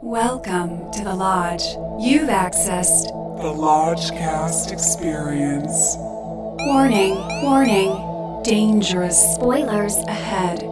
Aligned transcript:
Welcome 0.00 0.92
to 0.92 1.02
the 1.02 1.12
Lodge. 1.12 1.64
You've 1.98 2.28
accessed. 2.28 3.08
The 3.42 3.52
Lodgecast 3.52 4.70
Experience. 4.70 5.96
Warning, 5.98 7.16
warning. 7.42 8.40
Dangerous 8.44 9.18
spoilers 9.34 9.96
ahead. 10.06 10.62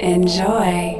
Enjoy. 0.00 0.96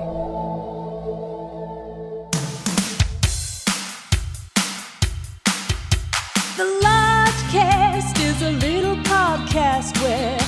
The 6.59 6.81
Lodgecast 6.83 8.21
is 8.23 8.43
a 8.43 8.51
little 8.51 8.97
podcast 8.97 9.99
where 10.03 10.40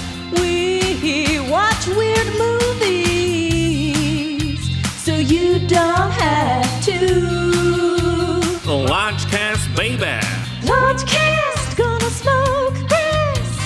Lodgecast, 9.74 9.76
baby. 9.76 10.20
Lodgecast 10.66 11.76
gonna 11.76 12.10
smoke 12.10 12.74
grass. 12.88 13.58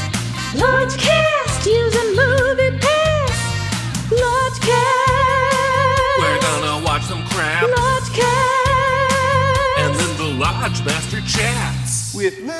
Lodgecast 0.55 1.66
using 1.66 2.16
movie 2.16 2.79
pass. 2.79 4.10
Lodgecast. 4.10 6.19
We're 6.19 6.41
gonna 6.41 6.79
watch 6.84 7.02
some 7.02 7.23
crap, 7.29 7.65
Lodgecast. 7.65 9.79
and 9.79 9.95
then 9.95 10.16
the 10.16 10.24
Lodge 10.38 10.84
Master 10.84 11.20
chats. 11.23 12.15
with 12.15 12.38
Lucas 12.41 12.57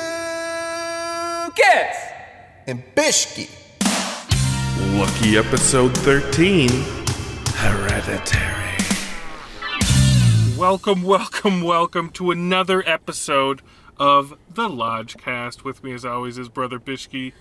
and 2.67 2.83
Bishki. 2.95 3.49
Lucky 4.99 5.37
episode 5.37 5.95
13 5.97 6.69
Hereditary. 7.55 8.56
Welcome, 10.57 11.03
welcome, 11.03 11.61
welcome 11.61 12.09
to 12.11 12.31
another 12.31 12.81
episode 12.89 13.61
of 13.97 14.37
the 14.49 14.67
Lodgecast. 14.67 15.63
With 15.63 15.83
me, 15.83 15.93
as 15.93 16.03
always, 16.03 16.39
is 16.39 16.49
Brother 16.49 16.79
Bishki 16.79 17.33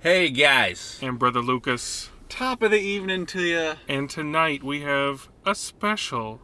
Hey 0.00 0.28
guys, 0.28 0.98
and 1.02 1.18
Brother 1.18 1.40
Lucas. 1.40 2.10
top 2.28 2.62
of 2.62 2.70
the 2.70 2.78
evening 2.78 3.24
to 3.26 3.40
you. 3.40 3.72
And 3.88 4.10
tonight 4.10 4.62
we 4.62 4.82
have 4.82 5.28
a 5.46 5.54
special, 5.54 6.40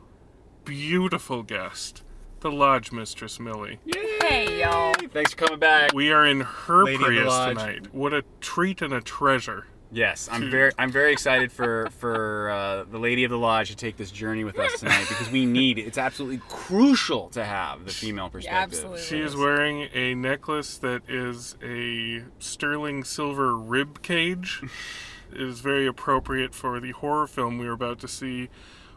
beautiful 0.64 1.42
guest, 1.42 2.02
the 2.40 2.50
Lodge 2.50 2.90
Mistress 2.90 3.38
Millie. 3.38 3.78
Hey, 4.22 4.60
y'all. 4.62 4.94
Thanks 5.12 5.32
for 5.32 5.36
coming 5.36 5.60
back. 5.60 5.92
We 5.92 6.10
are 6.10 6.24
in 6.24 6.40
her 6.40 6.84
Lady 6.84 7.04
Prius 7.04 7.36
tonight. 7.48 7.92
What 7.92 8.14
a 8.14 8.24
treat 8.40 8.80
and 8.80 8.94
a 8.94 9.02
treasure. 9.02 9.66
Yes, 9.94 10.28
I'm 10.30 10.50
very, 10.50 10.72
I'm 10.76 10.90
very 10.90 11.12
excited 11.12 11.52
for 11.52 11.88
for 11.98 12.50
uh, 12.50 12.84
the 12.90 12.98
lady 12.98 13.22
of 13.22 13.30
the 13.30 13.38
lodge 13.38 13.68
to 13.70 13.76
take 13.76 13.96
this 13.96 14.10
journey 14.10 14.42
with 14.42 14.58
us 14.58 14.80
tonight 14.80 15.06
because 15.08 15.30
we 15.30 15.46
need. 15.46 15.78
It's 15.78 15.98
absolutely 15.98 16.40
crucial 16.48 17.28
to 17.30 17.44
have 17.44 17.84
the 17.84 17.92
female 17.92 18.28
perspective. 18.28 18.80
absolutely. 18.80 19.02
She 19.02 19.20
is 19.20 19.36
wearing 19.36 19.88
a 19.94 20.14
necklace 20.14 20.78
that 20.78 21.02
is 21.08 21.56
a 21.62 22.24
sterling 22.40 23.04
silver 23.04 23.56
rib 23.56 24.02
cage. 24.02 24.62
it 25.32 25.40
is 25.40 25.60
very 25.60 25.86
appropriate 25.86 26.54
for 26.54 26.80
the 26.80 26.90
horror 26.90 27.28
film 27.28 27.58
we 27.58 27.66
are 27.68 27.72
about 27.72 28.00
to 28.00 28.08
see, 28.08 28.48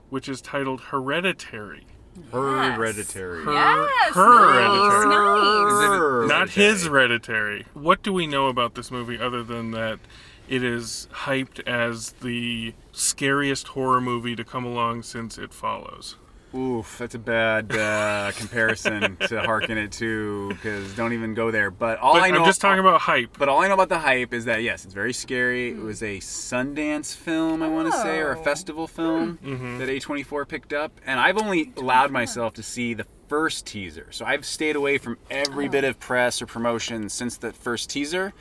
which 0.09 0.27
is 0.27 0.41
titled 0.41 0.81
Hereditary. 0.81 1.85
Hereditary. 2.31 3.43
Her, 3.45 3.53
Yes, 3.53 4.15
her 4.15 4.53
nice, 4.53 5.03
Hereditary. 5.03 6.27
nice. 6.27 6.29
Not 6.29 6.49
his 6.49 6.85
Hereditary. 6.87 7.65
What 7.73 8.01
do 8.01 8.11
we 8.11 8.25
know 8.25 8.47
about 8.47 8.73
this 8.73 8.89
movie 8.89 9.19
other 9.19 9.43
than 9.43 9.71
that 9.71 9.99
it 10.47 10.63
is 10.63 11.07
hyped 11.11 11.65
as 11.67 12.11
the 12.21 12.73
scariest 12.91 13.69
horror 13.69 14.01
movie 14.01 14.35
to 14.35 14.43
come 14.43 14.65
along 14.65 15.03
since 15.03 15.37
It 15.37 15.53
Follows? 15.53 16.15
Oof, 16.55 16.97
that's 16.97 17.13
a 17.13 17.19
bad 17.19 17.75
uh, 17.75 18.31
comparison 18.37 19.17
to 19.27 19.41
harken 19.41 19.77
it 19.77 19.91
to 19.93 20.47
because 20.49 20.95
don't 20.95 21.11
even 21.11 21.33
go 21.33 21.51
there. 21.51 21.69
But 21.69 21.99
all 21.99 22.13
But 22.13 22.23
I 22.23 22.29
know, 22.31 22.39
I'm 22.39 22.45
just 22.45 22.61
talking 22.61 22.79
about 22.79 23.01
hype. 23.01 23.37
But 23.37 23.49
all 23.49 23.61
I 23.61 23.67
know 23.67 23.73
about 23.73 23.89
the 23.89 23.99
hype 23.99 24.33
is 24.33 24.45
that 24.45 24.63
yes, 24.63 24.85
it's 24.85 24.93
very 24.93 25.11
scary. 25.11 25.71
It 25.71 25.77
was 25.81 26.01
a 26.01 26.19
Sundance 26.19 27.13
film, 27.15 27.61
I 27.61 27.67
want 27.67 27.91
to 27.91 27.97
say, 28.01 28.19
or 28.19 28.31
a 28.31 28.39
Oh. 28.39 28.43
festival 28.43 28.87
film 28.87 29.39
Mm-hmm. 29.43 29.77
that 29.79 29.89
A24 29.89 30.47
picked 30.47 30.71
up, 30.71 30.93
and 31.05 31.19
I've 31.19 31.37
only 31.37 31.73
allowed 31.75 32.11
myself 32.11 32.53
to 32.53 32.63
see 32.63 32.93
the 32.93 33.05
first 33.27 33.65
teaser. 33.65 34.07
So 34.11 34.23
I've 34.25 34.45
stayed 34.45 34.77
away 34.77 34.97
from 34.99 35.17
every 35.29 35.67
bit 35.67 35.83
of 35.83 35.99
press 35.99 36.41
or 36.41 36.45
promotion 36.45 37.09
since 37.09 37.35
that 37.39 37.57
first 37.57 37.89
teaser. 37.89 38.33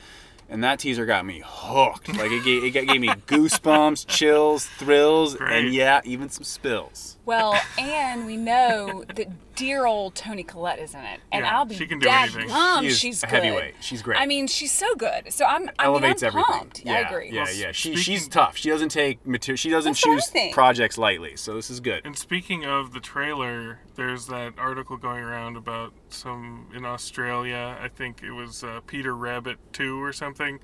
And 0.49 0.63
that 0.63 0.79
teaser 0.79 1.05
got 1.05 1.25
me 1.25 1.41
hooked. 1.45 2.07
Like 2.17 2.31
it 2.31 2.43
gave, 2.45 2.63
it 2.63 2.71
gave 2.71 3.01
me 3.01 3.07
goosebumps, 3.27 4.07
chills, 4.07 4.65
thrills, 4.65 5.35
Great. 5.35 5.65
and 5.65 5.73
yeah, 5.73 6.01
even 6.05 6.29
some 6.29 6.43
spills. 6.43 7.16
Well, 7.27 7.59
and 7.77 8.25
we 8.25 8.37
know 8.37 9.03
that 9.15 9.27
dear 9.55 9.85
old 9.85 10.15
Toni 10.15 10.43
Collette 10.43 10.79
is 10.79 10.93
in 10.93 11.01
it, 11.01 11.19
and 11.29 11.43
Yeah, 11.43 11.57
I'll 11.57 11.65
be 11.65 11.75
she 11.75 11.85
can 11.85 11.99
do 11.99 12.07
anything. 12.07 12.47
daggum 12.47 12.79
She 12.81 12.87
is 12.87 12.97
she's 12.99 13.21
a 13.23 13.27
good. 13.27 13.43
heavyweight. 13.43 13.75
She's 13.81 14.01
great. 14.01 14.17
I 14.17 14.25
mean, 14.25 14.47
she's 14.47 14.71
so 14.71 14.95
good. 14.95 15.33
So 15.33 15.43
I'm 15.43 15.69
I 15.77 15.85
elevates 15.87 16.21
mean, 16.21 16.31
I'm 16.31 16.37
everything. 16.39 16.59
pumped. 16.59 16.85
Yeah, 16.85 16.93
I 16.93 16.97
agree. 16.99 17.29
Yeah, 17.31 17.49
yeah. 17.53 17.71
She, 17.73 17.89
speaking- 17.89 17.97
she's 17.97 18.27
tough. 18.29 18.55
She 18.55 18.69
doesn't 18.69 18.89
take 18.89 19.27
material. 19.27 19.57
She 19.57 19.69
doesn't 19.69 19.99
That's 20.01 20.31
choose 20.31 20.53
projects 20.53 20.97
lightly. 20.97 21.35
So 21.35 21.53
this 21.53 21.69
is 21.69 21.81
good. 21.81 22.01
And 22.05 22.17
speaking 22.17 22.63
of 22.63 22.93
the 22.93 23.01
trailer, 23.01 23.79
there's 23.95 24.27
that 24.27 24.53
article 24.57 24.95
going 24.95 25.21
around 25.21 25.57
about 25.57 25.91
some 26.07 26.67
in 26.73 26.85
Australia. 26.85 27.77
I 27.81 27.89
think 27.89 28.23
it 28.23 28.31
was 28.31 28.63
uh, 28.63 28.79
Peter 28.87 29.13
Rabbit 29.13 29.57
2 29.73 30.01
or 30.01 30.13
something. 30.13 30.59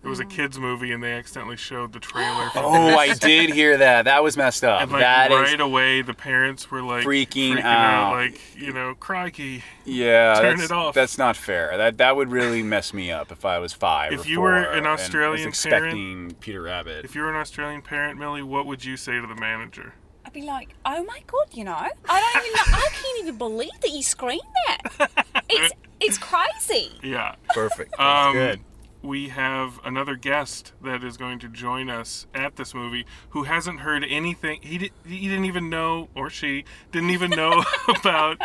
There 0.00 0.10
was 0.10 0.20
a 0.20 0.24
kids 0.24 0.58
movie 0.60 0.92
and 0.92 1.02
they 1.02 1.12
accidentally 1.12 1.56
showed 1.56 1.92
the 1.92 1.98
trailer. 1.98 2.48
For 2.50 2.60
Oh, 2.62 2.86
this. 2.86 2.96
I 2.96 3.14
did 3.14 3.50
hear 3.50 3.76
that. 3.78 4.04
That 4.04 4.22
was 4.22 4.36
messed 4.36 4.62
up. 4.62 4.80
And 4.80 4.92
like 4.92 5.00
that 5.00 5.32
is, 5.32 5.36
right 5.38 5.60
away, 5.60 6.02
the 6.02 6.14
parents 6.14 6.70
were 6.70 6.82
like 6.82 7.04
Freaking 7.04 7.58
out, 7.60 7.64
out. 7.64 8.12
like 8.14 8.40
you 8.56 8.72
know, 8.72 8.94
crikey. 8.94 9.64
yeah. 9.84 10.38
Turn 10.40 10.60
it 10.60 10.70
off. 10.70 10.94
That's 10.94 11.18
not 11.18 11.36
fair. 11.36 11.76
That 11.76 11.98
that 11.98 12.14
would 12.14 12.30
really 12.30 12.62
mess 12.62 12.94
me 12.94 13.10
up 13.10 13.32
if 13.32 13.44
I 13.44 13.58
was 13.58 13.72
five. 13.72 14.12
If 14.12 14.24
or 14.24 14.28
you 14.28 14.40
were 14.40 14.54
an 14.56 14.78
and 14.78 14.86
was 14.86 15.00
Australian 15.00 15.48
expecting 15.48 16.34
Peter 16.40 16.62
Rabbit. 16.62 17.04
If 17.04 17.14
you 17.16 17.22
were 17.22 17.30
an 17.30 17.36
Australian 17.36 17.82
parent, 17.82 18.18
Millie, 18.18 18.42
what 18.44 18.66
would 18.66 18.84
you 18.84 18.96
say 18.96 19.20
to 19.20 19.26
the 19.26 19.34
manager? 19.34 19.94
I'd 20.24 20.32
be 20.32 20.42
like, 20.42 20.74
oh 20.86 21.02
my 21.04 21.22
god, 21.26 21.48
you 21.52 21.64
know, 21.64 21.74
I 21.74 21.88
don't 22.08 22.44
even 22.46 22.52
know, 22.56 22.78
I 22.78 22.88
can't 22.92 23.18
even 23.20 23.36
believe 23.38 23.80
that 23.80 23.90
you 23.90 24.02
screened 24.02 24.42
that. 24.68 25.10
It's 25.50 25.72
it's 26.00 26.18
crazy. 26.18 26.92
Yeah. 27.02 27.34
Perfect. 27.54 27.94
That's 27.98 28.26
Um, 28.28 28.32
good. 28.34 28.60
We 29.08 29.30
have 29.30 29.80
another 29.84 30.14
guest 30.16 30.74
that 30.82 31.02
is 31.02 31.16
going 31.16 31.38
to 31.38 31.48
join 31.48 31.88
us 31.88 32.26
at 32.34 32.56
this 32.56 32.74
movie 32.74 33.06
who 33.30 33.44
hasn't 33.44 33.80
heard 33.80 34.04
anything. 34.04 34.60
He, 34.60 34.76
di- 34.76 34.92
he 35.06 35.28
didn't 35.28 35.46
even 35.46 35.70
know, 35.70 36.10
or 36.14 36.28
she 36.28 36.66
didn't 36.92 37.08
even 37.10 37.30
know 37.30 37.64
about 37.88 38.36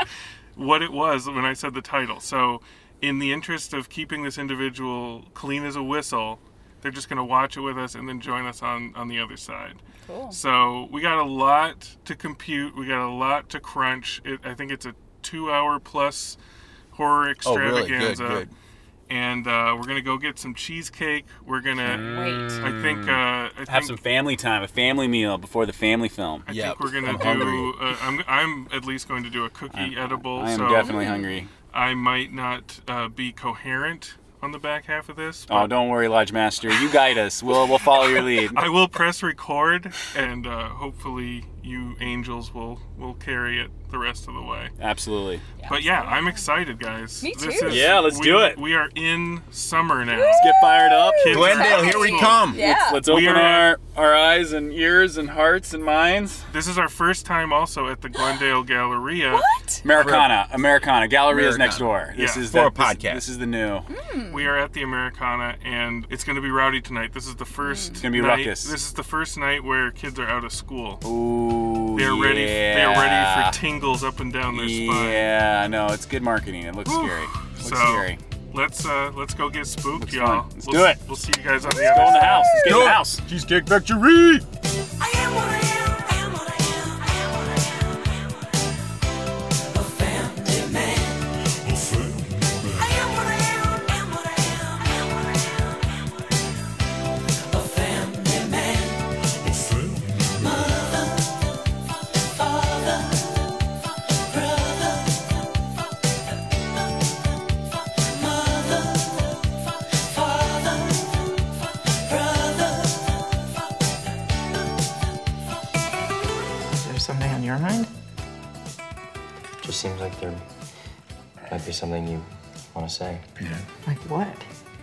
what 0.56 0.82
it 0.82 0.94
was 0.94 1.28
when 1.28 1.44
I 1.44 1.52
said 1.52 1.74
the 1.74 1.82
title. 1.82 2.22
So, 2.22 2.62
in 3.02 3.20
the 3.20 3.34
interest 3.34 3.74
of 3.74 3.90
keeping 3.90 4.24
this 4.24 4.38
individual 4.38 5.26
clean 5.34 5.66
as 5.66 5.76
a 5.76 5.84
whistle, 5.84 6.40
they're 6.80 6.92
just 6.92 7.10
going 7.10 7.18
to 7.18 7.26
watch 7.26 7.58
it 7.58 7.62
with 7.62 7.78
us 7.78 7.94
and 7.94 8.08
then 8.08 8.22
join 8.22 8.46
us 8.46 8.64
on, 8.64 8.94
on 8.96 9.10
the 9.10 9.20
other 9.20 9.36
side. 9.36 9.76
Cool. 10.08 10.32
So, 10.32 10.88
we 10.94 11.02
got 11.02 11.18
a 11.18 11.26
lot 11.26 11.98
to 12.06 12.16
compute, 12.16 12.78
we 12.78 12.88
got 12.88 13.06
a 13.06 13.12
lot 13.12 13.50
to 13.50 13.60
crunch. 13.60 14.22
It, 14.24 14.40
I 14.46 14.54
think 14.54 14.72
it's 14.72 14.86
a 14.86 14.96
two 15.24 15.52
hour 15.52 15.78
plus 15.78 16.38
horror 16.92 17.30
extravaganza. 17.30 17.66
Oh, 17.66 17.76
really? 17.80 17.90
Good, 17.90 18.12
extravaganza 18.12 18.46
good. 18.46 18.50
And 19.14 19.46
uh, 19.48 19.76
we're 19.78 19.86
gonna 19.86 20.02
go 20.02 20.18
get 20.18 20.40
some 20.40 20.56
cheesecake. 20.56 21.26
We're 21.46 21.62
gonna, 21.62 21.84
Wait. 22.20 22.52
I 22.64 22.82
think, 22.82 23.08
uh, 23.08 23.12
I 23.12 23.52
Have 23.58 23.68
think, 23.68 23.86
some 23.86 23.98
family 23.98 24.36
time, 24.36 24.64
a 24.64 24.68
family 24.68 25.08
meal 25.08 25.38
before 25.38 25.68
the 25.68 25.74
family 25.74 26.10
film. 26.10 26.44
I 26.48 26.54
Yep, 26.54 26.66
think 26.66 26.80
we're 26.80 26.92
gonna 26.92 27.10
I'm 27.10 27.18
do. 27.20 27.24
hungry. 27.24 27.74
Uh, 27.80 27.96
I'm, 28.02 28.24
I'm 28.28 28.68
at 28.74 28.86
least 28.86 29.08
going 29.08 29.24
to 29.24 29.30
do 29.30 29.46
a 29.46 29.52
cookie 29.52 29.96
edible. 29.98 30.40
I 30.40 30.52
am 30.52 30.58
so 30.58 30.70
definitely 30.70 31.06
hungry. 31.06 31.48
I 31.76 31.94
might 31.94 32.34
not 32.34 32.80
uh, 32.88 33.08
be 33.08 33.32
coherent 33.32 34.16
on 34.42 34.52
the 34.52 34.60
back 34.60 34.86
half 34.86 35.10
of 35.10 35.16
this. 35.16 35.46
Oh, 35.50 35.68
don't 35.68 35.90
worry, 35.90 36.08
Lodge 36.08 36.32
Master. 36.32 36.70
You 36.74 36.92
guide 36.92 37.20
us. 37.20 37.44
We'll 37.44 37.68
we'll 37.68 37.78
follow 37.78 38.08
your 38.08 38.24
lead. 38.24 38.52
I 38.56 38.68
will 38.70 38.88
press 38.88 39.22
record, 39.22 39.94
and 40.16 40.48
uh, 40.48 40.70
hopefully 40.70 41.46
you 41.64 41.96
angels 42.02 42.54
will 42.54 42.80
will 42.98 43.14
carry 43.16 43.60
it 43.60 43.70
the 43.90 43.98
rest 44.00 44.28
of 44.28 44.34
the 44.34 44.42
way. 44.42 44.70
Absolutely. 44.82 45.40
But 45.70 45.84
yeah, 45.84 46.02
I'm 46.02 46.28
excited, 46.28 46.80
guys. 46.80 47.22
Me 47.22 47.34
This 47.38 47.60
too. 47.60 47.68
is- 47.68 47.76
Yeah, 47.76 48.00
let's 48.00 48.18
we- 48.20 48.26
do 48.26 48.40
it. 48.40 48.58
We 48.58 48.74
are 48.74 48.90
in 48.96 49.42
summer 49.52 50.04
now. 50.04 50.18
Let's 50.20 50.40
get 50.44 50.56
fired 50.62 50.92
up. 50.92 51.14
Kids 51.24 51.38
Glendale, 51.38 51.84
here 51.84 52.00
we 52.00 52.18
come. 52.20 52.56
Yeah. 52.58 52.90
Let's 52.92 53.08
We 53.08 53.28
open 53.28 53.36
are- 53.40 53.78
our, 53.96 54.06
our 54.08 54.16
eyes 54.16 54.52
and 54.52 54.74
ears 54.74 55.18
and 55.18 55.30
hearts 55.30 55.76
and 55.76 55.84
minds. 55.84 56.44
This 56.54 56.68
is 56.68 56.80
our 56.80 56.90
first 56.90 57.28
time 57.28 57.54
also 57.54 57.88
at 57.88 58.02
the 58.02 58.10
Glendale 58.10 58.64
Galleria. 58.64 59.34
What? 59.34 59.82
Americana, 59.86 60.48
Americana. 60.52 61.08
Galleria's 61.08 61.56
Americana. 61.56 61.58
next 61.60 61.78
door. 61.78 62.14
This 62.18 62.36
Yeah. 62.36 62.42
is 62.44 62.50
For 62.50 62.62
the, 62.62 62.66
a 62.68 62.72
podcast. 62.72 63.14
This, 63.14 63.30
is 63.30 63.38
the 63.38 63.46
new. 63.46 63.78
Hmm. 63.78 64.34
We 64.34 64.48
are 64.48 64.58
at 64.58 64.74
the 64.74 64.82
Americana, 64.82 65.56
and 65.64 66.08
it's 66.10 66.24
going 66.24 66.36
to 66.36 66.42
be 66.42 66.50
rowdy 66.50 66.82
tonight. 66.82 67.14
This 67.14 67.28
is 67.28 67.36
the 67.36 67.46
first. 67.46 67.90
Hmm. 67.90 67.94
It's 67.94 68.02
gonna 68.02 68.12
be 68.14 68.22
night, 68.22 68.40
ruckus. 68.40 68.64
This 68.64 68.86
is 68.88 68.94
the 68.94 69.04
first 69.04 69.38
night 69.38 69.64
where 69.64 69.92
kids 69.92 70.18
are 70.20 70.28
out 70.28 70.44
of 70.44 70.52
school. 70.52 71.00
Ooh, 71.06 71.53
They're 71.98 72.16
ready. 72.16 72.42
yeah. 72.42 72.76
They 72.76 72.84
are 72.84 72.96
ready 72.96 73.52
for 73.52 73.60
tingles 73.60 74.04
up 74.04 74.20
and 74.20 74.32
down 74.34 74.58
their 74.58 74.68
spine. 74.68 75.10
Yeah, 75.10 75.68
no, 75.68 75.88
it's 75.88 76.06
good 76.06 76.22
marketing. 76.24 76.64
It 76.64 76.76
looks 76.76 76.92
scary. 76.92 77.22
Looks 77.22 77.70
So 77.70 77.76
scary. 77.76 78.18
let's 78.54 78.86
uh 78.86 79.12
let's 79.16 79.34
go 79.34 79.50
get 79.50 79.68
spooked, 79.68 80.02
Looks 80.02 80.14
y'all. 80.14 80.42
fun. 80.44 80.50
Let's 80.54 80.68
we'll, 80.68 80.76
do 80.82 80.86
s- 80.86 80.98
it. 81.02 81.08
We'll 81.08 81.16
see 81.16 81.34
you 81.38 81.44
guys 81.44 81.66
on 81.66 81.76
the 81.76 81.82
Let's 81.82 81.98
go 81.98 82.08
in 82.08 82.14
the 82.14 82.22
house. 82.22 82.46
Let's 82.54 82.64
get 82.68 82.74
in 82.78 82.80
the 82.84 82.90
house. 82.90 83.22
Cheesecake 83.30 83.68
Factory. 83.68 85.63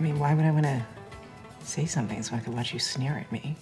I 0.01 0.03
mean, 0.03 0.19
why 0.19 0.33
would 0.33 0.47
I 0.47 0.51
want 0.51 0.65
to 0.65 0.83
say 1.63 1.85
something 1.85 2.23
so 2.23 2.35
I 2.35 2.39
could 2.39 2.55
watch 2.55 2.73
you 2.73 2.79
sneer 2.79 3.19
at 3.19 3.31
me? 3.31 3.55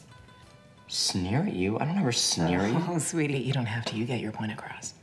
Sneer 0.86 1.40
at 1.40 1.52
you? 1.52 1.76
I 1.80 1.84
don't 1.84 1.98
ever 1.98 2.12
sneer 2.12 2.60
at 2.60 2.70
you. 2.70 2.80
Oh, 2.88 2.98
sweetie, 2.98 3.38
you 3.38 3.52
don't 3.52 3.66
have 3.66 3.84
to. 3.86 3.96
You 3.96 4.04
get 4.04 4.20
your 4.20 4.30
point 4.30 4.52
across. 4.52 4.94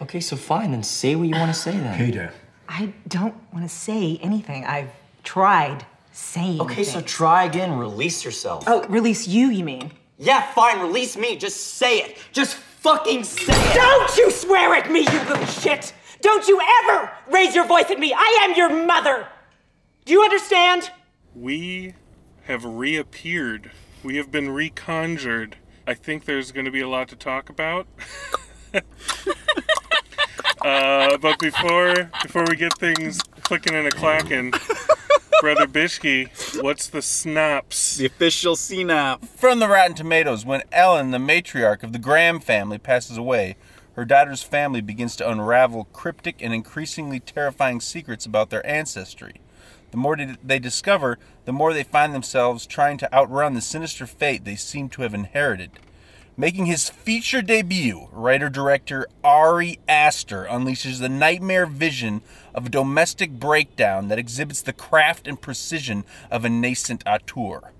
Okay, 0.00 0.20
so 0.20 0.36
fine, 0.36 0.70
then 0.70 0.84
say 0.84 1.16
what 1.16 1.26
you 1.26 1.34
want 1.34 1.52
to 1.52 1.60
say 1.60 1.72
then. 1.72 1.98
Peter. 1.98 2.32
I 2.68 2.92
don't 3.08 3.34
want 3.52 3.68
to 3.68 3.68
say 3.68 4.20
anything. 4.22 4.64
I've 4.64 4.92
tried 5.24 5.84
saying. 6.12 6.60
Okay, 6.60 6.84
so 6.84 7.00
try 7.00 7.46
again. 7.46 7.76
Release 7.76 8.24
yourself. 8.24 8.62
Oh, 8.68 8.86
release 8.86 9.26
you, 9.26 9.50
you 9.50 9.64
mean? 9.64 9.90
Yeah, 10.18 10.52
fine. 10.52 10.78
Release 10.78 11.16
me. 11.16 11.36
Just 11.36 11.74
say 11.74 11.98
it. 11.98 12.18
Just 12.30 12.54
fucking 12.54 13.24
say 13.24 13.52
it. 13.52 13.74
Don't 13.74 14.16
you 14.16 14.30
swear 14.30 14.72
at 14.76 14.88
me, 14.88 15.00
you 15.00 15.18
little 15.24 15.46
shit! 15.46 15.92
Don't 16.20 16.46
you 16.46 16.60
ever 16.84 17.10
raise 17.32 17.56
your 17.56 17.66
voice 17.66 17.90
at 17.90 17.98
me! 17.98 18.14
I 18.16 18.46
am 18.48 18.56
your 18.56 18.86
mother! 18.86 19.26
Do 20.06 20.12
you 20.12 20.22
understand? 20.22 20.92
We 21.34 21.94
have 22.44 22.64
reappeared. 22.64 23.72
We 24.04 24.18
have 24.18 24.30
been 24.30 24.46
reconjured. 24.46 25.54
I 25.84 25.94
think 25.94 26.26
there's 26.26 26.52
going 26.52 26.64
to 26.64 26.70
be 26.70 26.80
a 26.80 26.88
lot 26.88 27.08
to 27.08 27.16
talk 27.16 27.50
about. 27.50 27.88
uh, 30.64 31.18
but 31.18 31.40
before 31.40 32.12
before 32.22 32.44
we 32.48 32.54
get 32.54 32.78
things 32.78 33.20
clicking 33.42 33.74
and 33.74 33.88
a 33.88 33.90
clacking, 33.90 34.52
brother 35.40 35.66
Bishki, 35.66 36.62
what's 36.62 36.86
the 36.86 37.02
snaps? 37.02 37.96
The 37.96 38.06
official 38.06 38.54
CNAP. 38.54 39.26
From 39.26 39.58
the 39.58 39.66
Rotten 39.66 39.96
Tomatoes, 39.96 40.46
when 40.46 40.62
Ellen, 40.70 41.10
the 41.10 41.18
matriarch 41.18 41.82
of 41.82 41.92
the 41.92 41.98
Graham 41.98 42.38
family, 42.38 42.78
passes 42.78 43.18
away, 43.18 43.56
her 43.94 44.04
daughter's 44.04 44.44
family 44.44 44.80
begins 44.80 45.16
to 45.16 45.28
unravel 45.28 45.86
cryptic 45.92 46.40
and 46.40 46.54
increasingly 46.54 47.18
terrifying 47.18 47.80
secrets 47.80 48.24
about 48.24 48.50
their 48.50 48.64
ancestry. 48.64 49.40
The 49.90 49.96
more 49.96 50.16
they- 50.16 50.58
discover, 50.58 51.18
the 51.44 51.52
more 51.52 51.72
they 51.72 51.82
find 51.82 52.14
themselves 52.14 52.66
trying 52.66 52.98
to 52.98 53.14
outrun 53.14 53.54
the 53.54 53.60
sinister 53.60 54.06
fate 54.06 54.44
they 54.44 54.56
seem 54.56 54.88
to 54.90 55.02
have 55.02 55.14
inherited. 55.14 55.70
Making 56.36 56.66
his 56.66 56.90
feature 56.90 57.40
debut, 57.40 58.08
writer 58.12 58.50
director 58.50 59.06
Ari 59.24 59.78
Aster 59.88 60.46
unleashes 60.50 60.98
the 60.98 61.08
nightmare 61.08 61.64
vision 61.64 62.20
of 62.54 62.66
a 62.66 62.70
domestic 62.70 63.30
breakdown 63.30 64.08
that 64.08 64.18
exhibits 64.18 64.60
the 64.60 64.74
craft 64.74 65.26
and 65.26 65.40
precision 65.40 66.04
of 66.30 66.44
a 66.44 66.50
nascent 66.50 67.02
auteur 67.06 67.72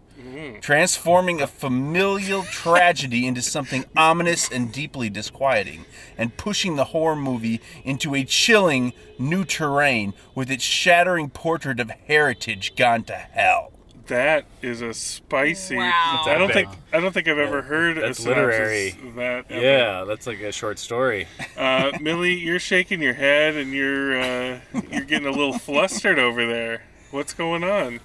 transforming 0.60 1.40
a 1.40 1.46
familial 1.46 2.42
tragedy 2.44 3.26
into 3.26 3.42
something 3.42 3.84
ominous 3.96 4.50
and 4.50 4.72
deeply 4.72 5.08
disquieting, 5.10 5.84
and 6.18 6.36
pushing 6.36 6.76
the 6.76 6.84
horror 6.84 7.16
movie 7.16 7.60
into 7.84 8.14
a 8.14 8.24
chilling 8.24 8.92
new 9.18 9.44
terrain 9.44 10.14
with 10.34 10.50
its 10.50 10.64
shattering 10.64 11.30
portrait 11.30 11.80
of 11.80 11.90
heritage 11.90 12.74
gone 12.76 13.02
to 13.04 13.14
hell. 13.14 13.72
That 14.06 14.44
is 14.62 14.82
a 14.82 14.94
spicy. 14.94 15.74
Wow. 15.76 16.22
I 16.26 16.36
don't 16.38 16.52
think 16.52 16.68
I 16.92 17.00
don't 17.00 17.12
think 17.12 17.26
I've 17.26 17.38
ever 17.38 17.62
heard 17.62 17.96
That's 17.96 18.24
a 18.24 18.28
literary. 18.28 18.90
of 18.90 19.16
that. 19.16 19.46
ever. 19.50 19.60
Yeah, 19.60 20.04
that's 20.04 20.28
like 20.28 20.40
a 20.40 20.52
short 20.52 20.78
story. 20.78 21.26
Uh, 21.56 21.90
Millie, 22.00 22.34
you're 22.34 22.60
shaking 22.60 23.02
your 23.02 23.14
head 23.14 23.56
and 23.56 23.72
you're 23.72 24.20
uh, 24.20 24.60
you're 24.92 25.04
getting 25.04 25.26
a 25.26 25.32
little 25.32 25.58
flustered 25.58 26.20
over 26.20 26.46
there. 26.46 26.82
What's 27.10 27.34
going 27.34 27.64
on? 27.64 27.98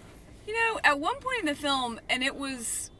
You 0.51 0.57
know, 0.57 0.81
at 0.83 0.99
one 0.99 1.15
point 1.21 1.39
in 1.39 1.45
the 1.45 1.55
film, 1.55 2.01
and 2.09 2.21
it 2.21 2.35
was, 2.35 2.90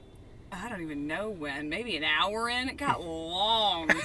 I 0.54 0.68
don't 0.68 0.82
even 0.82 1.08
know 1.08 1.30
when, 1.30 1.70
maybe 1.70 1.96
an 1.96 2.04
hour 2.04 2.50
in, 2.50 2.68
it 2.70 2.78
got 2.78 3.02
long. 3.04 3.90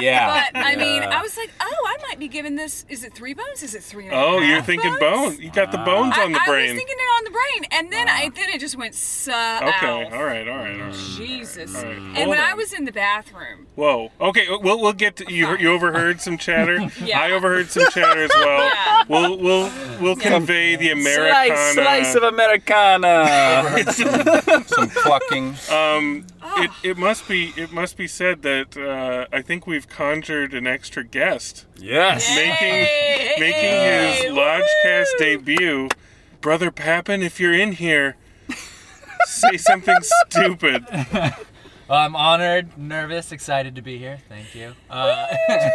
Yeah. 0.00 0.44
But 0.52 0.58
I 0.60 0.76
mean, 0.76 1.02
Yeah. 1.02 1.18
I 1.18 1.22
was 1.22 1.36
like, 1.36 1.50
oh, 1.60 1.84
I 1.86 1.96
might 2.08 2.18
be 2.18 2.28
giving 2.28 2.56
this. 2.56 2.84
Is 2.88 3.02
it 3.04 3.14
three 3.14 3.32
bones? 3.34 3.62
Is 3.62 3.74
it 3.74 3.82
three 3.82 4.04
and 4.06 4.14
a 4.14 4.16
Oh, 4.18 4.38
you're 4.38 4.60
thinking 4.62 4.94
bones? 5.00 5.36
bone. 5.36 5.42
You 5.42 5.50
got 5.50 5.72
the 5.72 5.78
bones 5.78 6.14
on 6.18 6.32
the 6.32 6.38
I 6.40 6.46
brain. 6.46 6.68
I 6.70 6.72
was 6.72 6.78
thinking 6.78 6.96
it 6.98 7.02
on 7.18 7.24
the 7.24 7.30
brain, 7.30 7.64
and 7.72 7.92
then 7.92 8.08
I 8.08 8.28
then 8.34 8.50
it 8.50 8.60
just 8.60 8.76
went 8.76 8.94
so. 8.94 9.32
okay, 9.32 9.86
all 10.12 10.24
right, 10.24 10.46
all 10.46 10.56
right, 10.56 10.80
all 10.80 10.86
right. 10.88 10.94
Jesus. 11.16 11.74
All 11.74 11.82
right, 11.84 11.96
And 11.96 12.16
hold 12.16 12.28
when 12.28 12.38
I 12.38 12.54
was 12.54 12.72
in 12.72 12.84
the 12.84 12.92
bathroom, 12.92 13.66
Whoa. 13.74 14.10
Okay, 14.20 14.46
we'll 14.48 14.80
we'll 14.80 14.92
get 14.92 15.16
to 15.16 15.32
you. 15.32 15.56
You 15.56 15.72
overheard 15.72 16.20
some 16.20 16.38
chatter. 16.38 16.78
Yeah. 17.02 17.20
I 17.20 17.30
overheard 17.32 17.70
some 17.70 17.86
chatter 17.90 18.22
as 18.24 18.30
well. 18.34 18.70
Yeah. 18.78 19.04
We'll 19.08 19.38
we'll 19.38 19.70
we'll 20.00 20.16
convey 20.16 20.76
the 20.76 20.90
Americana. 20.90 21.56
Slice, 21.72 21.74
slice 21.74 22.14
of 22.14 22.22
Americana. 22.24 23.84
Some 24.66 24.90
clucking. 24.90 25.48
Um, 25.48 25.54
Ah. 26.42 26.62
it, 26.62 26.70
it 26.82 26.96
must 26.98 27.28
be 27.28 27.52
it 27.56 27.72
must 27.72 27.96
be 27.96 28.06
said 28.06 28.42
that 28.42 28.76
uh, 28.76 29.26
I 29.34 29.42
think 29.42 29.66
we've 29.66 29.88
conjured 29.88 30.54
an 30.54 30.66
extra 30.66 31.04
guest, 31.04 31.66
yes. 31.76 32.28
Yay! 32.30 32.36
making 32.36 33.40
making 33.40 34.22
his 34.24 34.32
Lodgecast 34.36 35.18
debut. 35.18 35.88
Brother 36.40 36.70
Papin, 36.70 37.22
if 37.22 37.40
you're 37.40 37.54
in 37.54 37.72
here, 37.72 38.16
say 39.26 39.56
something 39.56 39.96
stupid. 40.02 40.86
Well, 41.88 42.00
I'm 42.00 42.14
honored, 42.16 42.76
nervous, 42.76 43.32
excited 43.32 43.74
to 43.76 43.80
be 43.80 43.96
here. 43.96 44.18
Thank 44.28 44.54
you. 44.54 44.74
Uh, 44.90 45.26
It's 45.30 45.74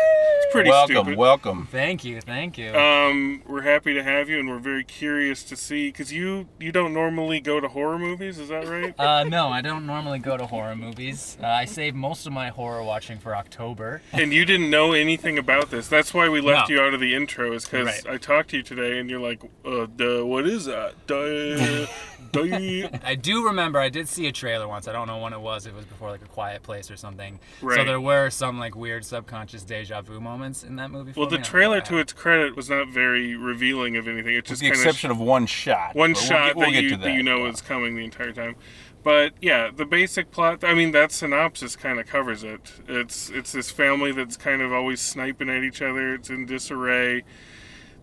pretty 0.54 0.70
welcome, 0.70 0.96
stupid. 0.96 1.18
welcome. 1.18 1.68
thank 1.72 2.06
you, 2.06 2.22
thank 2.22 2.58
you. 2.58 2.74
Um, 2.74 3.42
we're 3.48 3.62
happy 3.64 3.94
to 3.94 4.02
have 4.04 4.30
you, 4.30 4.40
and 4.40 4.48
we're 4.50 4.60
very 4.60 4.84
curious 4.84 5.44
to 5.44 5.56
see 5.56 5.90
because 5.90 6.14
you 6.14 6.48
you 6.60 6.72
don't 6.72 6.94
normally 6.94 7.40
go 7.42 7.60
to 7.60 7.68
horror 7.68 8.00
movies, 8.00 8.40
is 8.40 8.50
that 8.50 8.68
right? 8.68 8.94
Uh, 9.04 9.24
no, 9.26 9.50
I 9.50 9.62
don't 9.62 9.86
normally 9.86 10.20
go 10.20 10.38
to 10.38 10.46
horror 10.46 10.76
movies. 10.76 11.38
Uh, 11.42 11.48
I 11.48 11.66
save 11.66 11.94
most 11.96 12.26
of 12.26 12.32
my 12.34 12.50
horror 12.50 12.84
watching 12.84 13.18
for 13.20 13.36
October. 13.36 14.02
and 14.14 14.32
you 14.32 14.46
didn't 14.46 14.70
know 14.70 14.94
anything 14.94 15.38
about 15.38 15.70
this. 15.72 15.88
That's 15.88 16.14
why 16.14 16.30
we 16.30 16.40
left 16.42 16.70
No. 16.70 16.76
you 16.76 16.82
out 16.82 16.94
of 16.94 17.00
the 17.02 17.14
intro, 17.16 17.52
is 17.54 17.66
because 17.66 17.86
Right. 17.88 18.08
I 18.16 18.18
talked 18.18 18.52
to 18.52 18.58
you 18.58 18.64
today, 18.64 19.00
and 19.00 19.10
you're 19.10 19.20
like, 19.20 19.42
uh, 19.66 19.88
duh, 19.96 20.24
what 20.24 20.48
is 20.48 20.66
that? 20.66 20.94
Duh, 21.08 21.58
duh. 21.58 21.88
I 22.36 23.16
do 23.20 23.46
remember 23.46 23.80
I 23.80 23.90
did 23.90 24.08
see 24.08 24.28
a 24.28 24.32
trailer 24.32 24.68
once. 24.68 24.88
I 24.88 24.92
don't 24.92 25.08
know 25.08 25.18
when 25.20 25.34
it 25.34 25.42
was. 25.42 25.66
It 25.66 25.74
was 25.76 25.86
before 25.86 26.10
like 26.10 26.22
a 26.22 26.28
quiet 26.28 26.64
place 26.64 26.90
or 26.90 26.98
something. 26.98 27.40
So 27.62 27.84
there 27.84 28.02
were 28.02 28.30
some 28.30 28.60
like 28.60 28.76
weird 28.76 29.06
subconscious 29.06 29.64
deja 29.64 30.02
vu 30.02 30.20
moments 30.20 30.64
in 30.64 30.76
that 30.78 30.92
movie. 30.92 31.14
For 31.14 31.22
Well, 31.22 31.30
the 31.30 31.36
me. 31.36 31.40
I'm 31.40 31.44
trailer, 31.44 31.82
to 31.82 31.98
its 31.98 32.14
credit, 32.14 32.56
was 32.56 32.70
not 32.70 32.90
very 32.90 33.36
revealing 33.36 33.98
of 33.98 34.08
anything. 34.08 34.34
It 34.34 34.38
With 34.38 34.46
just 34.46 34.62
the 34.62 34.70
kind 34.70 34.80
exception 34.80 35.12
of 35.12 35.20
of 35.20 35.26
one 35.26 35.46
shot. 35.46 35.96
one 35.96 36.14
but 36.14 36.20
we'll 36.22 36.30
shot 36.30 36.46
get- 36.48 36.56
we'll 36.56 36.66
that, 36.68 36.72
get 36.74 36.84
you, 36.84 36.90
to 36.92 36.98
that 36.98 37.14
you 37.14 37.24
know 37.24 37.46
yeah. 37.46 37.52
is 37.52 37.62
coming 37.62 37.96
the 37.96 38.04
entire 38.04 38.32
time. 38.32 38.56
But 39.04 39.34
yeah, 39.42 39.70
the 39.76 39.86
basic 39.86 40.32
plot. 40.32 40.64
I 40.64 40.74
mean, 40.74 40.92
that 40.94 41.12
synopsis 41.12 41.76
kind 41.76 42.00
of 42.00 42.08
covers 42.08 42.44
it. 42.44 42.72
It's 42.88 43.30
it's 43.30 43.52
this 43.52 43.70
family 43.70 44.14
that's 44.14 44.38
kind 44.38 44.62
of 44.62 44.72
always 44.72 45.02
sniping 45.02 45.50
at 45.50 45.62
each 45.64 45.82
other. 45.82 46.14
It's 46.16 46.30
in 46.30 46.46
disarray. 46.46 47.24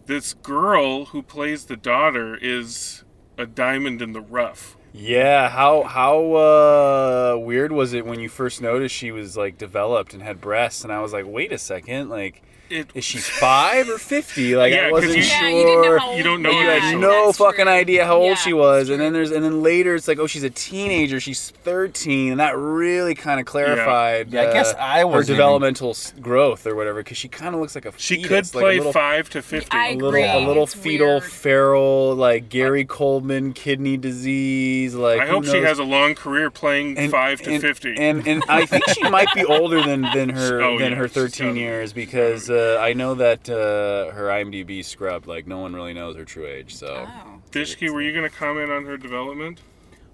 This 0.06 0.34
girl 0.34 1.06
who 1.06 1.22
plays 1.22 1.64
the 1.66 1.76
daughter 1.76 2.36
is 2.40 3.04
a 3.40 3.46
diamond 3.46 4.02
in 4.02 4.12
the 4.12 4.20
rough. 4.20 4.76
Yeah, 4.92 5.48
how 5.48 5.84
how 5.84 6.32
uh, 6.34 7.36
weird 7.38 7.72
was 7.72 7.92
it 7.92 8.04
when 8.04 8.20
you 8.20 8.28
first 8.28 8.60
noticed 8.60 8.94
she 8.94 9.12
was 9.12 9.36
like 9.36 9.56
developed 9.56 10.14
and 10.14 10.22
had 10.22 10.40
breasts, 10.40 10.82
and 10.84 10.92
I 10.92 11.00
was 11.00 11.12
like, 11.12 11.26
wait 11.26 11.52
a 11.52 11.58
second, 11.58 12.08
like. 12.08 12.42
It, 12.70 12.88
is 12.94 13.04
she 13.04 13.18
five 13.18 13.88
or 13.88 13.98
fifty? 13.98 14.54
Like 14.54 14.72
Yeah, 14.72 14.86
I 14.86 14.90
'cause 14.90 14.92
wasn't 14.92 15.16
you- 15.16 15.22
sure. 15.24 15.48
Yeah, 15.48 15.48
you 15.58 15.64
didn't 15.64 15.82
know 15.82 15.98
how 15.98 16.12
You 16.14 16.30
old- 16.30 16.40
know 16.40 16.50
you 16.50 16.66
had 16.68 16.98
no 16.98 17.26
That's 17.26 17.38
fucking 17.38 17.64
true. 17.64 17.72
idea 17.72 18.06
how 18.06 18.16
old 18.18 18.28
Yeah, 18.28 18.34
she 18.36 18.52
was, 18.52 18.88
and 18.90 19.00
then 19.00 19.12
there's 19.12 19.32
and 19.32 19.44
then 19.44 19.60
later 19.62 19.96
it's 19.96 20.06
like, 20.06 20.20
oh, 20.20 20.28
she's 20.28 20.44
a 20.44 20.50
teenager. 20.50 21.18
She's 21.18 21.50
thirteen, 21.50 22.30
and 22.30 22.40
that 22.40 22.56
really 22.56 23.14
kind 23.16 23.40
of 23.40 23.46
clarified. 23.46 24.32
Yeah, 24.32 24.42
I 24.42 24.52
guess 24.52 24.72
uh, 24.72 24.76
I 24.78 24.98
her 25.00 25.06
wasn't 25.08 25.30
even- 25.30 25.36
developmental 25.38 25.90
s 25.90 26.12
growth 26.20 26.64
or 26.66 26.76
whatever, 26.76 27.00
because 27.02 27.16
she 27.16 27.26
kind 27.28 27.54
of 27.56 27.60
looks 27.60 27.74
like 27.74 27.86
a 27.86 27.92
She 27.96 28.22
fetus, 28.22 28.50
could 28.52 28.54
like 28.56 28.62
a 28.62 28.66
play 28.66 28.76
little- 28.78 28.92
five 28.92 29.28
to 29.30 29.42
fifty. 29.42 29.76
I 29.76 29.88
a 29.88 29.94
little, 29.94 30.08
agree. 30.10 30.24
a 30.24 30.38
little 30.38 30.62
It's 30.64 30.74
fetal, 30.74 31.08
weird. 31.18 31.24
feral, 31.24 32.14
like 32.14 32.48
Gary 32.48 32.84
Coleman 32.84 33.52
kidney 33.52 33.96
disease. 33.96 34.94
Like 34.94 35.20
I 35.20 35.26
who 35.26 35.32
hope 35.34 35.44
she 35.46 35.58
has 35.62 35.78
a 35.80 35.84
long 35.84 36.14
career 36.14 36.50
playing 36.50 36.96
And- 36.98 37.10
five 37.10 37.40
to 37.42 37.50
and, 37.50 37.60
fifty. 37.60 37.94
And 37.98 38.26
and 38.28 38.44
I 38.48 38.64
think 38.66 38.88
she 38.90 39.02
might 39.08 39.28
be 39.34 39.44
older 39.44 39.82
than 39.82 40.02
than 40.14 40.28
her 40.40 40.62
Oh, 40.62 40.78
than 40.78 40.92
yeah, 40.92 40.98
her 40.98 41.08
13 41.08 41.46
young. 41.48 41.56
years 41.56 41.92
because 41.92 42.48
uh, 42.48 42.59
I 42.80 42.92
know 42.92 43.14
that 43.14 43.48
uh, 43.48 44.12
her 44.14 44.28
IMDb 44.28 44.84
scrubbed. 44.84 45.26
Like 45.26 45.46
no 45.46 45.58
one 45.58 45.74
really 45.74 45.92
knows 45.94 46.16
her 46.16 46.24
true 46.24 46.46
age. 46.46 46.74
So 46.74 47.06
oh. 47.08 47.42
Dishki, 47.50 47.90
were 47.92 48.02
you 48.02 48.12
going 48.12 48.28
to 48.28 48.34
comment 48.34 48.70
on 48.70 48.84
her 48.86 48.96
development? 48.96 49.60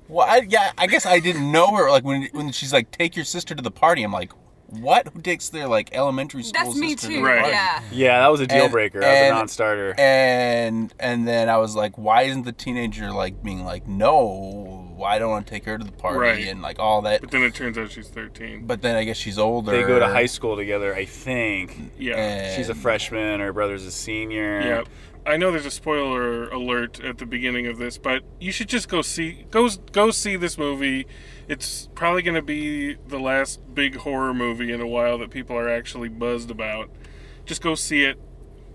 Well, 0.08 0.26
I, 0.28 0.46
yeah, 0.48 0.72
I 0.78 0.86
guess 0.86 1.04
I 1.04 1.18
didn't 1.20 1.50
know 1.50 1.74
her. 1.76 1.90
Like 1.90 2.04
when 2.04 2.28
when 2.32 2.52
she's 2.52 2.72
like, 2.72 2.90
"Take 2.90 3.16
your 3.16 3.24
sister 3.24 3.54
to 3.54 3.62
the 3.62 3.72
party," 3.72 4.02
I'm 4.04 4.12
like, 4.12 4.30
"What? 4.68 5.08
Who 5.08 5.20
takes 5.20 5.48
their 5.48 5.66
like 5.66 5.88
elementary 5.92 6.44
school 6.44 6.64
That's 6.64 6.76
me 6.78 6.90
sister 6.92 7.08
to 7.08 7.14
too. 7.14 7.22
the 7.22 7.28
party?" 7.28 7.48
Yeah. 7.48 7.82
yeah, 7.90 8.20
that 8.20 8.28
was 8.28 8.40
a 8.40 8.46
deal 8.46 8.64
And- 8.64 8.72
breaker. 8.72 9.00
That 9.00 9.22
was 9.22 9.30
a 9.30 9.34
non-starter. 9.34 9.94
And 9.98 10.94
and 11.00 11.26
then 11.26 11.48
I 11.48 11.56
was 11.56 11.74
like, 11.74 11.98
"Why 11.98 12.22
isn't 12.22 12.44
the 12.44 12.52
teenager 12.52 13.10
like 13.10 13.42
being 13.42 13.64
like, 13.64 13.88
no, 13.88 14.75
well, 14.96 15.04
I 15.10 15.18
don't 15.18 15.30
want 15.30 15.46
to 15.46 15.50
take 15.50 15.64
her 15.66 15.76
to 15.78 15.84
the 15.84 15.92
party 15.92 16.18
Right. 16.18 16.46
and 16.48 16.62
like 16.62 16.78
all 16.78 17.02
that. 17.02 17.20
But 17.20 17.30
then 17.30 17.42
it 17.42 17.54
turns 17.54 17.76
out 17.78 17.90
she's 17.90 18.08
13. 18.08 18.66
But 18.66 18.82
then 18.82 18.96
I 18.96 19.04
guess 19.04 19.16
she's 19.16 19.38
older. 19.38 19.70
They 19.72 19.82
go 19.82 19.98
to 19.98 20.06
high 20.08 20.26
school 20.26 20.56
together, 20.56 20.94
I 20.94 21.04
think. 21.04 21.92
Yeah. 21.98 22.56
She's 22.56 22.68
a 22.68 22.72
And- 22.72 22.80
freshman, 22.80 23.40
her 23.40 23.52
brother's 23.52 23.84
a 23.84 23.90
senior. 23.92 24.60
Yeah. 24.60 24.82
I 25.28 25.36
know 25.36 25.50
there's 25.50 25.66
a 25.66 25.72
spoiler 25.72 26.48
alert 26.50 27.02
at 27.02 27.18
the 27.18 27.26
beginning 27.26 27.66
of 27.66 27.78
this, 27.78 27.98
but 27.98 28.22
you 28.38 28.52
should 28.52 28.68
just 28.68 28.88
go 28.88 29.02
see 29.02 29.44
go 29.50 29.68
go 29.90 30.12
see 30.12 30.36
this 30.36 30.56
movie. 30.56 31.04
It's 31.48 31.88
probably 31.96 32.22
going 32.22 32.36
to 32.36 32.42
be 32.42 32.94
the 33.08 33.18
last 33.18 33.60
big 33.74 33.96
horror 33.96 34.32
movie 34.32 34.72
in 34.72 34.80
a 34.80 34.86
while 34.86 35.18
that 35.18 35.30
people 35.30 35.56
are 35.56 35.68
actually 35.68 36.08
buzzed 36.08 36.48
about. 36.50 36.90
Just 37.44 37.60
go 37.60 37.74
see 37.74 38.04
it. 38.04 38.18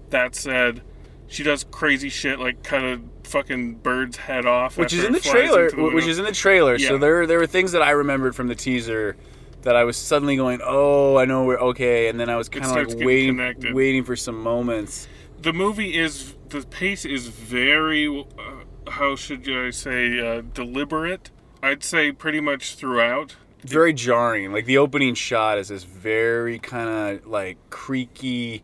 That 0.09 0.35
said, 0.35 0.81
she 1.27 1.41
does 1.41 1.63
crazy 1.71 2.09
shit 2.09 2.37
like 2.37 2.63
cut 2.63 2.83
a 2.83 2.99
fucking 3.31 3.75
bird's 3.75 4.17
head 4.17 4.45
off, 4.45 4.77
Which 4.77 4.93
is 4.93 5.03
in 5.03 5.13
the 5.13 5.19
trailer. 5.19 5.71
the 5.71 5.81
Which 5.81 6.05
is 6.05 6.19
in 6.19 6.25
the 6.25 6.31
trailer. 6.31 6.75
Yeah. 6.75 6.89
So 6.89 6.97
there, 6.97 7.25
there 7.25 7.39
were 7.39 7.47
things 7.47 7.71
that 7.71 7.81
I 7.81 7.91
remembered 7.91 8.35
from 8.35 8.47
the 8.47 8.55
teaser 8.55 9.15
that 9.63 9.75
I 9.75 9.83
was 9.83 9.95
suddenly 9.97 10.35
going, 10.35 10.59
"Oh, 10.63 11.17
I 11.17 11.25
know 11.25 11.43
we're 11.45 11.59
okay," 11.59 12.07
and 12.09 12.19
then 12.19 12.29
I 12.29 12.35
was 12.35 12.49
kind 12.49 12.65
of 12.65 12.71
like 12.71 12.97
waiting, 13.05 13.35
connected. 13.37 13.73
waiting 13.73 14.03
for 14.03 14.15
some 14.15 14.41
moments. 14.41 15.07
the 15.41 15.53
movie 15.53 15.97
is 15.97 16.35
the 16.49 16.61
pace 16.61 17.05
is 17.05 17.27
very 17.27 18.07
uh, 18.07 18.91
how 18.91 19.15
should 19.15 19.47
I 19.49 19.69
say 19.71 20.19
uh, 20.19 20.41
deliberate. 20.53 21.31
I'd 21.63 21.83
say 21.83 22.11
pretty 22.11 22.39
much 22.41 22.75
throughout. 22.75 23.35
very 23.63 23.93
jarring. 23.93 24.51
Like 24.51 24.65
the 24.65 24.79
opening 24.79 25.13
shot 25.15 25.59
is 25.59 25.67
this 25.69 25.83
very 25.83 26.57
kind 26.59 26.89
of 27.19 27.27
like 27.27 27.57
creaky 27.69 28.63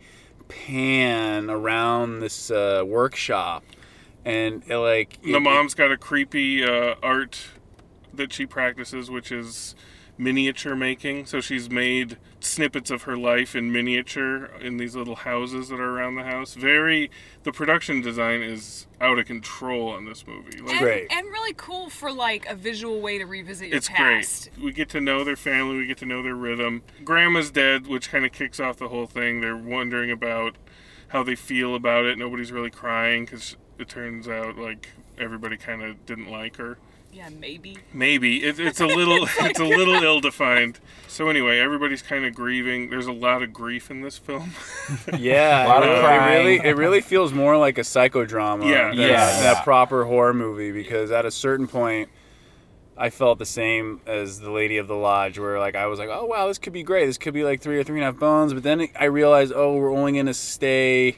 pan 0.50 1.50
around 1.51 2.19
this 2.21 2.50
uh, 2.50 2.83
workshop, 2.86 3.63
and 4.27 4.63
uh, 4.69 4.81
like 4.81 5.22
The 5.22 5.36
it- 5.36 5.39
mom's 5.39 5.74
got 5.74 5.91
a 5.91 5.98
creepy 5.98 6.63
uh, 6.63 6.96
art 7.01 7.39
that 8.13 8.34
she 8.34 8.46
practices, 8.46 9.10
which 9.10 9.31
is 9.31 9.75
miniature 10.17 10.75
making. 10.75 11.25
So 11.27 11.39
she's 11.41 11.69
made 11.69 12.17
snippets 12.39 12.89
of 12.89 13.03
her 13.03 13.15
life 13.15 13.55
in 13.55 13.72
miniature 13.72 14.46
in 14.60 14.77
these 14.77 14.96
little 14.96 15.17
houses 15.17 15.69
that 15.69 15.79
are 15.79 15.91
around 15.98 16.15
the 16.15 16.24
house. 16.24 16.55
Very, 16.55 17.12
the 17.43 17.51
production 17.51 18.01
design 18.01 18.41
is 18.41 18.88
out 19.00 19.19
of 19.19 19.27
control 19.27 19.89
on 19.89 20.05
this 20.05 20.25
movie. 20.25 20.57
Like, 20.60 20.81
and, 20.81 21.12
and 21.12 21.27
really 21.27 21.53
cool 21.55 21.89
for 21.91 22.12
like 22.12 22.48
a 22.48 22.55
visual 22.55 23.00
way 23.00 23.19
to 23.19 23.25
revisit 23.25 23.67
your 23.67 23.77
it's 23.77 23.89
past. 23.89 24.50
great. 24.55 24.65
We 24.65 24.72
get 24.72 24.89
to 24.89 25.01
know 25.01 25.24
their 25.24 25.36
family. 25.36 25.77
We 25.77 25.86
get 25.86 25.98
to 26.00 26.05
know 26.07 26.24
their 26.24 26.36
rhythm. 26.36 26.81
Grandma's 27.03 27.51
dead, 27.51 27.86
which 27.86 28.10
kind 28.10 28.25
of 28.25 28.31
kicks 28.31 28.60
off 28.60 28.77
the 28.77 28.88
whole 28.89 29.05
thing. 29.05 29.41
They're 29.41 29.55
wondering 29.55 30.10
about 30.10 30.55
how 31.10 31.22
they 31.22 31.36
feel 31.36 31.75
about 31.75 32.05
it. 32.05 32.17
Nobody's 32.17 32.51
really 32.51 32.72
crying 32.72 33.25
because 33.25 33.55
it 33.79 33.89
turns 33.89 34.27
out 34.27 34.57
like 34.57 34.89
everybody 35.19 35.57
kind 35.57 35.84
of 35.84 36.05
didn't 36.05 36.29
like 36.31 36.57
her. 36.57 36.77
Yeah, 37.13 37.29
maybe. 37.29 37.77
Maybe 37.93 38.43
it, 38.43 38.60
it's 38.60 38.79
a 38.81 38.86
little 39.00 39.27
it's 39.39 39.60
a 39.60 39.63
little 39.65 39.96
ill 40.03 40.19
defined. 40.19 40.79
So 41.07 41.29
anyway, 41.29 41.57
everybody's 41.60 42.01
kind 42.01 42.25
of 42.25 42.36
grieving. 42.36 42.89
There's 42.89 43.07
a 43.07 43.12
lot 43.13 43.41
of 43.41 43.51
grief 43.53 43.89
in 43.89 44.01
this 44.01 44.17
film. 44.17 44.51
Yeah, 45.17 45.65
A 45.65 45.67
lot 45.67 45.84
it, 45.84 45.89
of 45.89 46.03
really- 46.03 46.55
it 46.55 46.60
really 46.60 46.69
it 46.69 46.75
really 46.77 47.01
feels 47.01 47.34
more 47.34 47.57
like 47.57 47.77
a 47.77 47.81
psychodrama 47.81 48.69
Yeah. 48.69 48.89
than, 48.89 48.98
Yeah. 49.00 49.41
than 49.41 49.55
a 49.57 49.63
proper 49.63 50.05
horror 50.05 50.34
movie 50.34 50.72
because 50.72 51.10
at 51.12 51.25
a 51.25 51.31
certain 51.31 51.67
point 51.67 52.10
I 53.00 53.10
felt 53.10 53.38
the 53.39 53.46
same 53.46 54.01
as 54.05 54.39
the 54.39 54.51
Lady 54.51 54.77
of 54.77 54.88
the 54.88 54.96
Lodge 54.96 55.39
where 55.39 55.60
like 55.60 55.75
I 55.75 55.88
was 55.88 55.98
like, 56.00 56.10
Oh 56.12 56.25
wow, 56.25 56.48
this 56.48 56.57
could 56.57 56.74
be 56.74 56.84
great. 56.84 57.05
This 57.07 57.17
could 57.17 57.34
be 57.34 57.43
like 57.43 57.62
three 57.62 57.79
or 57.79 57.84
three 57.84 57.98
and 58.00 58.03
a 58.03 58.12
half 58.12 58.19
bones, 58.19 58.53
but 58.53 58.63
then 58.63 58.88
I 59.00 59.05
realized, 59.05 59.53
oh, 59.55 59.75
we're 59.75 59.93
only 59.93 60.12
gonna 60.13 60.34
stay 60.34 61.17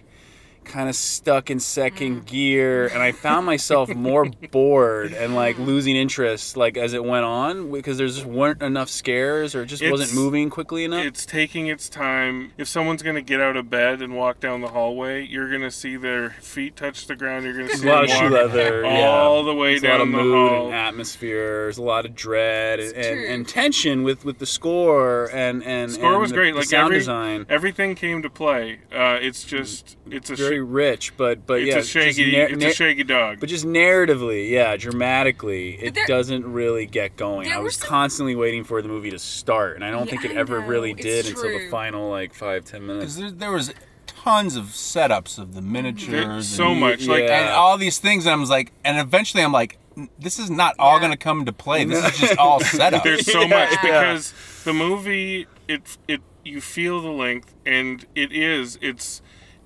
kind 0.70 0.88
of 0.90 0.96
stuck 0.96 1.50
in 1.50 1.58
Mm. 1.58 1.62
second 1.62 2.26
gear 2.26 2.88
and 2.88 3.02
I 3.04 3.12
found 3.12 3.46
myself 3.46 3.94
more 3.94 4.26
bored 4.52 5.14
and 5.14 5.36
like 5.36 5.58
losing 5.60 5.96
interest 5.96 6.56
like 6.56 6.78
as 6.78 6.94
it 6.94 7.04
went 7.04 7.26
on 7.26 7.72
because 7.72 7.98
there 7.98 8.08
just 8.08 8.26
weren't 8.26 8.62
enough 8.62 8.88
scares 8.90 9.56
or 9.56 9.64
it 9.64 9.66
just 9.66 9.84
wasn't 9.90 10.14
moving 10.14 10.50
quickly 10.50 10.84
enough. 10.86 11.04
It's 11.06 11.26
taking 11.26 11.68
its 11.68 11.90
time. 11.90 12.52
If 12.58 12.68
someone's 12.68 13.04
gonna 13.04 13.22
get 13.22 13.42
out 13.42 13.58
of 13.58 13.70
bed 13.70 14.02
and 14.02 14.16
walk 14.16 14.40
down 14.40 14.62
the 14.62 14.70
hallway, 14.70 15.26
you're 15.26 15.52
gonna 15.52 15.72
see 15.72 15.96
their 15.98 16.30
feet 16.42 16.76
touch 16.76 17.08
the 17.08 17.16
ground. 17.16 17.46
You're 17.46 17.58
gonna 17.58 17.70
see 17.76 17.88
a 17.88 17.92
lot 17.92 18.04
of 18.06 18.10
shoe 18.12 18.30
leather, 18.30 18.86
all 18.86 19.40
yeah. 19.40 19.46
the 19.46 19.56
way 19.56 19.80
There's 19.80 19.84
a 19.84 19.88
lot 19.88 19.92
down 19.98 20.02
of 20.02 20.12
the 20.12 20.24
mood 20.24 20.50
hall. 20.50 20.66
and 20.68 20.76
atmosphere. 20.76 21.64
There's 21.64 21.78
a 21.78 21.84
lot 21.84 22.06
of 22.06 22.16
dread 22.16 22.80
and, 22.80 22.94
true. 22.94 23.26
and 23.28 23.48
tension 23.48 24.04
with, 24.04 24.24
with 24.26 24.40
the 24.40 24.46
score 24.46 25.30
and 25.34 25.64
and 25.64 25.92
Score 25.92 26.12
and 26.14 26.22
was 26.22 26.30
the- 26.32 26.36
great. 26.38 26.52
The 26.52 26.58
Like 26.60 26.68
sound 26.68 26.86
every, 26.88 26.98
design, 27.00 27.46
everything 27.50 27.96
came 27.96 28.22
to 28.22 28.30
play. 28.30 28.80
Uh, 28.94 29.18
it's 29.22 29.44
just 29.44 29.98
it's 30.10 30.30
a 30.30 30.36
very 30.36 30.59
sh- 30.60 30.70
rich, 30.70 31.18
but 31.18 31.46
but 31.46 31.60
it's 31.62 31.68
yeah, 31.68 31.74
a 31.74 31.78
just 31.80 31.92
shaky 31.92 32.32
nar- 32.38 32.48
it's 32.50 32.58
nar- 32.62 32.70
a 32.70 32.74
shaky 32.74 33.04
dog. 33.04 33.39
But 33.39 33.50
just 33.50 33.66
narratively, 33.66 34.50
yeah, 34.50 34.75
dramatically, 34.78 35.75
it 35.82 35.94
there- 35.96 36.06
doesn't 36.06 36.46
really 36.51 36.86
get 36.86 37.16
going. 37.16 37.51
I 37.51 37.58
was 37.60 37.75
some- 37.75 37.88
constantly 37.88 38.36
waiting 38.36 38.63
for 38.63 38.82
the 38.82 38.88
movie 38.88 39.12
to 39.12 39.20
start, 39.20 39.75
and 39.75 39.84
I 39.86 39.92
don't 39.92 40.06
Yeah, 40.06 40.12
think 40.20 40.25
it 40.25 40.38
I 40.38 40.39
ever 40.39 40.60
know, 40.62 40.68
really 40.68 40.92
it's 40.92 41.01
did 41.01 41.25
until 41.28 41.44
the 41.60 41.70
final 41.70 42.10
like 42.10 42.34
five 42.34 42.66
ten 42.66 42.86
minutes. 42.86 43.16
Because 43.16 43.32
there, 43.32 43.32
there 43.32 43.51
was 43.51 43.74
tons 44.08 44.56
of 44.56 44.66
setups 44.66 45.39
of 45.39 45.54
the 45.54 45.62
miniatures. 45.62 46.48
so 46.48 46.72
and, 46.72 46.80
much, 46.80 47.08
like- 47.08 47.24
and 47.24 47.50
all 47.50 47.78
these 47.78 48.00
things, 48.00 48.25
and 48.25 48.34
I 48.34 48.38
was 48.38 48.50
like, 48.50 48.72
and 48.84 48.98
eventually 49.00 49.44
I'm 49.44 49.51
like, 49.54 49.78
this 50.18 50.39
is 50.39 50.50
not 50.50 50.75
all 50.80 51.00
going 51.00 51.12
to 51.12 51.18
come 51.18 51.46
to 51.46 51.54
play. 51.54 51.84
This 51.86 52.04
is 52.06 52.20
just 52.20 52.38
all 52.38 52.60
setup. 52.60 53.04
There's 53.04 53.25
so 53.30 53.42
Yeah. 53.42 53.48
much 53.48 53.70
Yeah. 53.72 53.82
because 53.82 54.34
the 54.63 54.74
movie 54.74 55.48
it 55.68 55.98
it 56.08 56.22
you 56.46 56.62
feel 56.62 57.01
the 57.01 57.10
length 57.10 57.54
and 57.66 58.06
it 58.16 58.32
is 58.32 58.80
it's 58.82 59.22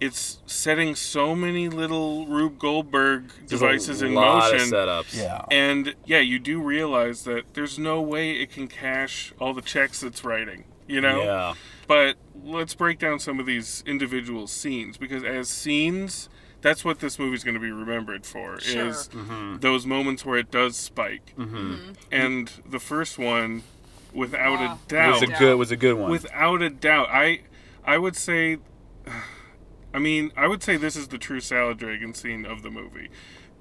it's 0.06 0.40
setting 0.46 0.96
so 0.96 1.36
many 1.36 1.70
little 1.70 2.26
Rube 2.28 2.58
Goldberg 2.60 3.30
There's 3.48 3.62
a 3.62 3.66
devices 3.66 4.02
in 4.02 4.14
lot 4.14 4.54
of 4.54 4.60
motion. 4.60 4.70
setups. 4.74 5.18
Yeah. 5.18 5.46
And 5.52 5.96
yeah, 6.06 6.20
you 6.20 6.40
do 6.40 6.60
realize 6.62 7.24
that 7.24 7.44
there's 7.54 7.78
no 7.80 8.02
way 8.02 8.32
it 8.32 8.52
can 8.52 8.68
cash 8.68 9.34
all 9.40 9.54
the 9.54 9.62
checks 9.62 10.04
it's 10.04 10.24
writing, 10.24 10.66
you 10.88 11.00
know? 11.02 11.22
Yeah. 11.24 11.54
But 11.88 12.16
let's 12.44 12.74
break 12.76 13.00
down 13.00 13.20
some 13.20 13.40
of 13.40 13.46
these 13.46 13.84
individual 13.86 14.48
scenes 14.48 14.98
because 14.98 15.24
as 15.24 15.48
scenes, 15.50 16.30
that's 16.62 16.84
what 16.86 17.00
this 17.00 17.20
movie's 17.20 17.44
going 17.44 17.56
to 17.56 17.60
be 17.60 17.72
remembered 17.72 18.26
for 18.26 18.60
Sure. 18.60 18.88
is 18.88 19.10
Mm-hmm. 19.10 19.58
those 19.60 19.86
moments 19.86 20.26
where 20.26 20.38
it 20.38 20.50
does 20.52 20.76
spike. 20.76 21.34
And 22.12 22.52
the 22.70 22.80
first 22.80 23.18
one 23.18 23.64
without 24.14 24.60
a 24.62 24.74
It 24.74 24.88
doubt 24.90 25.14
was 25.22 25.22
a 25.24 25.28
good 25.28 25.56
was 25.58 25.72
a 25.72 25.76
good 25.76 25.98
one. 25.98 26.12
without 26.12 26.62
a 26.62 26.70
doubt 26.70 27.08
I 27.12 27.42
I 27.86 27.98
would 27.98 28.16
say 28.16 28.58
I 29.94 30.00
mean, 30.00 30.32
I 30.36 30.48
would 30.48 30.64
say 30.64 30.78
this 30.78 30.96
is 30.96 31.10
the 31.10 31.18
true 31.18 31.40
Salad 31.40 31.78
Dragon 31.78 32.14
scene 32.14 32.46
of 32.46 32.64
the 32.64 32.72
movie. 32.72 33.10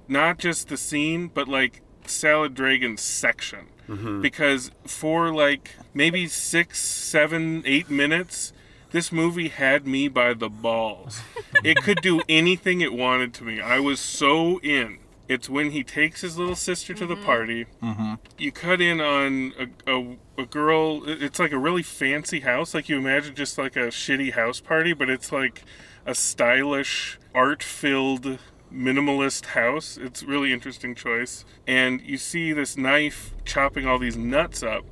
Not 0.07 0.37
just 0.39 0.67
the 0.67 0.77
scene, 0.77 1.29
but 1.33 1.47
like 1.47 1.81
Salad 2.05 2.53
Dragon 2.55 2.97
section. 2.97 3.67
Because 4.21 4.71
for 4.85 5.33
like 5.33 5.75
maybe 5.93 6.27
six, 6.27 6.79
seven, 6.81 7.63
eight 7.65 7.89
minutes, 7.89 8.53
this 8.91 9.11
movie 9.11 9.49
had 9.49 9.85
me 9.85 10.07
by 10.07 10.33
the 10.33 10.49
balls. 10.49 11.21
it 11.63 11.77
could 11.77 12.01
do 12.01 12.21
anything 12.29 12.81
it 12.81 12.93
wanted 12.93 13.33
to 13.35 13.43
me. 13.43 13.59
I 13.61 13.79
was 13.79 13.99
so 13.99 14.59
in. 14.59 14.99
It's 15.27 15.49
when 15.49 15.71
he 15.71 15.83
takes 15.83 16.21
his 16.21 16.37
little 16.37 16.55
sister 16.55 16.93
to 16.93 17.05
the 17.05 17.15
party. 17.15 17.65
Mm-hmm. 17.81 18.15
You 18.37 18.51
cut 18.51 18.81
in 18.81 18.99
on 18.99 19.53
a, 19.57 19.91
a, 19.91 20.17
a 20.37 20.45
girl. 20.45 21.01
It's 21.07 21.39
like 21.39 21.53
a 21.53 21.57
really 21.57 21.81
fancy 21.81 22.41
house. 22.41 22.73
Like 22.73 22.89
you 22.89 22.97
imagine 22.97 23.33
just 23.33 23.57
like 23.57 23.75
a 23.75 23.87
shitty 23.87 24.33
house 24.33 24.59
party, 24.59 24.93
but 24.93 25.09
it's 25.09 25.31
like 25.31 25.63
a 26.05 26.13
stylish, 26.15 27.19
art 27.33 27.63
filled, 27.63 28.39
minimalist 28.73 29.47
house. 29.47 29.97
It's 30.01 30.21
a 30.23 30.25
really 30.25 30.51
interesting 30.51 30.95
choice. 30.95 31.45
And 31.67 32.01
you 32.01 32.17
see 32.17 32.53
this 32.53 32.75
knife 32.77 33.33
chopping 33.45 33.85
all 33.87 33.99
these 33.99 34.17
nuts 34.17 34.63
up. 34.63 34.83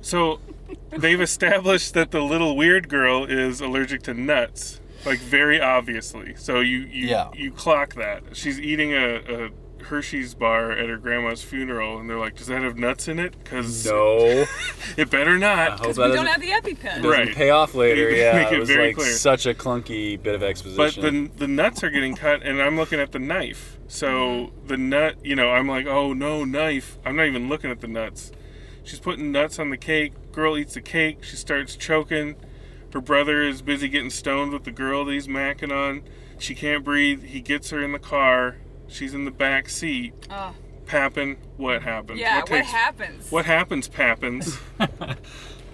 So 0.00 0.40
they've 0.90 1.20
established 1.20 1.94
that 1.94 2.10
the 2.10 2.20
little 2.22 2.56
weird 2.56 2.88
girl 2.88 3.24
is 3.24 3.60
allergic 3.60 4.02
to 4.04 4.14
nuts, 4.14 4.80
like 5.04 5.18
very 5.20 5.60
obviously. 5.60 6.34
So 6.36 6.60
you 6.60 6.78
you 6.80 7.08
Yeah. 7.08 7.30
you 7.34 7.50
clock 7.52 7.94
that. 7.94 8.22
She's 8.36 8.60
eating 8.60 8.92
a, 8.92 9.16
a 9.46 9.50
Hershey's 9.82 10.34
bar 10.34 10.72
at 10.72 10.88
her 10.88 10.96
grandma's 10.96 11.42
funeral, 11.42 11.98
and 11.98 12.08
they're 12.10 12.18
like, 12.18 12.36
"Does 12.36 12.46
that 12.48 12.62
have 12.62 12.76
nuts 12.76 13.08
in 13.08 13.18
it? 13.18 13.34
Because 13.42 13.86
no, 13.86 14.44
it 14.96 15.10
better 15.10 15.38
not." 15.38 15.78
Because 15.80 15.98
we 15.98 16.04
don't 16.08 16.26
have 16.26 16.40
the 16.40 16.48
EpiPen. 16.48 17.02
doesn't 17.02 17.04
Right. 17.10 17.34
pay 17.34 17.50
off 17.50 17.74
later. 17.74 18.08
Make 18.10 18.18
Yeah, 18.18 18.48
it 18.48 18.52
it 18.54 18.58
was 18.58 18.68
very 18.68 18.88
like 18.88 18.96
clear. 18.96 19.12
such 19.12 19.46
a 19.46 19.54
clunky 19.54 20.20
bit 20.20 20.34
of 20.34 20.42
exposition. 20.42 21.02
But 21.02 21.10
the 21.38 21.46
the 21.46 21.48
nuts 21.48 21.84
are 21.84 21.90
getting 21.90 22.16
cut, 22.16 22.42
and 22.42 22.60
I'm 22.60 22.76
looking 22.76 22.98
at 23.00 23.12
the 23.12 23.18
knife. 23.18 23.78
So 23.88 24.52
the 24.66 24.76
nut, 24.76 25.16
you 25.22 25.36
know, 25.36 25.50
I'm 25.50 25.68
like, 25.68 25.86
"Oh 25.86 26.12
no, 26.12 26.44
knife!" 26.44 26.98
I'm 27.04 27.16
not 27.16 27.26
even 27.26 27.48
looking 27.48 27.70
at 27.70 27.80
the 27.80 27.88
nuts. 27.88 28.32
She's 28.82 29.00
putting 29.00 29.30
nuts 29.32 29.58
on 29.58 29.70
the 29.70 29.76
cake. 29.76 30.12
Girl 30.32 30.56
eats 30.56 30.74
the 30.74 30.80
cake. 30.80 31.22
She 31.24 31.36
starts 31.36 31.76
choking. 31.76 32.36
Her 32.92 33.00
brother 33.00 33.42
is 33.42 33.62
busy 33.62 33.88
getting 33.88 34.10
stoned 34.10 34.52
with 34.52 34.64
the 34.64 34.70
girl 34.70 35.04
that 35.04 35.12
he's 35.12 35.26
macking 35.28 35.72
on. 35.72 36.02
She 36.38 36.54
can't 36.54 36.84
breathe. 36.84 37.24
He 37.24 37.40
gets 37.40 37.70
her 37.70 37.82
in 37.82 37.92
the 37.92 37.98
car. 37.98 38.56
She's 38.88 39.14
in 39.14 39.24
the 39.24 39.30
back 39.30 39.68
seat. 39.68 40.14
Oh, 40.30 40.54
Pappin, 40.86 41.36
what 41.56 41.82
happens? 41.82 42.20
yeah, 42.20 42.36
what, 42.36 42.46
takes- 42.46 42.70
happens? 42.70 43.30
What 43.32 43.46
happens, 43.46 43.88
Pappins? 43.88 44.58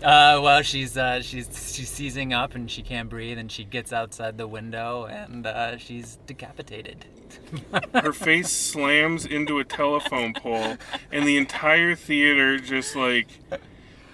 Uh, 0.02 0.40
well, 0.42 0.62
she's 0.62 0.97
uh, 0.97 1.23
she's 1.23 1.47
she's 1.73 1.88
seizing 1.88 2.33
up 2.33 2.57
and 2.57 2.69
she 2.69 2.83
can't 2.83 3.09
breathe, 3.09 3.38
and 3.38 3.52
she 3.52 3.62
gets 3.62 3.92
outside 3.92 4.37
the 4.37 4.49
window 4.49 5.04
and 5.04 5.47
uh, 5.47 5.76
she's 5.78 6.19
decapitated. 6.26 7.04
Her 7.95 8.12
face 8.12 8.50
slams 8.50 9.25
into 9.25 9.61
a 9.61 9.64
telephone 9.64 10.35
pole, 10.35 10.76
and 11.12 11.26
the 11.26 11.37
entire 11.37 11.95
theater 11.95 12.59
just 12.59 12.97
like 12.97 13.28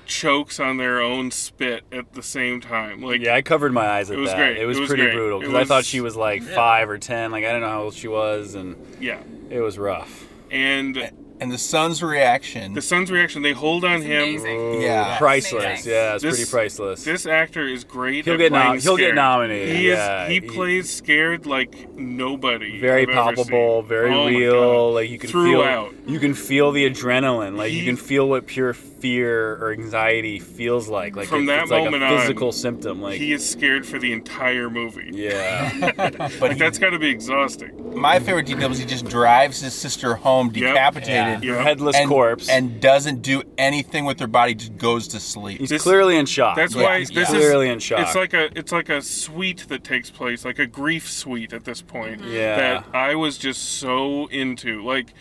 chokes 0.09 0.59
on 0.59 0.77
their 0.79 1.01
own 1.01 1.31
spit 1.31 1.85
at 1.93 2.15
the 2.15 2.23
same 2.23 2.61
time. 2.61 3.01
Like 3.03 3.21
yeah, 3.21 3.35
I 3.35 3.43
covered 3.43 3.73
my 3.73 3.87
eyes 3.87 4.11
at 4.11 4.17
it 4.17 4.21
was 4.21 4.31
that. 4.31 4.37
great. 4.39 4.57
It 4.59 4.67
was, 4.67 4.77
It 4.77 4.81
was 4.81 4.89
pretty 4.89 5.05
great. 5.05 5.15
brutal 5.15 5.39
because 5.41 5.55
I 5.55 5.65
thought 5.65 5.85
she 5.85 6.01
was 6.01 6.17
like 6.17 6.43
Yeah. 6.43 6.55
five 6.55 6.91
or 6.91 6.99
ten. 6.99 7.31
Like 7.31 7.45
I 7.45 7.49
didn't 7.49 7.61
know 7.63 7.69
how 7.69 7.83
old 7.85 7.95
she 7.95 8.09
was, 8.09 8.55
and 8.55 8.77
Yeah. 9.01 9.21
it 9.51 9.61
was 9.61 9.79
rough. 9.79 10.27
and 10.51 10.97
and 11.41 11.51
the 11.53 11.59
son's 11.59 12.03
reaction. 12.03 12.73
The 12.75 12.83
son's 12.83 13.11
reaction. 13.11 13.43
They 13.43 13.53
hold 13.53 13.85
on 13.85 14.03
him. 14.03 14.45
Ooh, 14.47 15.17
priceless. 15.19 15.87
Yeah, 15.87 16.15
it's 16.15 16.25
pretty 16.25 16.45
priceless. 16.51 17.05
This 17.05 17.27
actor 17.27 17.67
is 17.67 17.85
great. 17.85 18.25
He'll 18.25 18.35
at 18.35 18.39
get 18.39 18.53
nom- 18.53 18.79
he'll 18.79 18.97
get 18.97 19.15
nominated, 19.15 19.77
He 19.77 19.89
yeah. 19.89 20.25
is. 20.25 20.29
He 20.29 20.35
He- 20.35 20.41
plays 20.41 20.91
scared 20.93 21.47
like 21.47 21.95
nobody. 21.97 22.81
very 22.81 23.03
I've 23.03 23.09
ever 23.11 23.35
palpable, 23.37 23.81
seen. 23.83 23.89
very 23.89 24.15
Oh 24.15 24.27
real. 24.29 24.93
Like 24.93 25.11
you 25.11 25.19
can 25.19 25.31
throughout. 25.31 25.93
feel, 25.93 26.13
you 26.13 26.19
can 26.19 26.35
feel 26.35 26.73
the 26.73 26.89
adrenaline. 26.89 27.57
Like 27.57 27.73
you 27.73 27.85
can 27.85 27.97
feel 27.97 28.29
what 28.29 28.47
pure 28.47 28.73
fear 28.75 29.55
or 29.63 29.73
anxiety 29.73 30.39
feels 30.41 30.89
like. 30.89 31.15
Like 31.17 31.29
From 31.29 31.45
it- 31.45 31.47
that 31.47 31.63
it's 31.63 31.71
like 31.71 31.85
moment 31.85 32.03
a 32.03 32.19
physical 32.21 32.49
on, 32.49 32.53
symptom. 32.53 33.01
Like 33.01 33.19
he 33.21 33.33
is 33.33 33.49
scared 33.49 33.87
for 33.87 33.99
the 33.99 34.13
entire 34.13 34.69
movie. 34.71 35.11
Yeah. 35.13 35.93
but 36.41 36.59
that's 36.59 36.79
got 36.79 36.91
to 36.91 36.99
be 36.99 37.09
exhausting. 37.09 37.99
My 37.99 38.19
favorite 38.21 38.47
detail 38.47 38.69
was 38.69 38.79
he 38.79 38.85
just 38.85 39.07
drives 39.07 39.61
his 39.61 39.75
sister 39.75 40.15
home 40.17 40.51
Yep. 40.55 40.75
Decapitated, 41.37 41.57
Yeah. 41.57 41.63
Headless 41.63 41.97
and- 41.97 42.09
corpse. 42.09 42.49
and 42.49 42.81
doesn't 42.81 43.23
do 43.23 43.43
anything 43.57 44.05
with 44.05 44.21
her 44.21 44.27
body. 44.27 44.55
Just 44.55 44.77
goes 44.77 45.09
to 45.09 45.21
sleep. 45.21 45.61
He's 45.61 45.83
clearly 45.83 46.17
in 46.17 46.27
shock. 46.27 46.57
That's 46.57 46.75
Yeah, 46.75 46.83
why 46.83 46.99
he's 47.01 47.11
this 47.11 47.29
clearly 47.29 47.69
is 47.69 47.73
in 47.75 47.79
shock. 47.81 48.01
It's 48.01 48.15
like 48.15 48.35
a 48.35 48.51
it's 48.59 48.73
like 48.73 48.89
a 48.89 49.01
suite 49.03 49.67
that 49.69 49.85
takes 49.85 50.11
place, 50.11 50.45
like 50.45 50.59
a 50.59 50.67
grief 50.67 51.09
suite 51.11 51.53
at 51.53 51.65
this 51.65 51.83
point. 51.83 52.21
Mm-hmm. 52.23 52.33
Yeah. 52.33 52.57
That 52.57 52.85
I 52.95 53.15
was 53.15 53.39
just 53.39 53.79
so 53.79 54.27
into, 54.29 54.83
like, 54.85 55.13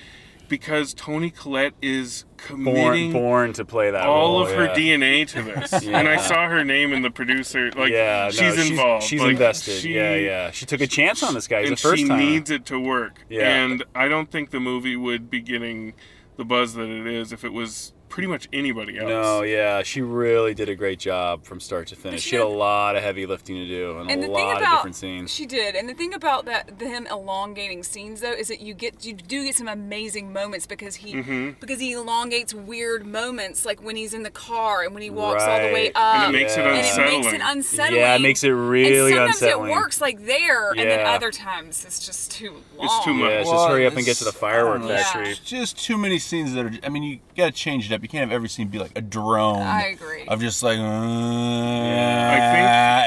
because 0.47 0.93
Toni 0.93 1.29
Collette 1.29 1.73
is 1.81 2.23
born, 2.47 2.63
committing 2.65 3.11
born 3.11 3.53
to 3.53 3.65
play 3.65 3.91
that 3.91 4.05
all 4.05 4.39
role, 4.39 4.47
of 4.47 4.51
her. 4.53 4.67
DNA 4.69 5.27
to 5.29 5.41
this, 5.41 5.83
Yeah. 5.83 5.97
and 5.99 6.07
I 6.07 6.17
saw 6.17 6.47
her 6.47 6.63
name 6.63 6.93
in 6.93 7.01
the 7.01 7.09
producer. 7.11 7.71
Like, 7.71 7.91
yeah, 7.91 8.25
no, 8.25 8.29
she's 8.31 8.69
involved. 8.69 9.03
She's 9.05 9.21
Like, 9.21 9.31
invested. 9.31 9.81
she- 9.81 9.95
yeah, 9.95 10.15
yeah. 10.15 10.51
She 10.51 10.65
took 10.65 10.81
a 10.81 10.87
chance 10.87 11.23
on 11.23 11.33
this 11.33 11.47
guy. 11.47 11.61
He's 11.61 11.69
and 11.69 11.77
the 11.77 11.81
first 11.81 12.01
she 12.01 12.07
time. 12.07 12.19
needs 12.19 12.49
it 12.51 12.65
to 12.67 12.79
work. 12.79 13.25
Yeah. 13.29 13.49
And 13.63 13.83
I 13.95 14.07
don't 14.07 14.31
think 14.31 14.51
the 14.51 14.59
movie 14.59 14.95
would 14.95 15.29
be 15.29 15.41
getting 15.41 15.93
the 16.37 16.45
buzz 16.45 16.75
that 16.75 16.87
it 16.89 17.07
is 17.07 17.31
if 17.33 17.43
it 17.43 17.51
was 17.53 17.93
pretty 18.17 18.27
much 18.27 18.47
anybody 18.51 18.97
else. 18.97 19.07
No, 19.07 19.43
yeah, 19.43 19.83
she 19.83 20.01
really 20.01 20.55
did 20.55 20.67
a 20.69 20.73
great 20.73 20.97
job 20.97 21.43
from 21.43 21.59
start 21.59 21.85
to 21.85 21.95
finish. 21.95 22.23
She 22.23 22.35
had 22.35 22.45
a 22.45 22.47
lot 22.47 22.95
of 22.95 23.03
heavy 23.03 23.27
lifting 23.27 23.57
to 23.57 23.67
do 23.67 23.99
and, 23.99 24.09
And 24.09 24.23
a 24.23 24.27
the 24.27 24.33
thing 24.33 24.43
lot 24.47 24.63
of 24.63 24.67
different 24.69 24.95
scenes. 24.95 25.31
she 25.31 25.45
did, 25.45 25.75
and 25.75 25.87
the 25.87 25.93
thing 25.93 26.15
about 26.15 26.45
that 26.45 26.79
the, 26.79 26.85
him 26.89 27.05
elongating 27.11 27.83
scenes 27.83 28.21
though 28.21 28.31
is 28.31 28.47
that 28.47 28.59
you 28.59 28.73
get 28.73 29.05
you 29.05 29.13
do 29.13 29.43
get 29.45 29.53
some 29.53 29.67
amazing 29.67 30.33
moments 30.33 30.65
because 30.65 30.95
he 30.95 31.13
Mhm. 31.13 31.59
because 31.59 31.79
he 31.79 31.91
elongates 31.93 32.55
weird 32.55 33.05
moments 33.05 33.67
like 33.67 33.83
when 33.83 33.95
he's 33.95 34.15
in 34.15 34.23
the 34.23 34.31
car 34.31 34.81
and 34.81 34.95
when 34.95 35.03
he 35.03 35.11
walks 35.11 35.43
all 35.43 35.59
the 35.59 35.71
way 35.71 35.91
up 35.93 36.25
And 36.25 36.35
it 36.35 36.39
makes 36.39 36.57
it 36.57 36.65
and 36.65 36.75
it 36.75 37.11
makes 37.11 37.31
it 37.33 37.41
unsettling. 37.43 37.99
Yeah, 38.01 38.15
it 38.15 38.21
makes 38.21 38.43
it 38.43 38.49
really 38.49 39.11
and 39.11 39.15
sometimes 39.15 39.41
unsettling. 39.43 39.69
it 39.69 39.73
works 39.73 40.01
like 40.01 40.25
there, 40.25 40.71
and 40.71 40.79
then 40.89 41.05
other 41.05 41.29
times 41.29 41.85
it's 41.85 42.03
just 42.03 42.31
too 42.31 42.63
long. 42.77 42.85
It's 42.87 43.05
too 43.05 43.13
much. 43.13 43.29
Yeah, 43.29 43.39
it's 43.41 43.49
just 43.51 43.67
hurry 43.69 43.85
up 43.85 43.95
and 43.95 44.03
get 44.03 44.17
to 44.17 44.23
the 44.23 44.29
it's- 44.29 44.41
firework 44.41 44.77
I 44.81 44.87
don't 44.87 44.97
factory. 44.97 45.29
It's 45.29 45.39
just 45.39 45.77
too 45.77 45.99
many 45.99 46.17
scenes 46.17 46.55
that 46.55 46.65
are. 46.65 46.71
I 46.83 46.89
mean, 46.89 47.03
you 47.03 47.19
gotta 47.35 47.51
change 47.51 47.85
it 47.91 47.93
up. 47.93 48.01
You 48.07 48.11
can't 48.11 48.29
have 48.31 48.35
every 48.37 48.47
scene 48.47 48.69
be 48.69 48.79
like 48.79 48.97
a 48.97 49.01
drone. 49.01 49.63
I 49.63 49.87
agree. 49.87 50.25
Of 50.29 50.39
just 50.39 50.63
like, 50.63 50.79
uh, 50.79 50.81
I 50.81 50.85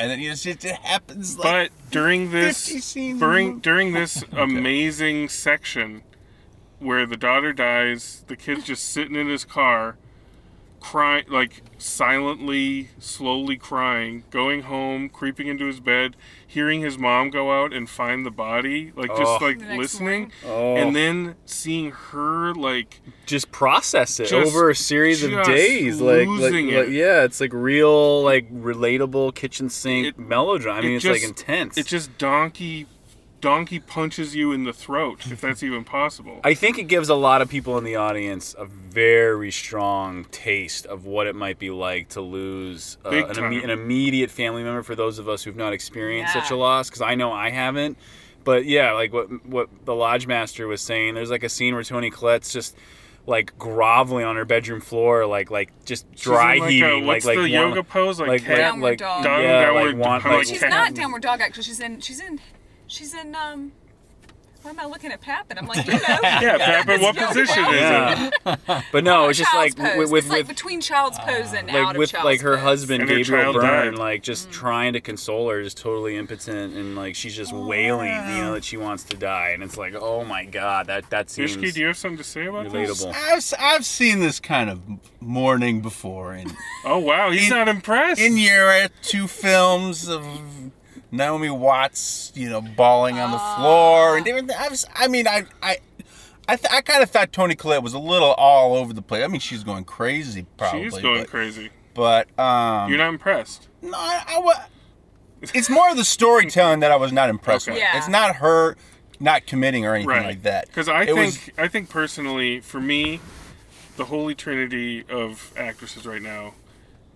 and 0.03 0.11
then 0.11 0.21
you 0.21 0.29
just, 0.29 0.45
it 0.45 0.63
happens. 0.63 1.39
Like, 1.39 1.73
But 1.73 1.91
during 1.91 2.33
this 2.33 2.67
50 2.67 2.81
scenes 2.83 3.19
during 3.19 3.61
during 3.61 3.95
this 3.95 4.23
amazing 4.33 5.31
section 5.31 6.03
where 6.81 7.07
the 7.07 7.17
daughter 7.17 7.55
dies, 7.55 8.27
the 8.27 8.37
kid's 8.37 8.65
just 8.65 8.91
sitting 8.91 9.17
in 9.17 9.27
his 9.27 9.47
car, 9.47 9.97
crying 10.81 11.25
like 11.29 11.63
silently, 11.79 12.89
slowly 12.99 13.57
crying, 13.57 14.25
going 14.31 14.63
home, 14.63 15.09
creeping 15.09 15.47
into 15.47 15.67
his 15.67 15.79
bed, 15.81 16.17
hearing 16.47 16.81
his 16.81 16.99
mom 16.99 17.31
go 17.31 17.53
out 17.53 17.73
and 17.73 17.89
find 17.89 18.25
the 18.25 18.31
body, 18.31 18.93
like 18.97 19.11
just 19.11 19.23
Oh. 19.23 19.39
like 19.45 19.59
The 19.59 19.65
next 19.67 19.79
listening, 19.79 20.33
Oh. 20.47 20.77
and 20.77 20.97
then 20.97 21.37
seeing 21.45 21.91
her 21.91 22.55
like 22.55 23.01
just 23.27 23.53
process 23.53 24.19
it 24.21 24.29
Just- 24.29 24.55
over 24.55 24.71
a 24.71 24.75
series 24.75 25.23
of 25.23 25.31
just 25.31 25.49
days. 25.51 26.01
Like, 26.01 26.27
like, 26.27 26.29
losing 26.29 26.67
like- 26.69 26.89
it. 26.89 26.93
yeah, 26.93 27.25
it's 27.25 27.41
like 27.41 27.53
real, 27.53 28.23
like 28.23 28.51
relatable 28.53 29.35
kitchen 29.35 29.69
sink 29.69 30.07
It- 30.09 30.19
melodrama. 30.19 30.79
I 30.79 30.83
mean, 30.83 30.93
it 30.93 30.97
it's 30.97 31.05
like 31.05 31.15
just- 31.21 31.27
intense. 31.41 31.79
It 31.79 31.87
just 31.87 32.17
donkey 32.19 32.87
donkey 33.41 33.79
punches 33.79 34.35
you 34.37 34.53
in 34.53 34.65
the 34.65 34.73
throat, 34.73 35.27
if 35.31 35.41
that's 35.41 35.63
even 35.63 35.85
possible. 35.85 36.41
I 36.45 36.55
think 36.55 36.79
it 36.79 36.85
gives 36.85 37.09
a 37.09 37.15
lot 37.15 37.41
of 37.43 37.49
people 37.49 37.79
in 37.79 37.85
the 37.85 37.97
audience 37.97 38.55
a 38.59 38.65
very 38.65 39.51
strong 39.51 40.25
taste 40.27 40.87
of 40.87 41.05
what 41.07 41.27
it 41.27 41.35
might 41.35 41.59
be 41.59 41.71
like 41.71 42.09
to 42.11 42.21
lose 42.21 42.99
uh, 43.05 43.11
an, 43.11 43.25
imme- 43.35 43.65
an 43.65 43.71
immediate 43.71 44.31
family 44.31 44.63
member 44.63 44.83
for 44.83 44.95
those 44.95 45.19
of 45.19 45.29
us 45.29 45.43
who've 45.45 45.57
not 45.57 45.73
experienced 45.73 46.33
such 46.33 46.51
a 46.51 46.57
loss. 46.57 46.89
Because 46.91 47.03
I 47.03 47.15
know 47.15 47.33
I 47.33 47.51
haven't. 47.51 47.97
But 48.45 48.65
yeah, 48.65 48.93
like 48.93 49.13
what 49.13 49.27
what 49.47 49.69
the 49.85 49.95
lodge 49.95 50.27
master 50.27 50.67
was 50.67 50.81
saying, 50.81 51.15
there's 51.15 51.31
like 51.31 51.43
a 51.45 51.49
scene 51.49 51.75
where 51.75 51.83
Toni 51.85 52.11
Collette's 52.11 52.53
just 52.53 52.75
like 53.27 53.57
groveling 53.59 54.25
on 54.25 54.37
her 54.37 54.47
bedroom 54.47 54.81
floor, 54.81 55.27
like 55.27 55.51
like 55.51 55.71
just 55.85 56.11
dry 56.15 56.57
like, 56.57 56.71
heaving, 56.71 56.91
a- 56.91 56.95
like 56.97 57.07
what's 57.07 57.27
like 57.27 57.37
the 57.37 57.43
one- 57.43 57.51
yoga 57.51 57.83
pose? 57.85 58.19
Like 58.19 58.29
like 58.29 58.45
cat- 58.45 58.57
Downward 58.57 58.89
like 58.91 58.99
dog. 58.99 59.25
Yeah, 59.25 59.67
downward- 59.67 59.97
like 59.99 60.07
one 60.07 60.23
like 60.23 60.25
like 60.25 60.47
She's 60.47 60.61
cat- 60.61 60.71
not 60.71 60.95
downward 60.95 61.21
dog 61.23 61.41
actually. 61.43 61.65
She's 61.65 61.81
in 61.81 62.01
she's 62.01 62.21
in 62.21 62.41
she's 62.91 63.15
in 63.15 63.35
um. 63.35 63.73
Why 64.63 64.73
am 64.73 64.79
I 64.79 64.85
looking 64.85 65.11
at 65.11 65.23
Pap? 65.23 65.47
And 65.49 65.59
I'm 65.59 65.67
like, 65.67 65.87
you 65.87 65.95
know. 65.95 66.01
Yeah, 66.23 66.59
Pap, 66.59 66.87
in 66.91 67.01
what 67.01 67.17
position 67.17 67.65
is 67.65 67.81
yoga. 67.81 68.31
yeah. 68.69 68.83
but 68.93 69.05
no, 69.05 69.31
it's 69.31 69.39
just 69.39 69.55
like 69.55 69.75
pose. 69.75 69.97
with 69.97 70.11
with, 70.11 70.25
it's 70.25 70.31
like 70.31 70.47
between 70.47 70.83
child's 70.83 71.19
pose 71.19 71.55
and 71.55 71.71
out 71.71 71.75
like 71.87 71.95
of 71.95 71.99
with 71.99 72.11
child's 72.11 72.25
like 72.27 72.41
her 72.43 72.57
pose. 72.57 72.63
husband 72.63 73.01
And 73.01 73.09
Gabriel 73.09 73.55
child 73.55 73.55
Byrne, 73.57 73.93
died. 73.95 73.99
like 73.99 74.23
just 74.23 74.51
trying 74.51 74.93
to 74.93 75.01
console 75.01 75.49
her, 75.49 75.63
just 75.63 75.79
totally 75.79 76.15
impotent, 76.19 76.75
and 76.77 76.95
like 76.95 77.15
she's 77.17 77.35
just 77.35 77.55
wailing, 77.55 78.11
you 78.13 78.43
know, 78.43 78.53
that 78.53 78.63
she 78.65 78.77
wants 78.77 79.05
to 79.05 79.17
die, 79.17 79.53
and 79.55 79.63
it's 79.63 79.79
like, 79.79 79.95
oh 79.95 80.25
my 80.27 80.45
god, 80.45 80.89
that 80.89 81.09
that 81.09 81.31
seems 81.31 81.57
Ishki, 81.57 81.73
do 81.73 81.81
you 81.81 81.87
have 81.87 81.97
something 81.97 82.19
to 82.19 82.25
say 82.25 82.45
about 82.45 82.71
this? 82.71 83.03
I've, 83.03 83.55
I've 83.59 83.87
seen 83.87 84.21
this 84.21 84.41
kind 84.41 84.69
of 84.69 84.83
mourning 85.23 85.81
before 85.81 86.35
in 86.35 86.55
Oh 86.85 86.99
wow, 86.99 87.31
he's 87.31 87.45
In- 87.45 87.57
not 87.57 87.69
impressed. 87.69 88.21
in 88.21 88.37
your 88.37 88.89
two 89.01 89.27
films 89.27 90.07
of 90.07 90.23
Naomi 91.13 91.51
Watts, 91.51 92.33
you 92.35 92.49
know, 92.49 92.61
bawling 92.61 93.19
on 93.19 93.31
the 93.33 93.39
floor 93.39 94.17
and 94.17 94.25
different. 94.25 94.51
I, 94.53 94.69
was, 94.69 94.87
I 94.95 95.09
mean, 95.09 95.27
I, 95.27 95.45
I, 95.63 95.79
I, 96.49 96.57
th- 96.57 96.73
I 96.73 96.81
kind 96.83 97.03
of 97.03 97.11
thought 97.11 97.33
Toni 97.33 97.55
Collette 97.55 97.83
was 97.83 97.95
a 97.95 97.99
little 97.99 98.33
all 98.35 98.77
over 98.77 98.93
the 98.93 99.03
place. 99.03 99.25
I 99.25 99.27
mean, 99.29 99.41
she's 99.41 99.65
going 99.65 99.85
crazy, 99.85 100.47
probably. 100.57 100.85
She's 100.85 100.99
going 100.99 101.23
but, 101.23 101.31
crazy. 101.31 101.71
But 101.95 102.29
um, 102.39 102.89
You're 102.89 102.99
not 102.99 103.09
impressed. 103.09 103.69
no, 103.83 103.93
I, 103.95 104.25
I 104.29 104.39
wa- 104.41 104.63
It's 105.55 105.69
more 105.71 105.91
of 105.91 105.97
the 105.97 106.05
storytelling 106.05 106.81
that 106.81 106.91
I 106.93 106.97
was 106.97 107.13
not 107.13 107.29
impressed 107.31 107.67
Okay. 107.69 107.75
with. 107.77 107.83
Yeah. 107.83 107.99
It's 107.99 108.09
not 108.09 108.37
her 108.37 108.77
not 109.19 109.47
committing 109.47 109.85
or 109.85 109.95
anything 109.95 110.09
Right. 110.09 110.25
like 110.25 110.43
that. 110.45 110.69
Because 110.69 110.89
I 110.89 111.03
It 111.03 111.07
think 111.07 111.19
was- 111.19 111.51
I 111.59 111.69
think 111.69 111.91
personally, 111.91 112.61
for 112.61 112.81
me, 112.81 113.21
the 113.97 114.05
holy 114.07 114.35
trinity 114.35 115.05
of 115.11 115.53
actresses 115.57 116.07
right 116.07 116.23
now, 116.23 116.55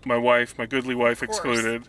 my 0.04 0.18
wife, 0.18 0.58
my 0.58 0.66
goodly 0.66 0.94
wife 0.94 1.22
excluded, 1.22 1.84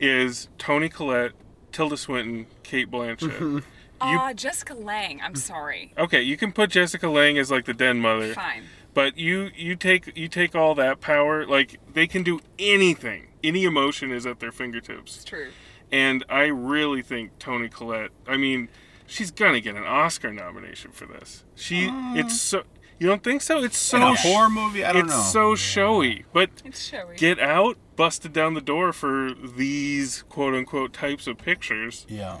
is 0.00 0.48
Toni 0.58 0.88
Collette, 0.88 1.32
Tilda 1.72 1.96
Swinton, 1.96 2.46
Cate 2.62 2.90
Blanchett. 2.90 3.62
Ah, 4.00 4.32
Jessica 4.34 4.74
Lange. 4.74 5.20
I'm 5.22 5.34
sorry. 5.34 5.92
okay, 5.96 6.20
you 6.20 6.36
can 6.36 6.52
put 6.52 6.70
Jessica 6.70 7.08
Lange 7.08 7.38
as 7.38 7.50
like 7.50 7.64
the 7.64 7.74
den 7.74 8.00
mother. 8.00 8.34
Fine. 8.34 8.64
But 8.92 9.18
you 9.18 9.50
you 9.56 9.74
take 9.76 10.16
you 10.16 10.28
take 10.28 10.54
all 10.54 10.74
that 10.76 11.00
power, 11.00 11.46
like 11.46 11.80
they 11.92 12.06
can 12.06 12.22
do 12.22 12.40
anything. 12.58 13.28
Any 13.42 13.64
emotion 13.64 14.10
is 14.12 14.24
at 14.26 14.40
their 14.40 14.52
fingertips. 14.52 15.16
It's 15.16 15.24
true. 15.24 15.48
And 15.90 16.24
I 16.28 16.44
really 16.44 17.02
think 17.02 17.38
Toni 17.38 17.68
Collette. 17.68 18.10
I 18.26 18.36
mean, 18.36 18.68
she's 19.06 19.30
gonna 19.30 19.60
get 19.60 19.74
an 19.74 19.84
Oscar 19.84 20.32
nomination 20.32 20.90
for 20.92 21.06
this. 21.06 21.44
She, 21.54 21.88
it's 22.14 22.40
so. 22.40 22.64
You 23.04 23.10
don't 23.10 23.22
think 23.22 23.42
so? 23.42 23.62
It's 23.62 23.76
so 23.76 23.98
In 23.98 24.02
a 24.14 24.16
sh- 24.16 24.22
horror 24.22 24.48
movie? 24.48 24.82
I 24.82 24.94
don't 24.94 25.04
it's 25.04 25.12
know. 25.12 25.20
It's 25.20 25.30
so 25.30 25.54
showy, 25.54 26.24
but 26.32 26.48
It's 26.64 26.88
showy. 26.88 27.16
Get 27.16 27.38
Out 27.38 27.76
busted 27.96 28.32
down 28.32 28.54
the 28.54 28.62
door 28.62 28.94
for 28.94 29.34
these 29.34 30.22
quote 30.30 30.54
unquote 30.54 30.94
types 30.94 31.26
of 31.26 31.36
pictures. 31.36 32.06
Yeah. 32.08 32.38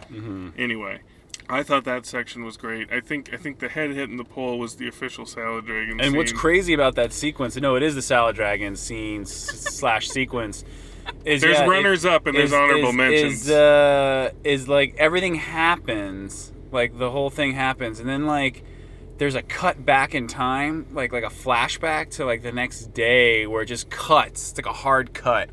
Anyway, 0.56 1.00
I 1.50 1.64
thought 1.64 1.84
that 1.84 2.06
section 2.06 2.46
was 2.46 2.56
great. 2.56 2.90
I 2.90 3.00
think 3.00 3.34
I 3.34 3.36
think 3.36 3.58
the 3.58 3.68
head 3.68 3.90
hitting 3.90 4.16
the 4.16 4.24
pole 4.24 4.58
was 4.58 4.76
the 4.76 4.88
official 4.88 5.26
Salad 5.26 5.66
Dragon. 5.66 6.00
And 6.00 6.16
what's 6.16 6.32
crazy 6.32 6.72
about 6.72 6.94
that 6.94 7.12
sequence? 7.12 7.56
No, 7.56 7.76
it 7.76 7.82
is 7.82 7.94
the 7.94 8.00
Salad 8.00 8.34
Dragon 8.34 8.74
scene 8.74 9.26
slash 9.26 10.08
sequence. 10.08 10.64
Is 11.26 11.42
There's 11.42 11.58
yeah, 11.58 11.64
it- 11.64 11.68
runners 11.68 12.06
up 12.06 12.26
and 12.26 12.34
there's 12.34 12.54
honorable 12.54 12.88
is, 12.88 12.94
mentions. 12.94 13.42
Is, 13.42 13.50
uh, 13.50 14.30
is 14.44 14.66
like 14.66 14.94
everything 14.96 15.34
happens, 15.34 16.54
like 16.72 16.96
the 16.96 17.10
whole 17.10 17.28
thing 17.28 17.52
happens, 17.52 18.00
and 18.00 18.08
then 18.08 18.24
like 18.26 18.64
there's 19.18 19.34
a 19.34 19.42
cut 19.42 19.84
back 19.84 20.14
in 20.14 20.26
time, 20.26 20.86
like 20.92 21.12
like 21.12 21.24
a 21.24 21.28
flashback 21.28 22.10
to 22.12 22.24
like 22.24 22.42
the 22.42 22.52
next 22.52 22.92
day 22.94 23.46
where 23.46 23.62
it 23.62 23.66
just 23.66 23.90
cuts. 23.90 24.50
It's 24.50 24.58
like 24.58 24.66
a 24.66 24.72
hard 24.72 25.14
cut 25.14 25.50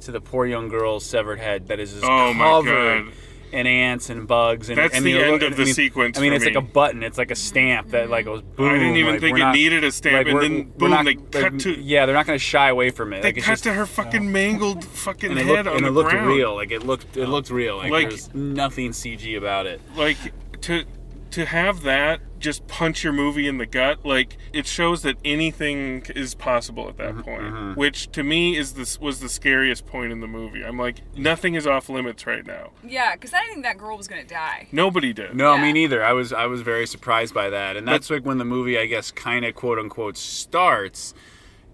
to 0.00 0.12
the 0.12 0.20
poor 0.20 0.46
young 0.46 0.68
girl's 0.68 1.04
severed 1.06 1.38
head 1.38 1.68
that 1.68 1.80
is 1.80 1.92
just 1.92 2.04
Oh 2.04 2.32
covered 2.36 3.12
in 3.52 3.66
ants 3.68 4.10
and 4.10 4.26
bugs. 4.26 4.68
And 4.68 4.76
That's 4.76 4.96
I 4.96 4.98
the 4.98 5.04
mean, 5.04 5.16
it 5.16 5.22
end 5.22 5.30
look- 5.32 5.42
of 5.42 5.52
I 5.52 5.56
the 5.56 5.64
mean- 5.66 5.74
sequence 5.74 6.18
I 6.18 6.22
mean, 6.22 6.32
it's 6.32 6.44
like 6.44 6.56
a 6.56 6.60
button. 6.60 7.04
It's 7.04 7.16
like 7.16 7.30
a 7.30 7.36
stamp 7.36 7.90
that 7.90 8.10
like 8.10 8.24
goes 8.24 8.42
boom. 8.42 8.68
I 8.68 8.74
didn't 8.74 8.96
even 8.96 9.12
like, 9.12 9.20
think 9.20 9.36
it 9.38 9.40
not- 9.40 9.54
needed 9.54 9.84
a 9.84 9.92
stamp, 9.92 10.26
like, 10.26 10.34
and 10.34 10.42
then 10.42 10.70
boom, 10.76 10.90
not- 10.90 11.04
they 11.04 11.14
like, 11.14 11.30
cut 11.30 11.60
to- 11.60 11.80
Yeah, 11.80 12.04
they're 12.06 12.16
not 12.16 12.26
going 12.26 12.36
to 12.38 12.44
shy 12.44 12.68
away 12.68 12.90
from 12.90 13.12
it. 13.12 13.22
They 13.22 13.28
like, 13.32 13.44
cut 13.44 13.52
just, 13.52 13.62
to 13.64 13.72
her 13.74 13.86
fucking 13.86 14.30
mangled 14.32 14.84
fucking 14.84 15.30
and 15.30 15.38
head 15.38 15.46
looked, 15.48 15.68
on 15.68 15.76
and 15.76 15.84
the 15.84 15.88
it 15.88 15.92
looked 15.92 16.10
ground. 16.10 16.26
real. 16.26 16.54
Like 16.56 16.72
it 16.72 16.84
looked, 16.84 17.16
it 17.16 17.26
looked 17.28 17.50
real. 17.50 17.76
Like, 17.76 17.92
Like- 17.92 18.08
there's 18.08 18.34
nothing 18.34 18.90
CG 18.90 19.36
about 19.38 19.66
it. 19.66 19.80
like 19.96 20.18
to 20.62 20.84
to 21.30 21.44
have 21.46 21.82
that 21.82 22.20
just 22.44 22.66
punch 22.68 23.02
your 23.02 23.12
movie 23.12 23.48
in 23.48 23.56
the 23.58 23.66
gut 23.66 24.04
like 24.04 24.36
it 24.52 24.66
shows 24.66 25.02
that 25.02 25.16
anything 25.24 26.04
is 26.14 26.34
possible 26.34 26.88
at 26.88 26.96
that 26.98 27.14
Mm-hmm, 27.14 27.20
point 27.22 27.76
which 27.78 28.10
to 28.12 28.22
me 28.22 28.56
is 28.56 28.74
this 28.74 29.00
was 29.00 29.20
the 29.20 29.28
scariest 29.28 29.86
point 29.86 30.12
in 30.12 30.20
the 30.20 30.26
movie 30.26 30.62
i'm 30.64 30.78
like 30.78 31.00
nothing 31.16 31.54
is 31.54 31.66
off 31.66 31.88
limits 31.88 32.26
right 32.26 32.46
now 32.46 32.70
Yeah, 32.86 33.14
because 33.14 33.32
I 33.32 33.40
didn't 33.40 33.54
think 33.54 33.64
that 33.64 33.78
girl 33.78 33.96
was 33.96 34.06
gonna 34.08 34.24
die. 34.24 34.68
nobody 34.72 35.12
did 35.12 35.34
No, 35.34 35.56
me 35.58 35.72
neither. 35.72 36.04
I 36.04 36.12
was 36.12 36.32
I 36.32 36.46
was 36.46 36.60
very 36.60 36.86
surprised 36.86 37.32
by 37.34 37.48
that, 37.50 37.76
and 37.76 37.88
that's 37.88 38.10
like 38.10 38.24
when 38.24 38.38
the 38.38 38.44
movie, 38.44 38.78
I 38.78 38.86
guess, 38.86 39.10
kind 39.10 39.44
of 39.44 39.54
quote 39.54 39.78
unquote 39.78 40.16
starts. 40.16 41.14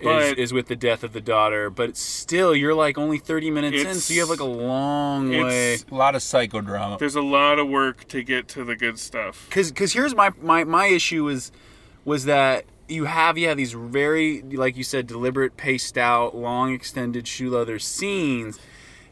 Is, 0.03 0.33
is 0.33 0.53
with 0.55 0.69
the 0.69 0.77
death 0.77 1.05
of 1.05 1.13
the 1.13 1.21
daughter, 1.21 1.69
but 1.69 1.95
still, 2.31 2.55
you're 2.55 2.75
like 2.75 2.97
only 2.97 3.19
30 3.19 3.51
minutes 3.51 3.83
in, 3.83 3.95
so 3.97 4.15
you 4.15 4.21
have 4.21 4.29
like 4.31 4.39
a 4.39 4.45
long 4.45 5.31
way. 5.31 5.75
It's- 5.75 5.85
A 5.91 5.95
lot 5.95 6.15
of 6.15 6.23
psychodrama. 6.23 6.97
there's 7.01 7.17
a 7.17 7.21
lot 7.23 7.59
of 7.59 7.69
work 7.69 8.07
to 8.09 8.23
get 8.23 8.47
to 8.49 8.63
the 8.65 8.77
good 8.77 8.99
stuff 9.01 9.47
Because 9.49 9.71
because 9.73 9.93
here's 9.95 10.15
my, 10.15 10.31
my 10.41 10.63
my 10.63 10.87
issue 10.87 11.27
is 11.29 11.51
was 12.05 12.27
that 12.27 12.65
you 12.89 13.07
have 13.07 13.37
yeah 13.37 13.55
these 13.55 13.73
very 13.73 14.43
like 14.43 14.77
you 14.77 14.85
said 14.85 15.07
deliberate 15.09 15.57
paced 15.57 15.99
out 15.99 16.37
long 16.37 16.73
extended 16.73 17.27
shoe 17.27 17.51
leather 17.51 17.79
scenes 17.81 18.59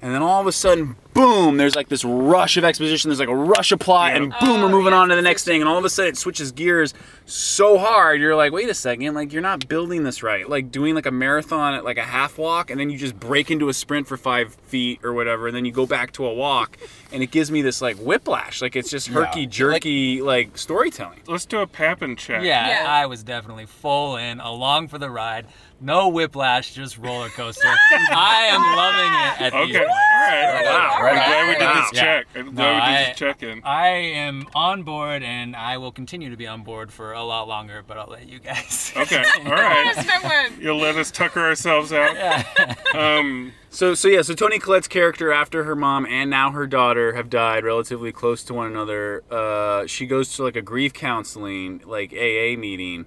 and 0.01 0.15
then 0.15 0.23
all 0.23 0.41
of 0.41 0.47
a 0.47 0.53
sudden 0.53 0.95
boom 1.19 1.57
there's 1.57 1.75
like 1.75 1.89
this 1.89 2.05
rush 2.05 2.57
of 2.57 2.65
exposition 2.65 3.09
there's 3.11 3.19
like 3.19 3.29
a 3.29 3.35
rush 3.35 3.73
of 3.73 3.81
plot 3.81 4.15
and 4.15 4.33
boom 4.41 4.61
we're 4.61 4.67
oh, 4.67 4.69
moving 4.69 4.93
on 4.93 5.09
to 5.09 5.17
the 5.17 5.23
next 5.23 5.43
thing 5.43 5.61
and 5.61 5.69
all 5.69 5.77
of 5.77 5.85
a 5.85 5.91
sudden 5.91 6.11
it 6.11 6.17
switches 6.17 6.53
gears 6.53 6.95
so 7.27 7.77
hard 7.77 8.21
you're 8.21 8.37
like 8.37 8.53
wait 8.53 8.69
a 8.69 8.75
second 8.75 9.15
like 9.15 9.33
you're 9.33 9.43
not 9.43 9.67
building 9.69 10.05
this 10.05 10.23
right 10.23 10.49
like 10.49 10.71
doing 10.71 10.95
like 10.95 11.07
a 11.07 11.11
marathon 11.11 11.75
at 11.75 11.85
like 11.85 11.99
a 11.99 12.05
half 12.05 12.39
walk 12.39 12.71
and 12.71 12.79
then 12.79 12.89
you 12.89 12.97
just 12.97 13.19
break 13.19 13.51
into 13.51 13.69
a 13.69 13.75
sprint 13.75 14.07
for 14.07 14.17
five 14.17 14.55
feet 14.67 15.01
or 15.05 15.13
whatever 15.13 15.49
and 15.49 15.57
then 15.57 15.65
you 15.65 15.73
go 15.73 15.87
back 15.87 16.13
to 16.13 16.25
a 16.25 16.33
walk 16.33 16.79
and 17.13 17.21
it 17.23 17.33
gives 17.33 17.51
me 17.51 17.63
this 17.63 17.83
like 17.83 17.97
whiplash 17.97 18.63
like 18.63 18.77
it's 18.77 18.91
just 18.91 19.09
herky 19.09 19.45
jerky 19.45 20.23
like 20.23 20.57
storytelling 20.57 21.21
let's 21.27 21.47
do 21.47 21.59
a 21.59 21.67
Papin 21.67 22.17
check 22.17 22.43
Yeah, 22.45 22.85
I 22.89 23.07
was 23.07 23.23
definitely 23.23 23.67
full 23.67 24.17
in, 24.17 24.41
along 24.41 24.89
for 24.89 24.99
the 24.99 25.11
ride. 25.11 25.47
No 25.81 26.09
whiplash, 26.09 26.75
just 26.75 26.99
roller 26.99 27.29
coaster. 27.29 27.69
I 28.11 28.49
am 28.51 28.61
loving 28.77 29.13
it 29.15 29.41
at 29.41 29.53
these 29.67 29.77
Okay, 29.77 29.87
points. 29.87 29.93
all 29.93 30.19
right. 30.19 30.65
Wow. 30.65 31.08
I'm 31.09 31.17
glad 31.17 31.49
we 31.49 31.53
did 31.55 31.61
this 31.83 31.91
Yeah. 31.93 32.01
check. 32.03 32.27
I'm 32.37 32.55
glad 32.55 32.75
we 32.91 32.97
did 32.97 33.11
this 33.11 33.19
check-in. 33.19 33.63
I 33.65 33.89
am 33.89 34.47
on 34.55 34.83
board, 34.83 35.23
and 35.23 35.55
I 35.57 35.79
will 35.79 35.93
continue 35.93 36.31
to 36.31 36.37
be 36.37 36.47
on 36.47 36.63
board 36.63 36.93
for 36.93 37.13
a 37.13 37.23
lot 37.23 37.49
longer. 37.49 37.83
But 37.87 37.99
I'll 37.99 38.07
let 38.09 38.29
you 38.29 38.39
guys. 38.39 38.93
Okay, 38.97 39.23
all 39.47 39.53
right. 39.53 40.51
You'll 40.61 40.79
let 40.79 40.97
us 40.97 41.11
tucker 41.11 41.41
ourselves 41.41 41.93
out. 41.93 42.45
Um, 42.95 43.53
So 43.71 43.95
so 43.95 44.09
yeah, 44.09 44.23
so 44.23 44.35
Toni 44.35 44.59
Collette's 44.59 44.89
character 44.89 45.31
after 45.33 45.65
her 45.65 45.77
mom 45.77 46.07
and 46.07 46.31
now 46.31 46.51
her 46.53 46.67
daughter 46.67 47.13
have 47.15 47.29
died 47.31 47.65
relatively 47.65 48.13
close 48.13 48.43
to 48.45 48.55
one 48.55 48.67
another. 48.67 49.23
Uh, 49.31 49.87
she 49.87 50.07
goes 50.07 50.33
to 50.37 50.43
like 50.43 50.57
a 50.57 50.63
grief 50.63 50.93
counseling 50.95 51.83
like 51.85 52.13
AA 52.13 52.57
meeting. 52.59 53.07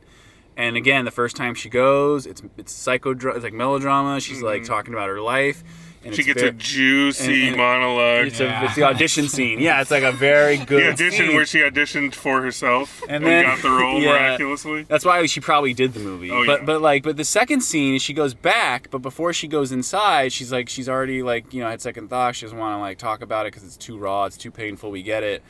And 0.55 0.75
again, 0.77 1.05
the 1.05 1.11
first 1.11 1.35
time 1.35 1.55
she 1.55 1.69
goes, 1.69 2.25
it's 2.27 2.41
it's 2.57 2.73
psychodra- 2.73 3.35
it's 3.35 3.43
like 3.43 3.53
melodrama. 3.53 4.19
She's 4.21 4.41
like 4.41 4.63
talking 4.63 4.93
about 4.93 5.09
her 5.09 5.19
life. 5.21 5.63
And. 6.03 6.15
She 6.15 6.21
it's 6.21 6.27
gets 6.33 6.41
a 6.41 6.51
juicy 6.51 7.41
and- 7.41 7.47
and 7.49 7.57
monologue. 7.57 8.27
It's, 8.27 8.39
a, 8.39 8.63
it's 8.65 8.75
the 8.75 8.83
audition 8.83 9.27
scene. 9.27 9.59
Yeah, 9.59 9.81
it's 9.81 9.91
like 9.91 10.03
a 10.03 10.11
very 10.11 10.57
good 10.57 10.81
the 10.83 10.91
audition 10.93 11.27
scene. 11.27 11.35
where 11.35 11.45
she 11.45 11.59
auditioned 11.59 12.15
for 12.15 12.41
herself 12.41 13.01
and, 13.03 13.17
and 13.17 13.25
then 13.25 13.45
got 13.45 13.61
the 13.61 13.69
role 13.69 14.01
yeah, 14.01 14.09
miraculously. 14.09 14.83
That's 14.83 15.05
why 15.05 15.23
she 15.27 15.39
probably 15.39 15.73
did 15.73 15.93
the 15.93 15.99
movie. 15.99 16.31
Oh, 16.31 16.43
but 16.45 16.61
yeah. 16.61 16.65
but 16.65 16.81
like 16.81 17.03
but 17.03 17.17
the 17.17 17.23
second 17.23 17.61
scene 17.61 17.99
she 17.99 18.13
goes 18.13 18.33
back, 18.33 18.89
but 18.89 18.99
before 18.99 19.31
she 19.31 19.47
goes 19.47 19.71
inside, 19.71 20.33
she's 20.33 20.51
like 20.51 20.69
she's 20.69 20.89
already 20.89 21.21
like 21.21 21.53
you 21.53 21.61
know 21.61 21.69
had 21.69 21.81
second 21.81 22.09
thoughts. 22.09 22.37
She 22.39 22.45
doesn't 22.45 22.57
want 22.57 22.75
to 22.77 22.79
like 22.79 22.97
talk 22.97 23.21
about 23.21 23.45
it 23.45 23.53
because 23.53 23.63
it's 23.63 23.77
too 23.77 23.97
raw, 23.97 24.25
it's 24.25 24.37
too 24.37 24.51
painful. 24.51 24.89
We 24.89 25.03
get 25.03 25.23
it. 25.23 25.43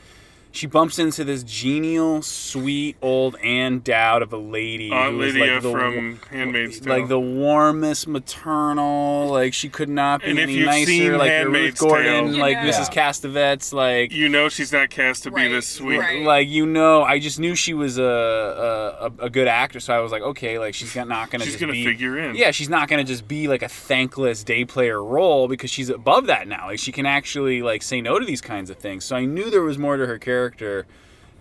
She 0.54 0.66
bumps 0.66 0.98
into 0.98 1.24
this 1.24 1.42
genial, 1.42 2.20
sweet 2.22 2.96
old 3.00 3.36
Ann 3.36 3.80
Dowd 3.80 4.20
of 4.22 4.32
a 4.32 4.36
lady. 4.36 4.90
Aunt 4.92 5.14
who 5.14 5.22
is, 5.22 5.34
Lydia 5.34 5.54
like 5.54 5.62
the, 5.62 5.70
from 5.72 6.20
Handmaid's 6.30 6.80
Tale. 6.80 6.98
like 6.98 7.08
the 7.08 7.18
warmest 7.18 8.06
maternal. 8.06 9.28
Like 9.28 9.54
she 9.54 9.68
could 9.68 9.88
not 9.88 10.20
be 10.22 10.30
And 10.30 10.38
if 10.38 10.42
any 10.44 10.52
you've 10.54 10.66
nicer. 10.66 10.86
seen 10.86 11.12
like 11.16 11.28
your 11.30 11.38
Handmaid's 11.38 11.80
Ruth 11.80 11.90
Gordon, 11.90 12.32
Tale- 12.32 12.38
like 12.40 12.52
Yeah. 12.56 12.68
Mrs. 12.70 12.90
Castevet's, 12.92 13.72
like 13.72 14.12
you 14.12 14.28
know 14.28 14.48
she's 14.48 14.72
not 14.72 14.90
cast 14.90 15.22
to 15.24 15.30
be 15.30 15.48
this 15.48 15.66
sweet. 15.66 16.22
like 16.24 16.48
you 16.48 16.66
know, 16.66 17.02
I 17.02 17.18
just 17.18 17.40
knew 17.40 17.54
she 17.54 17.72
was 17.74 17.98
a 17.98 18.02
a, 18.02 19.24
a 19.24 19.30
good 19.30 19.48
actress, 19.48 19.84
so 19.86 19.94
I 19.94 20.00
was 20.00 20.12
like, 20.12 20.22
okay, 20.22 20.58
like 20.58 20.74
she's 20.74 20.94
not 20.94 21.30
gonna 21.30 21.44
She's 21.44 21.54
just 21.54 21.60
gonna 21.60 21.72
be, 21.72 21.84
figure 21.84 22.18
in. 22.18 22.36
Yeah, 22.36 22.50
she's 22.50 22.68
not 22.68 22.88
gonna 22.88 23.04
just 23.04 23.26
be 23.26 23.48
like 23.48 23.62
a 23.62 23.68
thankless 23.68 24.44
day 24.44 24.64
player 24.64 25.02
role 25.02 25.48
because 25.48 25.70
she's 25.70 25.88
above 25.88 26.26
that 26.26 26.46
now. 26.46 26.66
Like 26.66 26.78
she 26.78 26.92
can 26.92 27.06
actually 27.06 27.62
like 27.62 27.82
say 27.82 28.00
no 28.02 28.18
to 28.18 28.24
these 28.26 28.40
kinds 28.42 28.68
of 28.70 28.76
things. 28.76 29.04
So 29.04 29.16
I 29.16 29.24
knew 29.24 29.50
there 29.50 29.62
was 29.62 29.78
more 29.78 29.96
to 29.96 30.06
her 30.06 30.18
character. 30.18 30.41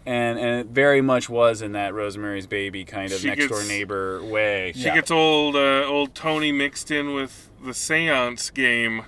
And, 0.04 0.40
and 0.40 0.62
it 0.62 0.68
very 0.68 1.02
much 1.02 1.30
was 1.30 1.62
in 1.62 1.74
that 1.74 1.94
Rosemary's 1.94 2.48
Baby 2.48 2.86
kind 2.86 3.12
of 3.12 3.20
She 3.20 3.28
next 3.28 3.48
door 3.48 3.64
neighbor 3.64 4.24
way. 4.24 4.74
She 4.76 4.86
gets 4.86 5.12
old 5.12 5.56
uh, 5.56 5.86
old 5.86 6.16
Toni 6.16 6.52
mixed 6.52 6.90
in 6.90 7.14
with 7.14 7.50
the 7.64 7.74
seance 7.74 8.50
game. 8.50 9.06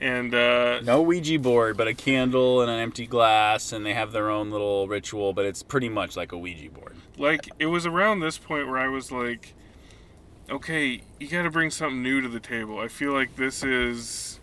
And 0.00 0.34
uh, 0.34 0.80
no 0.82 1.00
Ouija 1.00 1.38
board, 1.38 1.76
but 1.76 1.88
a 1.88 1.94
candle 1.94 2.60
and 2.60 2.70
an 2.70 2.78
empty 2.78 3.06
glass, 3.06 3.72
and 3.72 3.84
they 3.84 3.94
have 3.94 4.12
their 4.12 4.30
own 4.30 4.50
little 4.50 4.86
ritual. 4.88 5.32
But 5.32 5.46
it's 5.46 5.62
pretty 5.62 5.88
much 5.88 6.16
like 6.16 6.32
a 6.32 6.38
Ouija 6.38 6.70
board. 6.70 6.96
like 7.18 7.48
it 7.58 7.66
was 7.66 7.86
around 7.86 8.20
this 8.20 8.38
point 8.38 8.68
where 8.68 8.78
I 8.78 8.88
was 8.88 9.10
like, 9.10 9.54
okay, 10.50 11.02
you 11.18 11.28
got 11.28 11.42
to 11.42 11.50
bring 11.50 11.70
something 11.70 12.02
new 12.02 12.20
to 12.20 12.28
the 12.28 12.40
table. 12.40 12.78
I 12.78 12.88
feel 12.88 13.12
like 13.12 13.36
this 13.36 13.64
is 13.64 14.38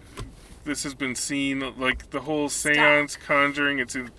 this 0.64 0.84
has 0.84 0.94
been 0.94 1.16
seen 1.16 1.78
like 1.78 2.10
the 2.12 2.22
whole 2.22 2.50
seance 2.50 3.16
conjuring. 3.16 3.80
It's 3.80 3.96
in, 3.96 4.12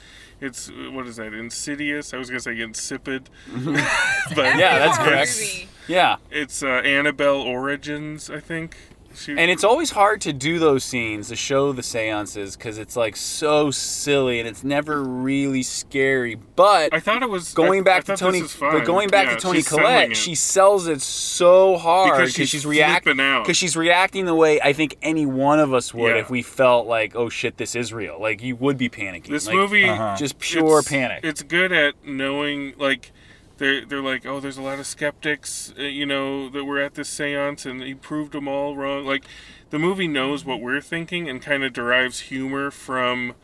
it's 0.44 0.70
what 0.92 1.06
is 1.06 1.16
that? 1.16 1.32
Insidious. 1.34 2.12
I 2.14 2.18
was 2.18 2.28
gonna 2.28 2.40
say 2.40 2.60
insipid, 2.60 3.30
but 3.54 4.56
Yeah, 4.56 4.78
that's 4.78 4.98
correct. 4.98 5.30
it's- 5.30 5.66
Yeah. 5.88 6.16
It's 6.30 6.62
uh, 6.62 6.66
Annabelle 6.84 7.40
Origins, 7.42 8.30
I 8.30 8.40
think. 8.40 8.76
She, 9.16 9.32
And 9.32 9.50
it's 9.50 9.64
always 9.64 9.90
hard 9.90 10.20
to 10.22 10.32
do 10.32 10.58
those 10.58 10.84
scenes 10.84 11.28
to 11.28 11.36
show 11.36 11.72
the 11.72 11.82
seances 11.82 12.56
because 12.56 12.78
it's 12.78 12.96
like 12.96 13.16
so 13.16 13.70
silly 13.70 14.40
and 14.40 14.48
it's 14.48 14.64
never 14.64 15.02
really 15.02 15.62
scary. 15.62 16.34
But 16.34 16.92
I 16.92 17.00
thought 17.00 17.22
it 17.22 17.30
was 17.30 17.54
going 17.54 17.80
I- 17.80 17.84
back 17.84 18.08
I 18.08 18.14
to 18.14 18.16
Toni. 18.16 18.40
this 18.40 18.60
was. 18.60 18.72
But 18.74 18.84
going 18.84 19.08
back 19.08 19.26
Yeah, 19.26 19.34
to 19.36 19.40
Toni 19.40 19.58
she's 19.58 19.68
Collette, 19.68 20.16
she 20.16 20.34
sells 20.34 20.86
it 20.88 21.00
so 21.00 21.76
hard 21.76 22.10
Because 22.12 22.32
because 22.32 22.48
she's 22.48 22.48
she's 22.50 22.66
reacting 22.66 23.14
flipping 23.16 23.42
because 23.42 23.56
she's 23.56 23.76
reacting 23.76 24.24
the 24.26 24.34
way 24.34 24.60
I 24.60 24.72
think 24.72 24.96
any 25.02 25.26
one 25.26 25.60
of 25.60 25.72
us 25.72 25.94
would 25.94 26.14
Yeah. 26.14 26.20
if 26.20 26.30
we 26.30 26.42
felt 26.42 26.86
like, 26.86 27.14
oh 27.14 27.28
shit, 27.28 27.56
this 27.56 27.74
is 27.74 27.92
real. 27.92 28.20
Like 28.20 28.42
you 28.42 28.56
would 28.56 28.76
be 28.78 28.88
panicking. 28.88 29.28
This 29.28 29.46
Like, 29.46 29.56
movie, 29.56 29.84
uh-huh. 29.88 30.16
just 30.16 30.38
pure 30.38 30.80
it's- 30.80 30.88
panic. 30.88 31.20
It's 31.24 31.42
good 31.42 31.72
at 31.72 31.94
knowing, 32.04 32.74
like, 32.78 33.12
they're 33.58 33.84
they're 33.84 34.02
like, 34.02 34.26
oh, 34.26 34.40
there's 34.40 34.58
a 34.58 34.62
lot 34.62 34.78
of 34.78 34.86
skeptics, 34.86 35.72
uh, 35.78 35.82
you 35.82 36.06
know, 36.06 36.48
that 36.48 36.64
were 36.64 36.80
at 36.80 36.94
this 36.94 37.10
séance, 37.10 37.64
and 37.68 37.82
he 37.82 37.94
proved 37.94 38.32
them 38.32 38.48
all 38.48 38.76
wrong. 38.76 39.04
Like, 39.04 39.24
the 39.70 39.78
movie 39.78 40.08
knows 40.08 40.44
what 40.44 40.60
we're 40.60 40.80
thinking 40.80 41.28
and 41.28 41.40
kind 41.40 41.64
of 41.64 41.72
derives 41.72 42.20
humor 42.20 42.70
from, 42.70 43.34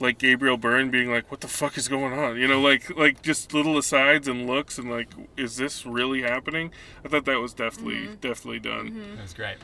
like 0.00 0.18
Gabriel 0.18 0.56
Byrne 0.56 0.90
being 0.90 1.10
like, 1.10 1.30
what 1.30 1.40
the 1.40 1.48
fuck 1.48 1.76
is 1.76 1.88
going 1.88 2.12
on? 2.12 2.36
You 2.38 2.48
know, 2.48 2.60
like 2.60 2.96
like 2.96 3.22
just 3.22 3.52
little 3.52 3.76
asides 3.78 4.26
and 4.26 4.46
looks 4.46 4.78
and 4.78 4.90
like, 4.90 5.08
is 5.36 5.56
this 5.56 5.84
really 5.84 6.22
happening? 6.22 6.72
I 7.04 7.08
thought 7.08 7.26
that 7.26 7.38
was 7.38 7.52
definitely 7.52 8.06
mm-hmm. 8.06 8.14
definitely 8.14 8.60
done. 8.60 8.90
Mm-hmm. 8.90 9.16
That's 9.16 9.34
great. 9.34 9.56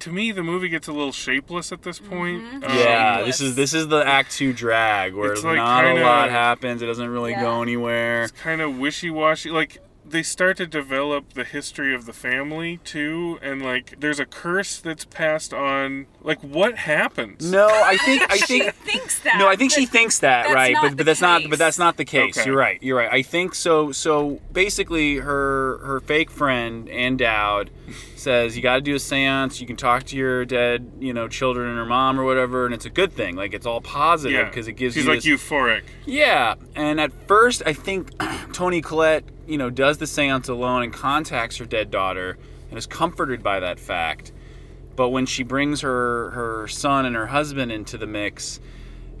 To 0.00 0.12
me, 0.12 0.32
the 0.32 0.42
movie 0.42 0.68
gets 0.68 0.88
a 0.88 0.92
little 0.92 1.12
shapeless 1.12 1.72
at 1.72 1.82
this 1.82 1.98
point. 1.98 2.42
Mm-hmm. 2.42 2.64
Um, 2.64 2.78
yeah, 2.78 3.22
this 3.22 3.40
is 3.40 3.54
this 3.54 3.74
is 3.74 3.88
the 3.88 4.04
Act 4.06 4.32
Two 4.32 4.52
drag 4.52 5.14
where 5.14 5.32
It's 5.32 5.44
like 5.44 5.56
not 5.56 5.84
kinda- 5.84 6.02
a 6.02 6.04
lot 6.04 6.30
happens. 6.30 6.82
It 6.82 6.86
doesn't 6.86 7.08
really 7.08 7.34
go 7.34 7.62
anywhere. 7.62 8.24
It's 8.24 8.32
kind 8.32 8.60
of 8.60 8.78
wishy-washy. 8.78 9.50
Like 9.50 9.80
they 10.06 10.22
start 10.22 10.56
to 10.58 10.66
develop 10.66 11.32
the 11.34 11.44
history 11.44 11.94
of 11.94 12.06
the 12.06 12.12
family 12.12 12.78
too, 12.84 13.38
and 13.42 13.62
like 13.62 13.98
there's 14.00 14.20
a 14.20 14.26
curse 14.26 14.78
that's 14.78 15.04
passed 15.04 15.52
on. 15.52 16.06
Like 16.22 16.40
what 16.40 16.76
happens? 16.78 17.50
No, 17.50 17.66
I 17.68 17.96
think 17.98 18.22
I 18.30 18.36
She 18.44 18.60
think 18.60 18.74
thinks 18.74 19.20
that. 19.20 19.38
No, 19.38 19.48
I 19.48 19.56
think 19.56 19.72
she 19.72 19.86
thinks 19.86 20.18
that, 20.20 20.44
that's 20.44 20.54
right? 20.54 20.74
not 20.74 20.82
But 20.82 20.90
the 20.90 20.96
but 20.96 21.06
that's 21.06 21.20
not 21.20 21.42
but 21.48 21.58
that's 21.58 21.78
not 21.78 21.96
the 21.96 22.04
case. 22.04 22.36
Okay. 22.38 22.48
You're 22.48 22.58
right. 22.58 22.82
You're 22.82 22.96
right. 22.98 23.12
I 23.12 23.22
think 23.22 23.54
so. 23.54 23.92
So 23.92 24.40
basically, 24.52 25.16
her 25.16 25.78
her 25.78 26.00
fake 26.00 26.30
friend 26.30 26.88
Ann 26.88 27.16
Dowd 27.16 27.70
says 28.24 28.56
you 28.56 28.62
got 28.62 28.74
to 28.76 28.80
do 28.80 28.94
a 28.94 28.98
séance. 28.98 29.60
You 29.60 29.66
can 29.66 29.76
talk 29.76 30.02
to 30.04 30.16
your 30.16 30.44
dead, 30.44 30.90
you 30.98 31.12
know, 31.14 31.28
children 31.28 31.68
and 31.68 31.78
her 31.78 31.84
mom 31.84 32.18
or 32.18 32.24
whatever, 32.24 32.64
and 32.64 32.74
it's 32.74 32.86
a 32.86 32.90
good 32.90 33.12
thing. 33.12 33.36
Like 33.36 33.54
it's 33.54 33.66
all 33.66 33.80
positive 33.80 34.32
Yeah, 34.36 34.44
because 34.48 34.66
it 34.66 34.72
gives 34.72 34.94
She's 34.94 35.04
you 35.04 35.10
like 35.10 35.22
this- 35.22 35.26
euphoric. 35.40 35.82
yeah, 36.06 36.54
and 36.74 37.00
at 37.00 37.12
first 37.28 37.62
I 37.64 37.72
think 37.74 38.10
Toni 38.52 38.80
Collette, 38.82 39.24
you 39.46 39.58
know, 39.58 39.70
does 39.70 39.98
the 39.98 40.06
séance 40.06 40.48
alone 40.48 40.82
and 40.82 40.92
contacts 40.92 41.58
her 41.58 41.66
dead 41.66 41.90
daughter 41.90 42.36
and 42.70 42.78
is 42.78 42.86
comforted 42.86 43.42
by 43.42 43.60
that 43.60 43.78
fact. 43.78 44.32
But 44.96 45.10
when 45.10 45.26
she 45.26 45.42
brings 45.42 45.82
her 45.82 46.30
her 46.30 46.66
son 46.68 47.04
and 47.04 47.14
her 47.16 47.26
husband 47.26 47.70
into 47.72 47.98
the 47.98 48.06
mix, 48.06 48.58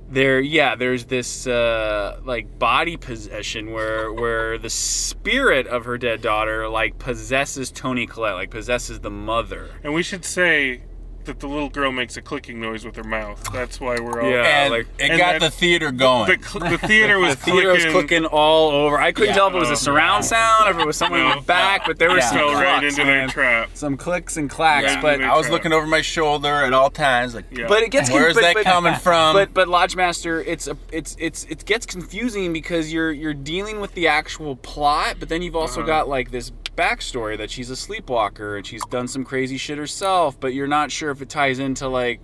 there 0.08 0.40
yeah, 0.40 0.74
there's 0.76 1.06
this 1.06 1.46
uh, 1.46 2.20
like 2.24 2.58
body 2.58 2.96
possession 2.96 3.72
where 3.72 4.12
where 4.12 4.58
the 4.58 4.70
spirit 4.70 5.66
of 5.66 5.84
her 5.84 5.98
dead 5.98 6.20
daughter 6.20 6.68
like 6.68 6.98
possesses 6.98 7.70
Toni 7.70 8.06
Collette, 8.06 8.34
like 8.34 8.50
possesses 8.50 9.00
the 9.00 9.10
mother. 9.10 9.70
And 9.82 9.94
we 9.94 10.02
should 10.02 10.24
say 10.24 10.82
that 11.24 11.40
the 11.40 11.46
little 11.48 11.68
girl 11.68 11.90
makes 11.92 12.16
a 12.16 12.22
clicking 12.22 12.60
noise 12.60 12.84
with 12.84 12.96
her 12.96 13.04
mouth. 13.04 13.42
That's 13.52 13.80
why 13.80 13.98
we're 14.00 14.20
all. 14.22 14.30
Yeah, 14.30 14.64
And 14.64 14.72
like 14.72 14.86
it 14.98 15.16
got 15.18 15.40
the 15.40 15.50
theater 15.50 15.90
going. 15.90 16.26
The, 16.38 16.46
cl- 16.46 16.70
the 16.70 16.78
theater 16.78 17.18
was 17.18 17.36
the 17.36 17.40
theater 17.42 17.68
was 17.72 17.82
clicking. 17.84 17.92
clicking 18.22 18.24
all 18.26 18.70
over. 18.70 18.98
I 18.98 19.12
couldn't 19.12 19.30
Yeah. 19.30 19.34
tell 19.36 19.48
if 19.48 19.54
it 19.54 19.58
was 19.58 19.70
a 19.70 19.76
surround 19.76 20.24
sound 20.24 20.68
or 20.68 20.72
if 20.72 20.78
it 20.78 20.86
was 20.86 20.96
someone 20.96 21.20
in 21.20 21.28
No. 21.28 21.34
the 21.36 21.40
back, 21.42 21.86
but 21.86 21.98
there 21.98 22.10
were 22.10 22.18
Yeah. 22.18 22.28
some 22.28 22.38
Fell 22.38 22.52
right 22.54 22.80
clucks, 22.80 22.84
into 22.84 22.96
their 23.04 23.20
man. 23.20 23.28
trap. 23.28 23.70
Some 23.74 23.96
clicks 23.96 24.36
and 24.36 24.48
clacks, 24.50 24.92
Yeah, 24.94 25.00
but 25.02 25.22
I 25.22 25.36
was 25.36 25.46
trap. 25.46 25.52
looking 25.52 25.72
over 25.72 25.86
my 25.86 26.00
shoulder 26.02 26.48
at 26.64 26.72
all 26.72 26.90
times, 26.90 27.34
like, 27.34 27.46
but 27.68 27.82
it 27.82 27.90
gets 27.90 28.10
where's 28.10 28.34
but- 28.34 28.42
that 28.42 28.54
but- 28.54 28.64
coming 28.64 28.94
from? 29.02 29.34
But 29.34 29.54
but 29.54 29.68
Lodgemaster, 29.68 30.42
it's 30.46 30.66
a, 30.68 30.76
it's 30.92 31.16
it's 31.18 31.44
it 31.44 31.64
gets 31.64 31.86
confusing 31.86 32.52
because 32.52 32.92
you're 32.92 33.12
you're 33.12 33.34
dealing 33.34 33.80
with 33.80 33.94
the 33.94 34.08
actual 34.08 34.56
plot, 34.56 35.16
but 35.18 35.28
then 35.28 35.42
you've 35.42 35.56
also 35.56 35.80
Uh-huh. 35.80 35.86
got 35.86 36.08
like 36.08 36.30
this 36.30 36.52
backstory 36.76 37.38
that 37.38 37.50
she's 37.52 37.70
a 37.70 37.76
sleepwalker 37.76 38.56
and 38.56 38.66
she's 38.66 38.84
done 38.86 39.06
some 39.06 39.24
crazy 39.24 39.56
shit 39.56 39.78
herself, 39.78 40.38
but 40.40 40.52
you're 40.54 40.66
not 40.66 40.90
sure 40.90 41.10
if 41.14 41.22
it 41.22 41.28
ties 41.28 41.58
into 41.58 41.88
like 41.88 42.20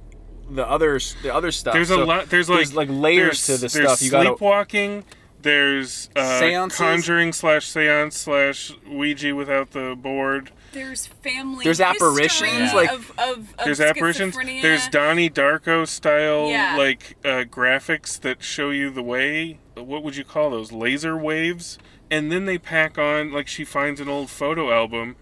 the 0.50 0.66
other 0.68 0.98
the 1.22 1.32
other 1.34 1.50
stuff. 1.52 1.74
There's 1.74 1.90
a 1.90 2.04
lot. 2.04 2.28
There's 2.28 2.50
like 2.50 2.72
like 2.74 2.88
layers 2.90 3.46
there's- 3.46 3.46
to 3.46 3.52
the 3.66 3.72
there's 3.72 3.72
stuff. 3.98 4.02
You 4.02 4.10
gotta 4.10 4.28
sleepwalking. 4.30 5.04
There's 5.42 6.10
uh, 6.14 6.38
Seances? 6.38 6.76
conjuring 6.78 7.32
slash 7.32 7.66
seance 7.66 8.14
slash 8.14 8.72
Ouija 8.86 9.34
without 9.34 9.70
the 9.70 9.96
board. 9.98 10.52
There's 10.72 11.06
family. 11.06 11.64
There's 11.64 11.78
history 11.78 11.96
apparitions, 11.96 12.74
like- 12.74 12.90
of, 12.92 13.10
of, 13.18 13.38
of 13.58 13.64
There's 13.64 13.80
apparitions. 13.80 14.36
There's 14.36 14.86
Donnie 14.88 15.30
Darko 15.30 15.88
style 15.88 16.48
Yeah. 16.48 16.76
like 16.76 17.16
uh, 17.24 17.44
graphics 17.50 18.20
that 18.20 18.42
show 18.42 18.68
you 18.70 18.90
the 18.90 19.02
way. 19.02 19.60
What 19.74 20.02
would 20.02 20.14
you 20.16 20.24
call 20.24 20.50
those? 20.50 20.72
Laser 20.72 21.16
waves. 21.16 21.78
And 22.10 22.30
then 22.30 22.44
they 22.44 22.58
pack 22.58 22.98
on 22.98 23.32
like 23.32 23.48
she 23.48 23.64
finds 23.64 23.98
an 24.00 24.08
old 24.08 24.28
photo 24.30 24.70
album. 24.72 25.16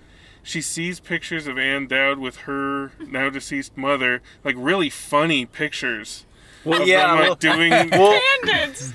She 0.49 0.63
sees 0.63 0.99
pictures 0.99 1.47
of 1.47 1.59
Ann 1.59 1.89
Dowd 1.89 2.19
with 2.19 2.39
her 2.39 2.93
now 3.07 3.29
deceased 3.29 3.77
mother, 3.77 4.23
like 4.43 4.55
really 4.57 4.89
funny 4.89 5.45
pictures. 5.45 6.25
Well, 6.65 6.81
of 6.81 6.89
yeah, 6.89 7.07
them, 7.07 7.17
like 7.17 7.27
well- 7.27 7.35
doing 7.35 7.71
well, 7.91 8.21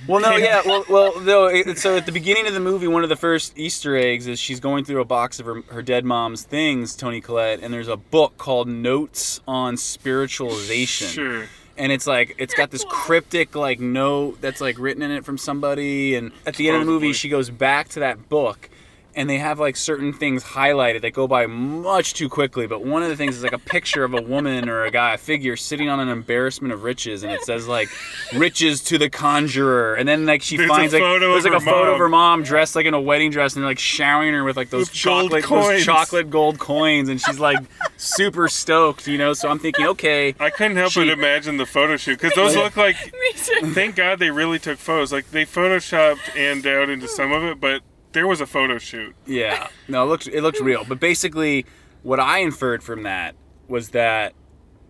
Well, 0.08 0.20
no, 0.20 0.36
yeah, 0.36 0.64
well, 0.66 0.84
well, 0.90 1.22
no. 1.22 1.46
It, 1.46 1.78
so 1.78 1.96
at 1.96 2.08
the 2.08 2.12
beginning 2.12 2.48
of 2.48 2.56
the 2.56 2.60
movie, 2.60 2.88
one 2.88 3.04
of 3.04 3.10
the 3.10 3.16
first 3.16 3.56
Easter 3.56 3.96
eggs 3.96 4.26
is 4.26 4.40
she's 4.40 4.60
going 4.60 4.84
through 4.84 5.00
a 5.02 5.06
box 5.06 5.40
of 5.40 5.46
her, 5.46 5.62
her 5.70 5.84
dead 5.84 6.06
mom's 6.06 6.42
things, 6.42 6.96
Tony 6.96 7.22
Collette, 7.22 7.60
and 7.62 7.72
there's 7.72 7.88
a 7.88 7.98
book 7.98 8.40
called 8.40 8.68
Notes 8.68 9.40
on 9.48 9.78
Spiritualization. 9.78 11.08
Sure. 11.10 11.46
And 11.78 11.92
it's 11.92 12.08
like 12.08 12.36
it's 12.40 12.56
got 12.56 12.72
this 12.72 12.84
cryptic 12.90 13.56
like 13.56 13.80
note 13.80 14.42
that's 14.42 14.60
like 14.60 14.80
written 14.80 15.04
in 15.04 15.12
it 15.12 15.24
from 15.24 15.38
somebody, 15.38 16.16
and 16.16 16.32
at 16.48 16.56
the 16.56 16.68
end 16.68 16.78
of 16.78 16.82
the 16.86 16.92
movie, 16.92 17.14
she 17.14 17.30
goes 17.30 17.52
back 17.52 17.90
to 17.90 18.00
that 18.00 18.28
book. 18.28 18.72
And 19.16 19.30
they 19.30 19.38
have 19.38 19.60
like 19.60 19.76
certain 19.76 20.12
things 20.12 20.44
highlighted 20.44 21.02
that 21.02 21.12
go 21.12 21.28
by 21.28 21.46
much 21.46 22.14
too 22.16 22.30
quickly. 22.30 22.66
But 22.66 22.84
one 22.84 23.04
of 23.04 23.10
the 23.10 23.16
things 23.16 23.38
is 23.38 23.44
like 23.44 23.54
a 23.54 23.60
picture 23.60 24.04
of 24.04 24.14
a 24.14 24.22
woman 24.22 24.68
or 24.68 24.86
a 24.86 24.92
guy, 24.92 25.14
a 25.14 25.18
figure 25.18 25.56
sitting 25.56 25.88
on 25.88 26.00
an 26.00 26.10
embarrassment 26.10 26.74
of 26.74 26.84
riches, 26.84 27.24
and 27.24 27.32
it 27.32 27.44
says 27.44 27.68
like 27.68 27.90
"riches 28.34 28.82
to 28.86 28.98
the 28.98 29.10
conjurer." 29.10 29.96
And 29.96 30.08
then 30.08 30.26
like 30.26 30.42
she 30.42 30.58
There's 30.58 30.70
finds 30.70 30.94
like 30.94 31.02
photo 31.02 31.32
there's 31.32 31.46
of 31.46 31.52
like 31.52 31.62
a 31.62 31.66
her 31.66 31.72
photo 31.72 31.92
of 31.94 32.00
her 32.00 32.10
mom 32.10 32.44
dressed 32.44 32.76
like 32.76 32.86
in 32.86 32.94
a 32.94 33.02
wedding 33.02 33.30
dress, 33.32 33.56
and 33.56 33.64
they're 33.64 33.70
like 33.70 33.80
showering 33.80 34.34
her 34.34 34.44
with 34.44 34.58
like 34.58 34.70
those 34.72 34.90
With 34.90 34.94
chocolate 34.94 35.44
coins. 35.44 35.68
those 35.68 35.86
chocolate 35.86 36.30
gold 36.30 36.58
coins, 36.60 37.10
and 37.10 37.22
she's 37.22 37.40
like 37.40 37.60
super 37.98 38.48
stoked, 38.48 39.08
you 39.08 39.18
know. 39.18 39.34
So 39.34 39.50
I'm 39.50 39.60
thinking, 39.60 39.86
okay, 39.88 40.34
I 40.40 40.50
couldn't 40.50 40.78
help 40.78 40.94
but 40.96 41.08
imagine 41.08 41.58
the 41.58 41.66
photo 41.66 41.98
shoot 41.98 42.20
because 42.20 42.34
those 42.34 42.56
look 42.56 42.76
like. 42.78 42.96
Thank 43.36 43.96
God 43.96 44.20
they 44.20 44.32
really 44.32 44.60
took 44.60 44.80
photos. 44.80 45.12
Like 45.12 45.30
they 45.32 45.46
photoshopped 45.46 46.36
Ann 46.36 46.62
Dowd 46.62 46.90
into 46.90 47.08
some 47.08 47.32
of 47.32 47.44
it, 47.44 47.60
but 47.60 47.82
there 48.14 48.28
was 48.28 48.42
a 48.42 48.46
photo 48.46 48.78
shoot. 48.78 49.16
Yeah. 49.26 49.68
No, 49.88 50.04
it 50.04 50.08
looked 50.08 50.28
it 50.28 50.42
looked 50.42 50.60
real. 50.60 50.86
But 50.88 51.00
basically 51.00 51.66
what 52.04 52.20
I 52.20 52.40
inferred 52.40 52.84
from 52.84 53.04
that 53.04 53.36
was 53.68 53.90
that 53.90 54.34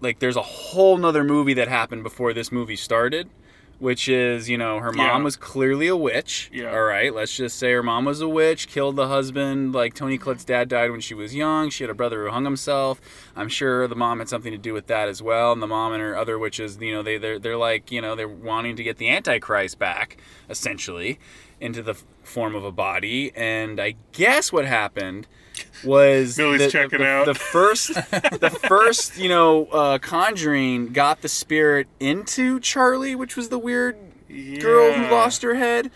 like 0.02 0.20
there's 0.20 0.36
a 0.36 0.42
whole 0.42 0.98
nother 0.98 1.24
movie 1.24 1.54
that 1.56 1.68
happened 1.68 2.04
before 2.04 2.34
this 2.34 2.52
movie 2.52 2.76
started. 2.76 3.30
Which 3.80 4.08
is, 4.08 4.50
you 4.50 4.58
know, 4.58 4.80
her 4.80 4.94
mom 4.94 5.06
Yeah. 5.06 5.24
was 5.24 5.36
clearly 5.36 5.88
a 5.88 5.96
witch. 5.96 6.50
Yeah. 6.54 6.72
All 6.72 6.84
right. 6.84 7.14
Let's 7.14 7.36
just 7.36 7.60
say 7.60 7.74
her 7.74 7.84
mom 7.84 8.06
was 8.06 8.22
a 8.22 8.30
witch, 8.30 8.70
killed 8.70 8.96
the 8.96 9.10
husband. 9.10 9.74
Like 9.74 9.94
Toni 9.94 10.18
Collette's 10.18 10.46
dad 10.46 10.70
died 10.70 10.92
when 10.92 11.02
she 11.02 11.14
was 11.14 11.36
young. 11.36 11.70
She 11.70 11.84
had 11.84 11.90
a 11.90 11.94
brother 11.94 12.24
who 12.24 12.30
hung 12.32 12.46
himself. 12.46 13.02
I'm 13.36 13.50
sure 13.50 13.86
the 13.90 13.96
mom 13.96 14.20
had 14.20 14.30
something 14.30 14.54
to 14.54 14.58
do 14.58 14.74
with 14.74 14.88
that 14.88 15.10
as 15.10 15.22
well. 15.22 15.52
And 15.52 15.62
the 15.62 15.68
mom 15.68 15.92
and 15.92 16.02
her 16.02 16.16
other 16.16 16.40
witches, 16.40 16.78
you 16.80 16.94
know, 16.94 17.04
they 17.04 17.18
they're, 17.18 17.40
they're 17.40 17.58
like, 17.58 17.92
you 17.92 18.00
know, 18.00 18.16
they're 18.16 18.28
wanting 18.28 18.78
to 18.78 18.84
get 18.84 19.00
the 19.00 19.10
Antichrist 19.10 19.80
back, 19.80 20.16
essentially, 20.50 21.20
into 21.64 21.82
the 21.82 21.96
form 22.24 22.56
of 22.56 22.66
a 22.66 22.72
body. 22.72 23.32
And 23.36 23.80
I 23.80 23.96
guess 24.12 24.52
what 24.52 24.66
happened 24.66 25.28
was 25.84 26.36
Billy's 26.38 26.62
the, 26.62 26.70
checking 26.70 27.00
the, 27.00 27.08
out. 27.08 27.26
the 27.26 27.36
first 27.36 27.94
the 27.94 28.60
first 28.68 29.18
you 29.18 29.30
know 29.30 29.66
uh, 29.68 29.98
conjuring 30.00 30.92
got 30.94 31.22
the 31.22 31.28
spirit 31.28 31.88
into 32.00 32.60
charlie 32.60 33.14
which 33.14 33.36
was 33.36 33.50
the 33.50 33.60
weird 33.60 33.96
girl 34.60 34.94
who 34.94 35.12
lost 35.12 35.44
her 35.44 35.54
head 35.54 35.92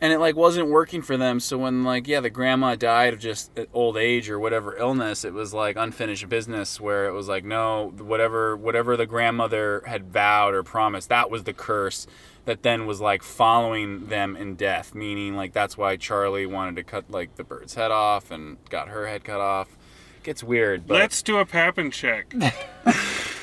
and 0.00 0.12
it 0.12 0.18
like 0.18 0.34
wasn't 0.34 0.68
working 0.68 1.02
for 1.02 1.16
them 1.16 1.38
so 1.38 1.56
when 1.56 1.84
like 1.84 2.08
yeah 2.08 2.18
the 2.20 2.30
grandma 2.30 2.74
died 2.74 3.14
of 3.14 3.20
just 3.20 3.52
old 3.72 3.96
age 3.96 4.28
or 4.28 4.40
whatever 4.40 4.76
illness 4.76 5.24
it 5.24 5.32
was 5.32 5.54
like 5.54 5.76
unfinished 5.76 6.28
business 6.28 6.80
where 6.80 7.06
it 7.06 7.12
was 7.12 7.28
like 7.28 7.44
no 7.44 7.92
whatever 7.98 8.56
whatever 8.56 8.96
the 8.96 9.06
grandmother 9.06 9.84
had 9.86 10.12
vowed 10.12 10.52
or 10.52 10.64
promised 10.64 11.08
that 11.08 11.30
was 11.30 11.44
the 11.44 11.52
curse 11.52 12.08
that 12.46 12.62
then 12.62 12.86
was 12.86 13.00
like 13.00 13.22
following 13.22 14.06
them 14.06 14.34
in 14.36 14.54
death 14.56 14.94
meaning 14.94 15.36
like 15.36 15.52
that's 15.52 15.76
why 15.76 15.96
charlie 15.96 16.46
wanted 16.46 16.74
to 16.76 16.82
cut 16.82 17.10
like 17.10 17.34
the 17.36 17.44
bird's 17.44 17.74
head 17.74 17.90
off 17.90 18.30
and 18.30 18.56
got 18.70 18.88
her 18.88 19.06
head 19.06 19.22
cut 19.22 19.40
off 19.40 19.76
gets 20.22 20.42
weird 20.42 20.86
but 20.86 20.94
Let's 20.94 21.22
do 21.22 21.38
a 21.38 21.46
Papin 21.46 21.90
check. 21.92 22.34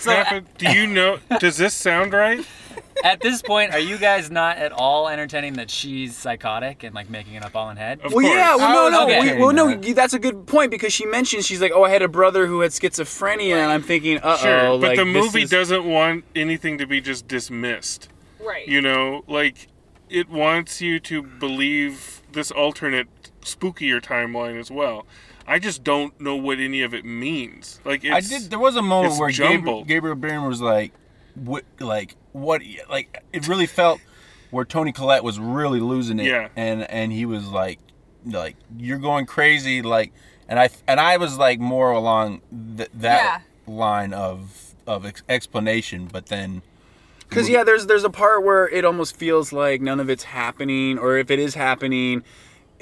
Papin, 0.03 0.45
do 0.57 0.69
you 0.73 0.85
know? 0.85 1.19
Does 1.39 1.55
this 1.55 1.73
sound 1.73 2.11
right? 2.11 2.45
At 3.05 3.21
this 3.21 3.41
point, 3.41 3.71
are 3.71 3.79
you 3.79 3.97
guys 3.97 4.29
not 4.29 4.57
at 4.57 4.73
all 4.73 5.07
entertaining 5.07 5.53
that 5.53 5.69
she's 5.71 6.15
psychotic 6.17 6.83
and 6.83 6.93
like 6.93 7.09
making 7.09 7.35
it 7.35 7.43
up 7.45 7.55
all 7.55 7.69
in 7.69 7.77
head? 7.77 8.01
well, 8.11 8.21
yeah, 8.21 8.55
well, 8.57 8.91
no, 8.91 8.97
no, 8.97 9.03
Okay. 9.05 9.35
we- 9.37 9.41
well, 9.41 9.53
no. 9.53 9.75
That's 9.93 10.13
a 10.13 10.19
good 10.19 10.45
point 10.45 10.71
because 10.71 10.91
she 10.91 11.05
mentions 11.05 11.45
she's 11.45 11.61
like, 11.61 11.71
"Oh, 11.73 11.83
I 11.83 11.89
had 11.89 12.01
a 12.01 12.07
brother 12.09 12.47
who 12.47 12.59
had 12.61 12.71
schizophrenia," 12.71 13.53
and 13.55 13.71
I'm 13.71 13.81
thinking, 13.83 14.17
"Uh 14.17 14.21
oh." 14.39 14.43
Sure, 14.43 14.61
but 14.79 14.87
like, 14.89 14.97
the 14.97 15.05
movie 15.05 15.43
is- 15.43 15.49
doesn't 15.49 15.85
want 15.85 16.25
anything 16.35 16.77
to 16.79 16.85
be 16.87 16.99
just 16.99 17.27
dismissed. 17.29 18.09
Right. 18.45 18.67
You 18.67 18.81
know, 18.81 19.23
like 19.27 19.67
it 20.09 20.29
wants 20.29 20.81
you 20.81 20.99
to 21.01 21.23
believe 21.23 22.21
this 22.31 22.51
alternate 22.51 23.07
spookier 23.41 24.01
timeline 24.01 24.59
as 24.59 24.69
well. 24.69 25.05
I 25.45 25.59
just 25.59 25.83
don't 25.83 26.19
know 26.21 26.35
what 26.35 26.59
any 26.59 26.81
of 26.81 26.93
it 26.93 27.03
means. 27.03 27.79
Like 27.83 28.03
it's, 28.03 28.13
I 28.13 28.19
did. 28.21 28.49
There 28.49 28.59
was 28.59 28.75
a 28.75 28.81
moment 28.81 29.19
where 29.19 29.29
Gabriel, 29.29 29.51
jumbled. 29.53 29.87
Gabriel 29.87 30.15
Byrne 30.15 30.47
was 30.47 30.61
like, 30.61 30.93
"What? 31.35 31.65
Like 31.79 32.15
what? 32.31 32.61
Like 32.89 33.23
it 33.33 33.47
really 33.47 33.65
felt 33.65 33.99
where 34.53 34.65
Toni 34.65 34.91
Collette 34.91 35.23
was 35.23 35.39
really 35.39 35.79
losing 35.79 36.19
it. 36.19 36.27
Yeah. 36.27 36.49
And 36.55 36.89
and 36.89 37.11
he 37.11 37.25
was 37.25 37.47
like, 37.49 37.79
like 38.23 38.55
you're 38.77 38.99
going 38.99 39.25
crazy. 39.25 39.81
Like, 39.81 40.13
and 40.47 40.59
I 40.59 40.69
and 40.87 40.99
I 40.99 41.17
was 41.17 41.37
like 41.37 41.59
more 41.59 41.91
along 41.91 42.41
th- 42.77 42.89
that 42.93 43.41
line 43.67 44.13
of 44.13 44.75
of 44.87 45.05
ex- 45.05 45.23
explanation, 45.27 46.07
but 46.11 46.27
then. 46.27 46.61
Because 47.33 47.49
yeah, 47.49 47.63
there's 47.63 47.85
there's 47.87 48.03
a 48.03 48.09
part 48.09 48.43
where 48.43 48.67
it 48.69 48.85
almost 48.85 49.15
feels 49.15 49.51
like 49.51 49.81
none 49.81 49.99
of 49.99 50.09
it's 50.09 50.23
happening, 50.23 50.97
or 50.97 51.17
if 51.17 51.31
it 51.31 51.39
is 51.39 51.55
happening, 51.55 52.23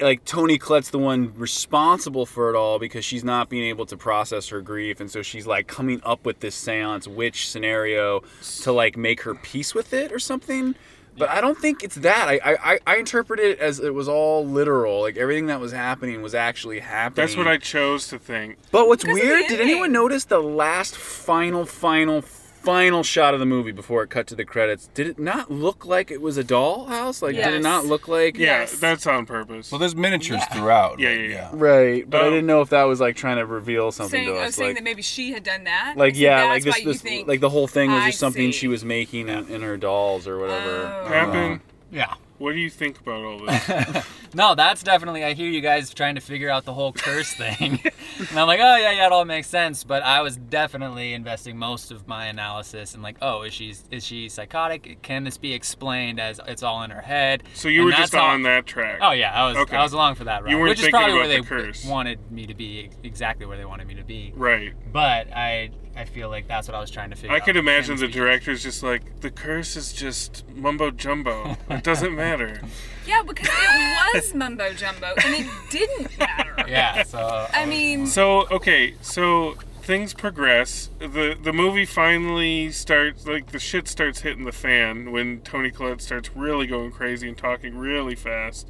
like 0.00 0.24
Toni 0.24 0.58
Collette's 0.58 0.90
the 0.90 0.98
one 0.98 1.32
responsible 1.36 2.26
for 2.26 2.50
it 2.50 2.56
all 2.56 2.78
because 2.78 3.04
she's 3.04 3.24
not 3.24 3.48
being 3.48 3.64
able 3.64 3.86
to 3.86 3.96
process 3.96 4.48
her 4.48 4.60
grief, 4.60 5.00
and 5.00 5.10
so 5.10 5.22
she's 5.22 5.46
like 5.46 5.66
coming 5.66 6.00
up 6.04 6.24
with 6.26 6.40
this 6.40 6.54
seance 6.54 7.06
witch 7.06 7.48
scenario 7.48 8.22
to 8.62 8.72
like 8.72 8.96
make 8.96 9.22
her 9.22 9.34
peace 9.34 9.74
with 9.74 9.92
it 9.92 10.12
or 10.12 10.18
something. 10.18 10.74
But 11.14 11.28
I 11.28 11.42
don't 11.42 11.58
think 11.58 11.82
it's 11.82 11.96
that. 11.96 12.26
I, 12.26 12.40
I 12.42 12.72
I- 12.72 12.78
I 12.86 12.96
interpret 12.96 13.38
it 13.38 13.58
as 13.58 13.78
it 13.80 13.92
was 13.92 14.08
all 14.08 14.46
literal. 14.46 15.02
Like 15.02 15.18
everything 15.18 15.46
that 15.48 15.60
was 15.60 15.70
happening 15.70 16.22
was 16.22 16.34
actually 16.34 16.80
happening. 16.80 17.26
That's 17.26 17.36
what 17.36 17.46
I 17.46 17.58
chose 17.58 18.08
to 18.08 18.18
think. 18.18 18.56
But 18.70 18.88
what's 18.88 19.04
Because 19.04 19.18
of 19.18 19.22
the 19.22 19.28
weird? 19.28 19.42
Did 19.48 19.60
ending. 19.60 19.68
anyone 19.74 19.92
notice 19.92 20.24
the 20.24 20.40
last 20.40 20.96
final, 20.96 21.66
final, 21.66 22.22
final 22.62 23.02
shot 23.02 23.34
of 23.34 23.40
the 23.40 23.46
movie 23.46 23.72
before 23.72 24.02
it 24.02 24.10
cut 24.10 24.26
to 24.28 24.34
the 24.34 24.44
credits, 24.44 24.88
did 24.94 25.06
it 25.06 25.18
not 25.18 25.50
look 25.50 25.84
like 25.84 26.10
it 26.10 26.20
was 26.20 26.36
a 26.38 26.44
dollhouse? 26.44 27.20
Like, 27.22 27.34
did 27.36 27.46
it 27.54 27.62
not 27.62 27.84
look 27.86 28.08
like? 28.08 28.36
Yeah, 28.38 28.66
that's 28.66 29.06
on 29.06 29.26
purpose. 29.26 29.70
Well, 29.72 29.78
there's 29.78 29.96
miniatures 29.96 30.42
throughout. 30.52 30.98
Yeah, 30.98 31.10
yeah, 31.10 31.28
yeah. 31.28 31.50
Right, 31.52 32.08
but 32.08 32.22
I 32.22 32.26
Oh. 32.26 32.30
didn't 32.30 32.46
know 32.46 32.60
if 32.62 32.70
that 32.70 32.84
was 32.84 33.00
like 33.00 33.16
trying 33.16 33.36
to 33.38 33.46
reveal 33.46 33.92
something 33.92 34.20
saying, 34.24 34.26
to 34.34 34.34
I 34.38 34.42
us. 34.42 34.46
was 34.48 34.54
saying 34.56 34.74
that 34.74 34.84
maybe 34.84 35.02
she 35.02 35.32
had 35.32 35.42
done 35.42 35.64
that. 35.64 35.94
like 35.96 36.16
yeah, 36.16 36.36
that's 36.38 36.48
like 36.50 36.64
this, 36.64 36.74
why 36.74 36.78
you 36.78 36.92
this 36.92 37.02
think, 37.02 37.28
like 37.28 37.40
the 37.40 37.50
whole 37.50 37.66
thing 37.66 37.90
was 37.90 38.02
I 38.02 38.06
just 38.08 38.18
something 38.20 38.52
see. 38.52 38.58
she 38.58 38.68
was 38.68 38.84
making 38.84 39.28
in, 39.28 39.48
in 39.48 39.62
her 39.62 39.76
dolls 39.76 40.26
or 40.28 40.38
whatever. 40.38 41.02
Oh. 41.04 41.08
Happen. 41.08 41.60
Yeah. 41.90 42.14
What 42.42 42.54
do 42.54 42.58
you 42.58 42.70
think 42.70 42.98
about 42.98 43.22
all 43.22 43.38
this? 43.46 44.04
No, 44.34 44.54
that's 44.54 44.82
definitely. 44.82 45.24
I 45.24 45.34
hear 45.34 45.50
you 45.50 45.60
guys 45.60 45.92
trying 45.92 46.14
to 46.14 46.22
figure 46.22 46.48
out 46.48 46.64
the 46.64 46.72
whole 46.72 46.90
curse 46.94 47.34
thing, 47.34 47.80
and 48.30 48.38
I'm 48.38 48.46
like, 48.46 48.60
oh 48.60 48.76
yeah, 48.76 48.90
yeah, 48.92 49.04
it 49.04 49.12
all 49.12 49.26
makes 49.26 49.46
sense. 49.46 49.84
But 49.84 50.02
I 50.02 50.22
was 50.22 50.38
definitely 50.38 51.12
investing 51.12 51.58
most 51.58 51.90
of 51.90 52.08
my 52.08 52.26
analysis 52.28 52.94
in 52.94 53.02
like, 53.02 53.18
oh, 53.20 53.42
is 53.42 53.52
she 53.52 53.74
is 53.90 54.02
she 54.04 54.30
psychotic? 54.30 55.02
Can 55.02 55.24
this 55.24 55.36
be 55.36 55.52
explained 55.52 56.18
as 56.18 56.40
it's 56.48 56.62
all 56.62 56.82
in 56.82 56.90
her 56.90 57.02
head? 57.02 57.42
So 57.52 57.68
you 57.68 57.80
And 57.82 57.86
were 57.90 57.92
just 57.92 58.14
on 58.14 58.42
that 58.44 58.64
track. 58.64 59.00
Oh 59.02 59.12
yeah, 59.12 59.32
I 59.34 59.48
was. 59.48 59.56
Okay. 59.58 59.76
I 59.76 59.82
was 59.82 59.92
along 59.92 60.14
for 60.14 60.24
that 60.24 60.40
You 60.40 60.46
ride, 60.46 60.54
weren't 60.54 60.68
which 60.70 60.78
is 60.78 60.84
thinking 60.86 60.98
probably 60.98 61.14
where 61.14 61.24
about 61.24 61.28
they 61.28 61.40
the 61.40 61.46
curse. 61.66 61.84
wanted 61.84 62.32
me 62.32 62.46
to 62.46 62.54
be 62.54 62.88
exactly 63.02 63.44
where 63.44 63.58
they 63.58 63.66
wanted 63.66 63.86
me 63.86 63.96
to 63.96 64.04
be. 64.04 64.32
Right. 64.34 64.72
But 64.90 65.30
I 65.30 65.72
I 66.02 66.04
feel 66.04 66.28
like 66.28 66.48
that's 66.48 66.66
what 66.66 66.74
I 66.74 66.80
was 66.80 66.90
trying 66.90 67.10
to 67.10 67.16
figure 67.16 67.30
I 67.30 67.36
out. 67.36 67.42
I 67.42 67.44
could 67.44 67.54
Can 67.54 67.64
imagine 67.64 67.96
the 67.96 68.08
director's 68.08 68.60
just 68.60 68.82
like, 68.82 69.20
the 69.20 69.30
curse 69.30 69.76
is 69.76 69.92
just 69.92 70.44
mumbo 70.52 70.90
jumbo. 70.90 71.56
It 71.70 71.84
doesn't 71.84 72.14
matter. 72.14 72.60
Yeah, 73.04 73.22
because 73.26 73.48
it 73.48 74.14
was 74.14 74.32
mumbo 74.32 74.72
jumbo 74.74 75.08
and 75.24 75.34
it 75.34 75.46
didn't 75.70 76.16
matter. 76.20 76.54
Yeah. 76.68 77.02
So 77.02 77.48
I 77.52 77.66
mean, 77.66 78.06
So 78.06 78.46
okay, 78.48 78.94
so 79.02 79.56
things 79.82 80.14
progress. 80.14 80.88
the 81.00 81.36
The 81.42 81.52
movie 81.52 81.84
finally 81.84 82.70
starts. 82.70 83.26
Like 83.26 83.50
the 83.50 83.58
shit 83.58 83.88
starts 83.88 84.20
hitting 84.20 84.44
the 84.44 84.52
fan 84.52 85.10
when 85.10 85.40
Toni 85.40 85.72
Collette 85.72 86.00
starts 86.00 86.30
really 86.36 86.68
going 86.68 86.92
crazy 86.92 87.26
and 87.28 87.36
talking 87.36 87.76
really 87.76 88.14
fast, 88.14 88.68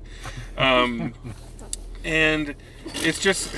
um, 0.57 1.12
and 2.05 2.55
it's 2.95 3.18
just 3.21 3.55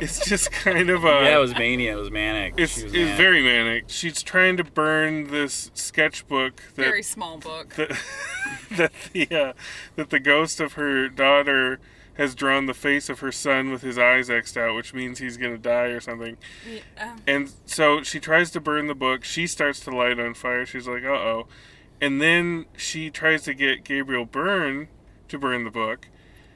it's 0.00 0.24
just 0.26 0.50
kind 0.52 0.90
of 0.90 1.04
a 1.04 1.08
yeah, 1.08 1.36
it 1.36 1.40
was 1.40 1.54
mania. 1.54 1.92
It 1.96 2.00
was 2.00 2.10
manic. 2.10 2.54
It's, 2.56 2.76
She 2.76 2.84
was 2.84 2.92
it's 2.92 3.02
manic. 3.02 3.16
very 3.16 3.42
manic. 3.42 3.84
She's 3.88 4.22
trying 4.22 4.56
to 4.56 4.64
burn 4.64 5.30
this 5.30 5.70
sketchbook 5.74 6.56
that 6.74 6.82
very 6.82 7.02
small 7.02 7.38
book. 7.38 7.74
that, 7.74 7.98
that 8.72 8.92
the 9.12 9.28
uh, 9.30 9.52
that 9.96 10.10
the 10.10 10.20
ghost 10.20 10.60
of 10.60 10.74
her 10.74 11.08
daughter 11.08 11.78
has 12.14 12.34
drawn 12.34 12.64
the 12.64 12.72
face 12.74 13.10
of 13.10 13.20
her 13.20 13.30
son 13.30 13.70
with 13.70 13.82
his 13.82 13.98
eyes 13.98 14.30
xed 14.30 14.56
out, 14.56 14.74
which 14.74 14.94
means 14.94 15.18
he's 15.18 15.36
gonna 15.36 15.58
die 15.58 15.88
or 15.88 16.00
something. 16.00 16.36
Yeah, 16.70 16.80
um, 17.10 17.20
And 17.26 17.52
so 17.66 18.02
she 18.02 18.20
tries 18.20 18.50
to 18.52 18.60
burn 18.60 18.86
the 18.86 18.94
book. 18.94 19.22
She 19.24 19.46
starts 19.46 19.80
to 19.80 19.90
light 19.90 20.18
on 20.18 20.32
fire. 20.34 20.64
She's 20.64 20.88
like, 20.88 21.04
"Uh 21.04 21.08
oh," 21.08 21.46
and 22.00 22.20
then 22.20 22.66
she 22.76 23.10
tries 23.10 23.42
to 23.44 23.54
get 23.54 23.84
Gabriel 23.84 24.24
Byrne 24.24 24.88
to 25.28 25.38
burn 25.38 25.64
the 25.64 25.70
book. 25.70 26.08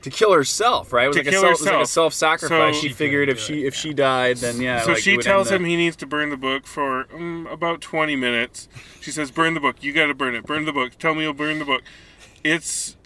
To 0.02 0.10
kill 0.10 0.32
herself, 0.32 0.92
right? 0.92 1.04
It 1.04 1.08
was, 1.08 1.16
To 1.16 1.20
like 1.22 1.26
a, 1.26 1.30
kill 1.30 1.40
self, 1.42 1.48
it 1.48 1.52
was 1.52 1.60
like 1.66 1.74
a 1.74 1.78
herself. 1.80 2.14
self-sacrifice. 2.14 2.74
So- 2.76 2.80
she 2.80 2.88
figured 2.88 3.28
if 3.28 3.38
she 3.38 3.64
if 3.66 3.74
she 3.74 3.92
died, 3.94 4.38
then 4.38 4.60
yeah. 4.60 4.80
so 4.82 4.92
like, 4.92 5.02
she 5.02 5.16
tells 5.18 5.50
him 5.50 5.62
the- 5.62 5.68
he 5.70 5.76
needs 5.76 5.96
to 5.96 6.06
burn 6.06 6.30
the 6.30 6.36
book 6.36 6.66
for 6.66 7.06
um, 7.14 7.46
about 7.50 7.80
20 7.80 8.16
minutes. 8.16 8.68
She 9.00 9.10
says, 9.10 9.30
"Burn 9.30 9.54
the 9.54 9.60
book. 9.60 9.76
You 9.82 9.92
got 9.92 10.06
to 10.06 10.14
burn 10.14 10.34
it. 10.34 10.44
Burn 10.46 10.64
the 10.64 10.72
book. 10.72 10.98
Tell 10.98 11.14
me 11.14 11.22
you'll 11.22 11.32
burn 11.34 11.58
the 11.58 11.64
book." 11.64 11.82
It's 12.44 12.96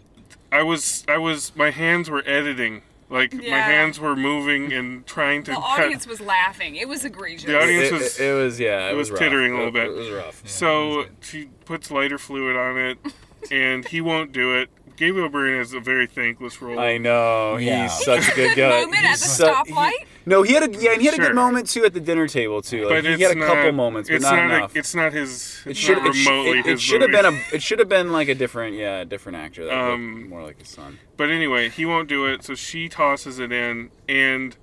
I 0.53 0.63
was 0.63 1.05
I 1.09 1.19
was 1.19 1.55
my 1.57 1.71
hands 1.71 2.09
were 2.11 2.23
editing. 2.27 2.83
Like 3.11 3.33
my 3.35 3.43
hands 3.59 4.01
were 4.01 4.17
moving 4.17 4.73
and 4.73 5.07
trying 5.07 5.43
to 5.45 5.51
the 5.53 5.57
cut- 5.57 5.81
audience 5.85 6.07
was 6.07 6.21
laughing. 6.21 6.75
It 6.77 6.89
was 6.89 7.05
egregious. 7.05 7.45
The 7.45 7.61
audience 7.61 7.89
It- 7.89 7.93
was 7.93 8.19
it- 8.21 8.25
it 8.31 8.33
was- 8.35 8.61
yeah, 8.61 8.89
it 8.89 8.93
it 8.93 8.97
was 8.97 9.11
was 9.11 9.21
tittering 9.21 9.53
a 9.53 9.57
little 9.57 9.71
bit. 9.73 9.89
it 9.89 9.95
was 9.95 10.11
rough. 10.11 10.43
Yeah, 10.45 10.51
so 10.51 11.05
she 11.21 11.49
puts 11.65 11.91
lighter 11.91 12.19
fluid 12.19 12.57
on 12.57 12.79
it, 12.79 12.99
and 13.53 13.87
he 13.87 14.01
won't 14.01 14.33
do 14.33 14.55
it. 14.57 14.69
Gabriel 14.97 15.29
Byrne 15.29 15.61
is 15.61 15.73
a 15.75 15.81
very 15.81 16.07
thankless 16.07 16.61
role. 16.63 16.79
I 16.79 16.99
know 16.99 17.57
Yeah. 17.57 17.83
he's 17.85 18.05
such 18.05 18.29
a 18.31 18.35
good 18.35 18.57
guy. 18.57 18.81
moment 18.83 19.05
at 19.05 19.13
the 19.19 19.25
su- 19.25 19.45
stoplight. 19.45 19.91
No, 20.27 20.43
he 20.43 20.55
had 20.55 20.63
a 20.75 20.79
yeah, 20.81 20.93
and 20.93 21.01
he 21.03 21.07
had 21.07 21.15
a 21.19 21.23
good 21.23 21.35
moment 21.35 21.69
too 21.69 21.85
at 21.85 21.93
the 21.93 22.01
dinner 22.01 22.27
table 22.29 22.63
too. 22.63 22.85
Like, 22.87 23.03
but 23.03 23.05
he 23.05 23.13
it's 23.15 23.23
had 23.23 23.37
a 23.37 23.41
not, 23.41 23.49
couple 23.49 23.73
moments, 23.73 24.09
but 24.09 24.15
it's 24.17 24.23
not, 24.25 24.37
not, 24.37 24.45
enough. 24.57 24.75
A, 24.75 24.79
it's 24.79 24.95
not 24.95 25.13
his. 25.13 25.61
it 25.67 25.77
should 25.77 25.99
not 25.99 26.07
it, 26.15 26.25
remotely 26.27 26.59
it, 26.61 26.67
it 26.67 26.71
his 26.73 26.83
should 26.83 27.03
have 27.03 27.11
been 27.11 27.27
a 27.27 27.41
it 27.53 27.63
should 27.63 27.79
have 27.79 27.89
been 27.89 28.11
like 28.13 28.29
a 28.29 28.35
different 28.35 28.77
yeah 28.77 29.01
a 29.01 29.05
different 29.05 29.37
actor 29.37 29.65
that 29.67 29.75
Um, 29.77 30.29
more 30.31 30.43
like 30.43 30.59
his 30.61 30.69
son. 30.69 30.99
But 31.17 31.31
anyway, 31.31 31.69
he 31.69 31.85
won't 31.85 32.09
do 32.09 32.27
it, 32.27 32.43
so 32.43 32.55
she 32.55 32.89
tosses 32.89 33.39
it 33.39 33.53
in, 33.53 33.91
and 34.09 34.57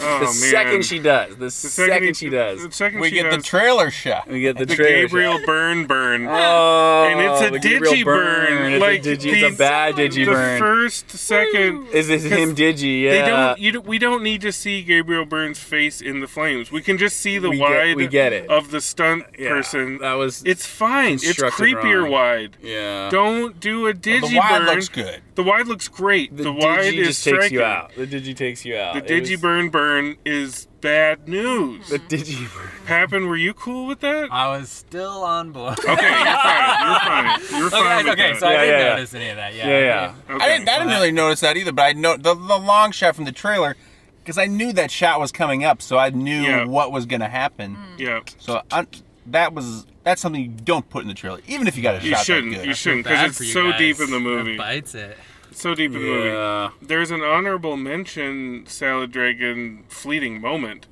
oh 0.00 0.18
the 0.18 0.24
man, 0.24 0.32
second 0.34 0.84
she 0.84 0.98
does, 0.98 1.36
the, 1.36 1.50
second 1.50 1.92
second, 1.92 2.06
he- 2.08 2.14
she 2.14 2.28
does, 2.30 2.62
the 2.62 2.72
second 2.72 3.00
We 3.00 3.08
she 3.10 3.14
get 3.16 3.30
the 3.30 3.38
trailer 3.38 3.90
shot. 3.90 4.28
we 4.28 4.40
get 4.40 4.58
the, 4.58 4.66
the 4.66 4.74
trailer 4.74 5.02
Gabriel 5.06 5.38
shot. 5.38 5.46
Burn 5.46 5.86
burn. 5.86 6.26
Oh, 6.28 7.08
and 7.08 7.20
it's 7.20 7.40
a 7.42 7.46
oh, 7.54 7.58
digi 7.90 8.04
burn. 8.04 8.72
It's 8.72 8.80
Like 8.80 9.00
a 9.00 9.02
digi, 9.02 9.14
it's 9.14 9.22
these- 9.24 9.54
a 9.54 9.56
bad 9.56 9.94
digi 9.94 10.24
burn. 10.26 10.54
the 10.54 10.58
first 10.66 11.10
second 11.10 11.86
Is 11.88 12.08
this 12.08 12.22
'cause 12.22 12.32
him 12.32 12.54
digi? 12.54 13.02
Yeah. 13.02 13.10
They 13.10 13.28
don't. 13.30 13.58
You 13.58 13.80
we 13.80 13.98
don't 13.98 14.22
need 14.22 14.40
to 14.42 14.52
see 14.52 14.82
Gabriel 14.82 15.24
Byrne's 15.24 15.58
face 15.58 16.00
in 16.00 16.20
the 16.20 16.26
flames. 16.26 16.72
We 16.72 16.82
can 16.82 16.98
just 16.98 17.18
see 17.18 17.38
the 17.38 17.50
We 17.50 17.58
get- 17.58 17.70
wide 17.70 17.96
we 17.96 18.06
get 18.06 18.32
it. 18.32 18.48
of 18.50 18.70
the 18.70 18.80
stunt 18.80 19.24
Yeah, 19.38 19.50
person. 19.50 19.98
that 19.98 20.14
was 20.14 20.42
It's 20.44 20.66
fine. 20.66 21.14
It's 21.14 21.26
creepier 21.40 22.02
wrong. 22.02 22.10
wide. 22.10 22.56
Yeah. 22.62 23.08
Don't 23.10 23.60
do 23.60 23.86
a 23.86 23.94
digi 23.94 24.22
Well, 24.22 24.30
the 24.30 24.36
wide 24.38 24.58
burn. 24.66 24.74
looks 24.74 24.88
good. 24.88 25.20
The 25.36 25.42
wide 25.42 25.66
looks 25.68 25.88
great. 25.88 26.36
The, 26.36 26.44
the 26.44 26.52
wide 26.52 26.80
digi 26.94 26.98
is 26.98 27.06
just 27.08 27.24
takes 27.24 27.36
striking. 27.36 27.58
you 27.58 27.64
out. 27.64 27.94
The 27.94 28.06
digi 28.06 28.34
takes 28.36 28.64
you 28.64 28.76
out. 28.76 28.94
The 28.94 29.02
digi 29.02 29.32
was- 29.32 29.40
burn 29.70 30.12
burn 30.12 30.16
is 30.24 30.66
bad 30.80 31.28
news. 31.28 31.88
The 31.88 31.98
digi 31.98 32.52
burn. 32.54 32.68
Pappin, 32.86 33.26
were 33.26 33.36
you 33.36 33.52
cool 33.54 33.86
with 33.86 34.00
that? 34.00 34.28
I 34.32 34.56
was 34.56 34.68
still 34.70 35.22
on 35.24 35.52
board. 35.52 35.78
Okay, 35.78 35.88
you're 35.88 36.00
fine. 36.00 36.80
You're 36.80 37.00
fine. 37.00 37.40
You're 37.60 37.70
fine 37.70 37.82
okay, 38.00 38.04
with 38.04 38.12
okay, 38.12 38.32
that. 38.32 38.40
so 38.40 38.46
I 38.46 38.52
Yeah, 38.52 38.60
didn't 38.60 38.70
yeah, 38.78 38.78
yeah. 38.88 38.94
notice 38.94 39.14
any 39.14 39.28
of 39.28 39.36
that. 39.36 39.54
Yeah. 39.54 39.68
Yeah, 39.68 39.78
yeah. 39.80 40.34
Okay. 40.34 40.44
I 40.44 40.48
didn't. 40.56 40.68
I 40.68 40.78
didn't 40.78 40.92
really 40.92 41.12
notice 41.12 41.40
that 41.40 41.56
either. 41.56 41.72
But 41.72 41.82
I 41.82 41.92
know 41.92 42.16
the, 42.16 42.34
the 42.34 42.58
long 42.58 42.92
shot 42.92 43.16
from 43.16 43.24
the 43.24 43.32
trailer 43.32 43.76
because 44.22 44.38
I 44.38 44.46
knew 44.46 44.72
that 44.72 44.90
shot 44.90 45.20
was 45.20 45.32
coming 45.32 45.64
up, 45.64 45.80
so 45.82 45.98
I 45.98 46.10
knew 46.10 46.42
Yeah. 46.42 46.64
what 46.66 46.92
was 46.92 47.06
going 47.06 47.20
to 47.20 47.28
happen. 47.28 47.74
Hmm. 47.74 47.94
Yeah. 47.98 48.20
So 48.38 48.62
I, 48.70 48.86
that 49.26 49.52
was 49.52 49.86
that's 50.04 50.20
something 50.22 50.40
you 50.42 50.48
don't 50.48 50.88
put 50.88 51.02
in 51.02 51.08
the 51.08 51.14
trailer, 51.14 51.40
even 51.48 51.66
if 51.66 51.76
you 51.76 51.82
got 51.82 51.96
a 51.96 51.98
shot. 52.00 52.04
You 52.06 52.14
shot 52.14 52.24
shouldn't. 52.26 52.52
that 52.52 52.58
good. 52.58 52.66
You 52.66 52.74
shouldn't 52.74 53.04
Bad 53.04 53.10
because 53.24 53.36
for 53.38 53.42
it's 53.42 53.48
you 53.48 53.52
so 53.62 53.70
guys. 53.70 53.78
deep 53.78 54.00
in 54.00 54.06
the 54.10 54.18
That 54.18 54.20
movie. 54.20 54.56
bites 54.56 54.94
it. 54.94 55.16
So 55.56 55.74
deep 55.74 55.94
in 55.94 56.02
the 56.02 56.06
movie. 56.06 56.74
There's 56.86 57.10
an 57.10 57.22
honorable 57.22 57.78
mention 57.78 58.66
Salad 58.66 59.10
Dragon 59.10 59.84
fleeting 59.88 60.38
moment 60.38 60.86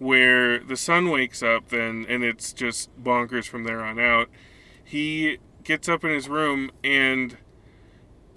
where 0.00 0.58
the 0.58 0.76
son 0.76 1.10
wakes 1.10 1.40
up 1.40 1.68
then 1.68 2.04
and 2.08 2.24
it's 2.24 2.52
just 2.52 2.90
bonkers 3.00 3.44
from 3.44 3.62
there 3.62 3.80
on 3.80 4.00
out. 4.00 4.28
He 4.82 5.38
gets 5.62 5.88
up 5.88 6.02
in 6.02 6.10
his 6.10 6.28
room 6.28 6.72
and 6.82 7.36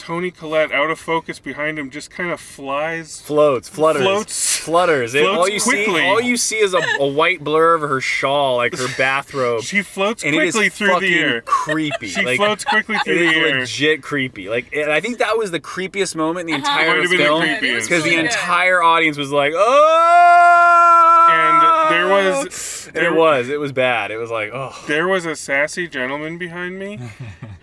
Toni 0.02 0.32
Collette 0.32 0.72
out 0.72 0.90
of 0.90 1.00
focus 1.00 1.38
behind 1.40 1.78
him 1.78 1.90
just 1.92 2.10
kind 2.10 2.32
of 2.32 2.40
flies 2.42 3.22
Floats, 3.22 3.70
flutters, 3.70 4.02
Floats- 4.02 4.58
flutters. 4.58 5.14
It- 5.16 5.26
all 5.26 5.48
you 5.48 5.62
quickly. 5.62 5.96
see, 6.02 6.02
all 6.08 6.20
you 6.20 6.38
see 6.38 6.58
is 6.58 6.74
a, 6.74 6.82
a 7.00 7.08
white 7.08 7.44
blur 7.44 7.76
of 7.76 7.82
her 7.82 8.02
shawl, 8.02 8.58
like 8.58 8.76
her 8.78 8.88
bathrobe. 8.98 9.62
She 9.64 9.82
floats 9.84 10.24
and 10.24 10.36
it 10.36 10.44
is 10.44 10.56
quickly 10.56 10.70
through 10.70 11.00
the 11.02 11.14
air. 11.20 11.42
Creepy. 11.42 12.08
She 12.08 12.24
like, 12.26 12.38
floats 12.38 12.66
quickly 12.66 12.98
through 13.06 13.20
the 13.20 13.36
air. 13.36 13.60
legit 13.60 14.02
creepy. 14.02 14.50
Like, 14.50 14.74
and 14.76 14.92
I 14.92 15.00
think 15.00 15.20
that 15.20 15.38
was 15.38 15.52
the 15.52 15.60
creepiest 15.60 16.16
moment 16.16 16.50
in 16.50 16.62
the 16.62 16.68
Uh-huh. 16.68 16.76
Might 16.76 16.82
entire 16.88 17.02
have 17.02 17.10
the 17.12 17.18
film 17.18 17.42
because 17.62 17.90
Really 17.90 18.10
the 18.16 18.20
entire 18.22 18.82
audience 18.84 19.18
was 19.18 19.32
like, 19.32 19.54
"Oh!" 19.56 21.28
And 21.32 21.94
there 21.96 22.08
was- 22.10 22.90
And 22.94 23.06
it 23.06 23.14
was, 23.14 23.48
it 23.50 23.60
was 23.60 23.72
bad. 23.72 24.12
It 24.12 24.18
was 24.18 24.32
like, 24.32 24.50
oh, 24.54 24.76
There 24.88 25.08
was 25.08 25.26
a 25.26 25.36
sassy 25.36 25.88
gentleman 25.88 26.38
behind 26.38 26.78
me 26.78 27.00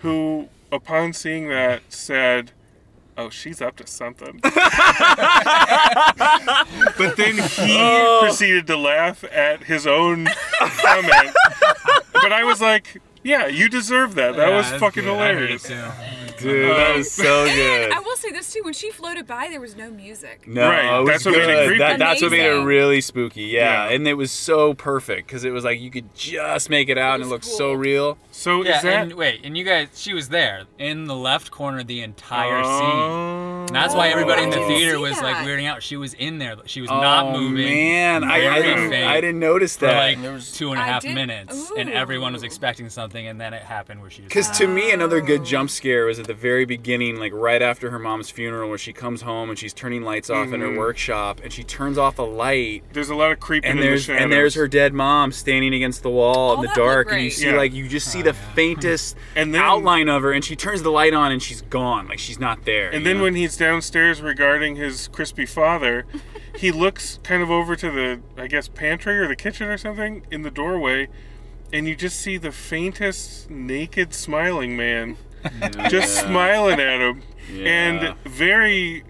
who, 0.03 0.48
upon 0.73 1.13
seeing 1.13 1.49
that, 1.49 1.83
said, 1.89 2.53
Oh, 3.17 3.31
she's 3.31 3.61
up 3.61 3.75
to 3.77 3.87
something. 3.87 4.39
but 4.43 4.53
then 7.17 7.35
he 7.39 7.77
Oh. 7.81 8.21
proceeded 8.23 8.67
to 8.69 8.77
laugh 8.77 9.25
at 9.25 9.65
his 9.65 9.87
own 9.89 10.27
comment. 10.61 11.35
but 12.13 12.33
I 12.33 12.45
was 12.45 12.61
like, 12.61 13.01
Yeah, 13.25 13.47
you 13.49 13.69
deserve 13.69 14.15
that. 14.15 14.37
That 14.37 14.49
Yeah, 14.51 14.57
was 14.57 14.67
fucking 14.81 15.03
good. 15.05 15.19
I 15.19 15.35
heard 15.35 15.51
hilarious. 15.51 15.69
It 16.40 16.42
too. 16.42 16.62
dude, 16.62 16.77
that 16.77 16.96
was 16.96 17.11
so 17.11 17.44
good. 17.55 17.92
I 17.92 18.01
will 18.01 18.16
say 18.16 18.31
this 18.31 18.53
too: 18.53 18.61
when 18.62 18.74
she 18.74 18.90
floated 18.90 19.27
by, 19.27 19.48
there 19.48 19.61
was 19.61 19.77
no 19.77 19.90
music. 19.90 20.46
No, 20.46 20.68
Right, 20.68 20.98
it 20.98 21.01
was 21.01 21.09
that's 21.11 21.24
what 21.24 21.33
made 21.33 21.42
it 21.42 21.46
good. 21.46 21.66
creepy. 21.68 21.79
That, 21.79 21.98
that's 21.98 22.22
what 22.22 22.31
made 22.31 22.46
it 22.46 22.62
really 22.64 23.01
spooky. 23.01 23.42
Yeah, 23.44 23.88
Yeah. 23.88 23.94
and 23.94 24.07
it 24.09 24.14
was 24.14 24.31
so 24.33 24.74
perfect 24.74 25.29
because 25.29 25.44
it 25.44 25.51
was 25.51 25.64
like 25.64 25.81
you 25.81 25.90
could 25.90 26.14
just 26.14 26.70
make 26.70 26.88
it 26.88 26.98
out, 26.98 27.14
and 27.14 27.22
it 27.22 27.27
was 27.27 27.31
looked 27.33 27.44
so 27.44 27.72
real. 27.72 28.18
So 28.31 28.62
Yeah, 28.64 28.77
is 28.77 28.83
that. 28.83 29.03
and 29.03 29.12
wait, 29.14 29.40
and 29.44 29.57
you 29.57 29.64
guys, 29.64 29.88
she 29.94 30.14
was 30.14 30.29
there 30.29 30.64
in 30.79 31.05
the 31.07 31.16
left 31.16 31.51
corner 31.51 31.83
the 31.83 32.03
entire 32.03 32.61
oh. 32.64 32.79
scene. 32.79 33.01
Oh. 33.01 33.64
And 33.68 33.77
that's 33.77 33.94
why 33.94 34.09
everybody 34.09 34.42
in 34.44 34.51
the 34.51 34.61
oh, 34.61 34.68
theater 34.68 34.92
see 34.92 34.96
was 35.03 35.20
like 35.20 35.37
weirding 35.38 35.66
out. 35.66 35.83
She 35.83 35.96
was 35.96 36.14
in 36.14 36.39
there. 36.39 36.57
She 36.64 36.80
was 36.80 36.89
not 36.89 37.26
oh, 37.26 37.39
moving. 37.41 37.66
man, 37.66 38.24
I, 38.24 38.49
I 38.57 38.62
didn't, 38.62 38.89
faint 38.91 39.07
I 39.07 39.20
didn't 39.20 39.41
notice 39.41 39.76
for 39.76 39.86
that. 39.86 39.99
like 39.99 40.22
There 40.22 40.32
was- 40.32 40.53
two 40.53 40.70
and 40.70 40.78
a 40.78 40.82
I 40.82 40.86
half 40.86 41.03
did- 41.03 41.14
minutes, 41.14 41.70
and 41.76 41.91
everyone 41.91 42.32
was 42.32 42.43
expecting 42.43 42.89
something, 42.89 43.26
and 43.26 43.39
then 43.41 43.53
it 43.53 43.62
happened 43.62 44.01
where 44.01 44.09
she 44.11 44.22
was. 44.22 44.28
Because 44.28 44.49
to 44.59 44.66
me, 44.66 44.91
another 44.93 45.20
good 45.20 45.45
jump 45.45 45.68
scare 45.70 46.07
was 46.07 46.18
at 46.18 46.26
the 46.29 46.35
very 46.35 46.66
beginning, 46.66 47.16
like 47.16 47.33
right 47.33 47.61
after 47.61 47.91
her 47.91 47.99
mom's 47.99 48.31
funeral, 48.31 48.68
where 48.68 48.79
she 48.79 48.93
comes 48.93 49.22
home 49.22 49.49
and 49.49 49.59
she's 49.59 49.72
turning 49.72 50.03
lights 50.03 50.29
off 50.31 50.53
in 50.53 50.61
her 50.61 50.68
mm-hmm. 50.68 50.76
workshop, 50.79 51.41
and 51.43 51.53
she 51.53 51.64
turns 51.64 51.99
off 51.99 52.18
a 52.18 52.22
light. 52.22 52.85
There's 52.93 53.09
a 53.09 53.14
lot 53.14 53.33
of 53.33 53.41
creeping 53.41 53.70
And 53.70 53.81
in 53.81 53.83
the 53.83 53.89
there's 53.89 54.05
shadows. 54.05 54.22
and 54.22 54.33
there's 54.33 54.55
her 54.55 54.68
dead 54.68 54.93
mom 54.93 55.33
standing 55.33 55.74
against 55.74 56.03
the 56.03 56.11
wall 56.11 56.55
in 56.55 56.61
the 56.61 56.72
dark, 56.74 57.11
and 57.11 57.22
you 57.22 57.31
see 57.31 57.47
Yeah. 57.47 57.57
like 57.57 57.72
you 57.72 57.89
just 57.89 58.12
see 58.12 58.22
the 58.22 58.35
faintest 58.55 59.16
And 59.35 59.55
then- 59.55 59.62
outline 59.62 60.09
of 60.09 60.22
her, 60.22 60.31
and 60.31 60.45
she 60.45 60.55
turns 60.55 60.83
the 60.83 60.91
light 60.93 61.14
on, 61.14 61.33
and 61.33 61.43
she's 61.43 61.62
gone, 61.62 62.07
like 62.07 62.18
she's 62.18 62.39
not 62.39 62.64
there. 62.66 62.91
And 62.91 63.05
then 63.05 63.16
know? 63.16 63.24
when 63.24 63.35
he's 63.35 63.57
downstairs 63.57 64.20
regarding 64.20 64.76
his 64.76 65.09
crispy 65.09 65.47
father, 65.47 66.07
he 66.57 66.70
looks 66.70 67.18
kind 67.22 67.43
of 67.43 67.51
over 67.51 67.74
to 67.74 67.91
the, 67.91 68.20
I 68.41 68.47
guess, 68.47 68.68
pantry 68.68 69.18
or 69.18 69.26
the 69.26 69.37
kitchen 69.37 69.68
or 69.68 69.79
something 69.79 70.26
in 70.31 70.43
the 70.43 70.51
doorway, 70.51 71.09
and 71.72 71.89
you 71.89 71.97
just 71.97 72.20
see 72.20 72.37
the 72.37 72.53
faintest 72.53 73.49
naked 73.49 74.12
smiling 74.12 74.76
man 74.76 75.16
just 75.91 76.16
smiling 76.20 76.80
at 76.80 77.01
him. 77.01 77.22
Yeah. 77.53 77.66
And 77.66 78.14
very, 78.24 79.05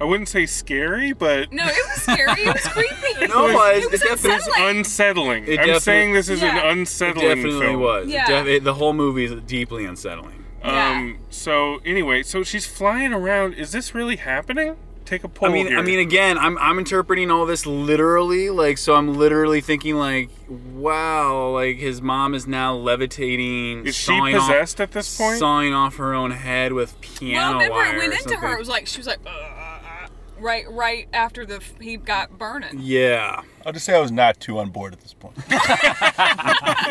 I 0.00 0.04
wouldn't 0.04 0.28
say 0.28 0.46
scary, 0.46 1.12
but. 1.12 1.52
No, 1.52 1.64
it 1.66 1.74
was 1.88 2.02
scary. 2.02 2.42
It 2.42 2.54
was 2.54 2.66
creepy. 2.68 2.96
No, 3.28 3.48
it 3.48 3.54
was. 3.54 3.84
It 3.84 3.90
was 3.92 4.02
It 4.02 4.08
definitely- 4.08 4.36
unsettling. 4.36 4.76
unsettling. 4.78 5.42
It 5.44 5.50
I'm 5.50 5.56
definitely- 5.56 5.80
saying 5.80 6.12
this 6.14 6.28
is 6.28 6.40
Yeah. 6.42 6.58
an 6.58 6.78
unsettling 6.78 7.26
it 7.26 7.34
definitely 7.36 7.60
film. 7.66 7.80
was. 7.80 8.06
It 8.08 8.12
Yeah. 8.12 8.26
def- 8.26 8.46
it- 8.46 8.64
the 8.64 8.74
whole 8.74 8.92
movie 8.92 9.24
is 9.24 9.32
deeply 9.42 9.84
unsettling. 9.84 10.44
Um. 10.62 11.18
So 11.30 11.80
anyway, 11.86 12.22
so 12.22 12.42
she's 12.42 12.66
flying 12.66 13.12
around. 13.12 13.54
Is 13.54 13.72
this 13.72 13.94
really 13.94 14.16
happening? 14.16 14.76
Take 15.10 15.24
a 15.24 15.28
poll 15.28 15.48
I 15.48 15.52
mean, 15.52 15.66
here. 15.66 15.76
I 15.76 15.82
mean, 15.82 15.98
again, 15.98 16.38
I'm 16.38 16.56
I'm 16.58 16.78
interpreting 16.78 17.32
all 17.32 17.44
this 17.44 17.66
literally, 17.66 18.48
like, 18.48 18.78
so 18.78 18.94
I'm 18.94 19.14
literally 19.14 19.60
thinking, 19.60 19.96
like, 19.96 20.30
wow, 20.48 21.48
like 21.48 21.78
his 21.78 22.00
mom 22.00 22.32
is 22.32 22.46
now 22.46 22.76
levitating. 22.76 23.86
Is 23.86 23.96
she 23.96 24.04
sawing 24.16 24.36
off- 24.36 24.42
possessed 24.46 24.80
at 24.80 24.92
this 24.92 25.18
point? 25.18 25.40
Sawing 25.40 25.74
off 25.74 25.96
her 25.96 26.14
own 26.14 26.30
head 26.30 26.72
with 26.74 26.92
Well, 26.92 27.02
piano 27.02 27.52
remember 27.54 27.74
wire. 27.74 27.94
it 27.96 27.98
went 27.98 28.12
or 28.12 28.16
into 28.18 28.36
her. 28.36 28.54
It 28.54 28.58
was 28.60 28.68
like 28.68 28.86
she 28.86 28.98
was 28.98 29.08
like, 29.08 29.18
uh, 29.26 30.06
right, 30.38 30.70
right 30.70 31.08
after 31.12 31.44
the 31.44 31.60
he 31.80 31.96
got 31.96 32.38
burning. 32.38 32.78
Yeah. 32.78 33.42
I'll 33.66 33.72
just 33.72 33.86
say 33.86 33.96
I 33.96 34.00
was 34.00 34.12
not 34.12 34.38
too 34.38 34.60
on 34.60 34.70
board 34.70 34.92
at 34.92 35.00
this 35.00 35.12
point. 35.12 35.36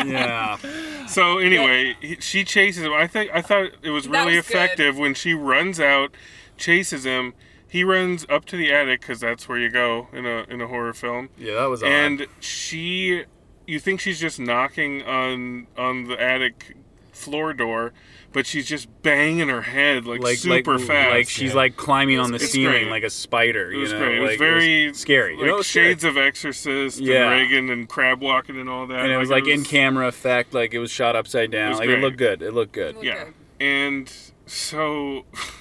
yeah. 0.06 0.58
So 1.06 1.38
anyway, 1.38 1.96
he- 2.02 2.18
she 2.20 2.44
chases 2.44 2.82
him. 2.84 2.92
I 2.92 3.06
think 3.06 3.30
I 3.32 3.40
thought 3.42 3.70
it 3.82 3.90
was 3.90 4.04
That 4.04 4.24
really 4.26 4.36
was 4.36 4.46
good. 4.46 4.54
effective 4.56 4.98
when 4.98 5.14
she 5.14 5.32
runs 5.34 5.80
out, 5.80 6.14
chases 6.58 7.04
him. 7.04 7.32
He 7.70 7.84
runs 7.84 8.26
up 8.28 8.44
to 8.46 8.56
the 8.56 8.72
attic 8.72 9.00
because 9.00 9.20
that's 9.20 9.48
where 9.48 9.56
you 9.56 9.70
go 9.70 10.08
in 10.12 10.26
a 10.26 10.44
in 10.48 10.60
a 10.60 10.66
horror 10.66 10.92
film. 10.92 11.28
Yeah, 11.38 11.54
that 11.54 11.66
was 11.66 11.82
odd. 11.82 11.88
And 11.88 12.26
she, 12.40 13.24
you 13.66 13.78
think 13.78 14.00
she's 14.00 14.18
just 14.20 14.40
knocking 14.40 15.02
on 15.04 15.68
on 15.78 16.08
the 16.08 16.20
attic 16.20 16.76
floor 17.12 17.52
door, 17.52 17.92
but 18.32 18.44
she's 18.46 18.66
just 18.66 18.88
banging 19.02 19.48
her 19.48 19.60
head 19.62 20.06
like, 20.06 20.20
like 20.22 20.38
super 20.38 20.78
like, 20.78 20.86
fast. 20.86 21.10
like 21.10 21.28
she's 21.28 21.54
like 21.54 21.76
climbing 21.76 22.18
on 22.18 22.32
the 22.32 22.38
ceiling 22.40 22.84
great. 22.84 22.90
like 22.90 23.02
a 23.04 23.10
spider. 23.10 23.70
It 23.70 23.74
you 23.76 23.80
was 23.82 23.92
know? 23.92 23.98
great. 23.98 24.16
It 24.16 24.20
was 24.20 24.30
Like, 24.30 24.38
very 24.40 24.94
scary. 24.94 25.32
Like 25.34 25.40
you 25.40 25.46
know, 25.46 25.54
it 25.54 25.56
was 25.58 25.66
scary. 25.68 25.90
shades 25.90 26.02
of 26.04 26.16
Exorcist 26.16 26.98
Yeah. 26.98 27.30
and 27.30 27.40
Regan 27.42 27.70
and 27.70 27.88
crab 27.88 28.20
walking 28.22 28.58
and 28.58 28.68
all 28.68 28.86
that. 28.88 29.00
and 29.00 29.12
it 29.12 29.16
was 29.18 29.28
like 29.30 29.46
in 29.46 29.62
camera 29.64 30.08
effect, 30.08 30.54
like 30.54 30.72
it 30.74 30.78
was 30.80 30.90
shot 30.90 31.14
upside 31.14 31.50
down. 31.52 31.70
was 31.70 31.78
like 31.78 31.86
great. 31.88 31.98
it 31.98 32.02
looked 32.02 32.16
good. 32.16 32.42
It 32.42 32.52
looked 32.54 32.72
good. 32.72 32.96
Yeah. 33.02 33.26
And 33.60 34.10
so, 34.46 35.26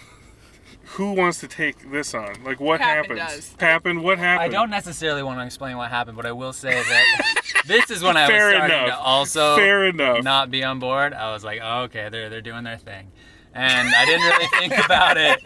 who 0.93 1.13
wants 1.13 1.39
to 1.39 1.47
take 1.47 1.91
this 1.91 2.13
on? 2.13 2.43
Like, 2.43 2.59
what 2.59 2.79
Pappin 2.81 3.17
happens? 3.17 3.47
does. 3.47 3.53
Pappin, 3.55 4.01
what 4.01 4.17
happened? 4.17 4.43
I 4.43 4.47
don't 4.53 4.69
necessarily 4.69 5.21
want 5.23 5.39
to 5.39 5.45
explain 5.45 5.77
what 5.77 5.89
happened, 5.89 6.17
but 6.17 6.25
I 6.25 6.31
will 6.31 6.53
say 6.53 6.73
that 6.73 7.63
this 7.67 7.89
is 7.91 8.01
when 8.01 8.17
I 8.17 8.21
was 8.21 8.29
starting 8.29 8.63
enough. 8.65 8.87
to 8.87 8.97
also 8.97 9.55
Fair 9.55 9.85
enough. 9.85 10.23
not 10.23 10.49
be 10.51 10.63
on 10.63 10.79
board. 10.79 11.13
I 11.13 11.31
was 11.31 11.43
like, 11.43 11.59
oh, 11.63 11.81
okay, 11.83 12.09
they're 12.09 12.29
they're 12.29 12.41
doing 12.41 12.63
their 12.63 12.77
thing, 12.77 13.11
and 13.53 13.87
I 13.95 14.05
didn't 14.05 14.25
really 14.27 14.47
think 14.59 14.85
about 14.85 15.17
it 15.17 15.39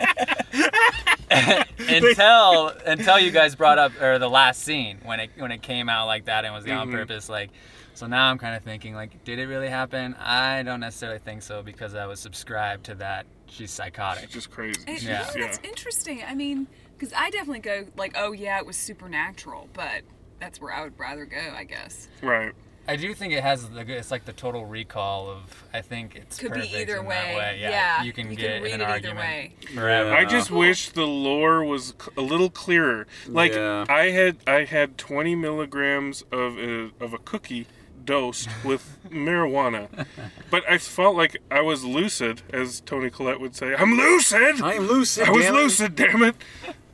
until 1.79 2.69
until 2.85 3.19
you 3.19 3.31
guys 3.31 3.55
brought 3.55 3.79
up 3.79 3.99
or 4.01 4.19
the 4.19 4.29
last 4.29 4.61
scene 4.63 4.99
when 5.03 5.19
it 5.19 5.31
when 5.37 5.51
it 5.51 5.61
came 5.61 5.89
out 5.89 6.07
like 6.07 6.25
that 6.25 6.45
and 6.45 6.53
was 6.53 6.65
on 6.67 6.89
Mhm. 6.89 6.93
purpose. 6.93 7.29
Like, 7.29 7.49
so 7.93 8.07
now 8.07 8.29
I'm 8.29 8.37
kind 8.37 8.55
of 8.55 8.63
thinking 8.63 8.95
like, 8.95 9.23
did 9.23 9.39
it 9.39 9.47
really 9.47 9.69
happen? 9.69 10.15
I 10.15 10.63
don't 10.63 10.79
necessarily 10.79 11.19
think 11.19 11.41
so 11.43 11.61
because 11.63 11.95
I 11.95 12.05
was 12.05 12.19
subscribed 12.19 12.85
to 12.85 12.95
that. 12.95 13.25
She's 13.53 13.71
psychotic. 13.71 14.29
just 14.29 14.49
crazy. 14.49 14.81
And, 14.87 15.01
Yeah. 15.01 15.27
yeah, 15.35 15.41
that's 15.45 15.59
interesting. 15.63 16.23
I 16.27 16.33
mean, 16.33 16.67
because 16.97 17.13
I 17.13 17.29
definitely 17.29 17.59
go 17.59 17.85
like, 17.95 18.13
oh 18.17 18.31
yeah, 18.31 18.57
it 18.57 18.65
was 18.65 18.75
supernatural, 18.75 19.69
but 19.73 20.01
that's 20.39 20.59
where 20.59 20.73
I 20.73 20.83
would 20.83 20.97
rather 20.99 21.25
go, 21.25 21.53
I 21.55 21.63
guess. 21.63 22.07
Right. 22.21 22.53
I 22.85 22.97
do 22.97 23.13
think 23.13 23.31
it 23.31 23.41
has 23.43 23.69
the 23.69 23.79
it's 23.97 24.11
like 24.11 24.25
the 24.25 24.33
total 24.33 24.65
recall 24.65 25.29
of 25.29 25.63
I 25.73 25.79
think 25.81 26.15
it's 26.17 26.37
Could 26.37 26.53
be 26.53 26.61
either 26.75 26.97
in 26.97 27.05
that 27.05 27.27
way. 27.29 27.35
way. 27.35 27.57
Yeah, 27.61 27.69
Yeah, 27.69 28.03
you 28.03 28.11
can 28.11 28.29
you 28.29 28.35
get 28.35 28.55
can 28.55 28.63
read 28.63 28.73
in 28.73 28.81
it 28.81 28.83
an 28.83 28.89
either 28.89 28.93
argument 29.09 29.19
way. 29.19 29.53
forever. 29.73 30.13
I 30.13 30.25
just 30.25 30.51
wish 30.51 30.89
the 30.89 31.05
lore 31.07 31.63
was 31.63 31.93
a 32.17 32.21
little 32.21 32.49
clearer. 32.49 33.07
Like 33.27 33.53
Yeah. 33.53 33.85
I 33.87 34.09
had, 34.09 34.37
I 34.45 34.65
had 34.65 34.97
20 34.97 35.33
milligrams 35.35 36.23
of 36.31 36.57
a, 36.57 36.89
of 36.99 37.13
a 37.13 37.19
cookie 37.19 37.67
dosed 38.05 38.49
with 38.63 38.97
marijuana, 39.09 40.05
but 40.49 40.63
I 40.69 40.77
felt 40.77 41.15
like 41.15 41.41
I 41.49 41.61
was 41.61 41.83
lucid, 41.83 42.41
as 42.51 42.81
Toni 42.81 43.09
Collette 43.09 43.39
would 43.39 43.55
say. 43.55 43.75
I'm 43.75 43.95
lucid. 43.95 44.61
I 44.61 44.73
am 44.73 44.87
lucid. 44.87 45.27
I 45.27 45.31
was 45.31 45.45
damn 45.45 45.55
lucid, 45.55 45.95
damn 45.95 46.23
it. 46.23 46.35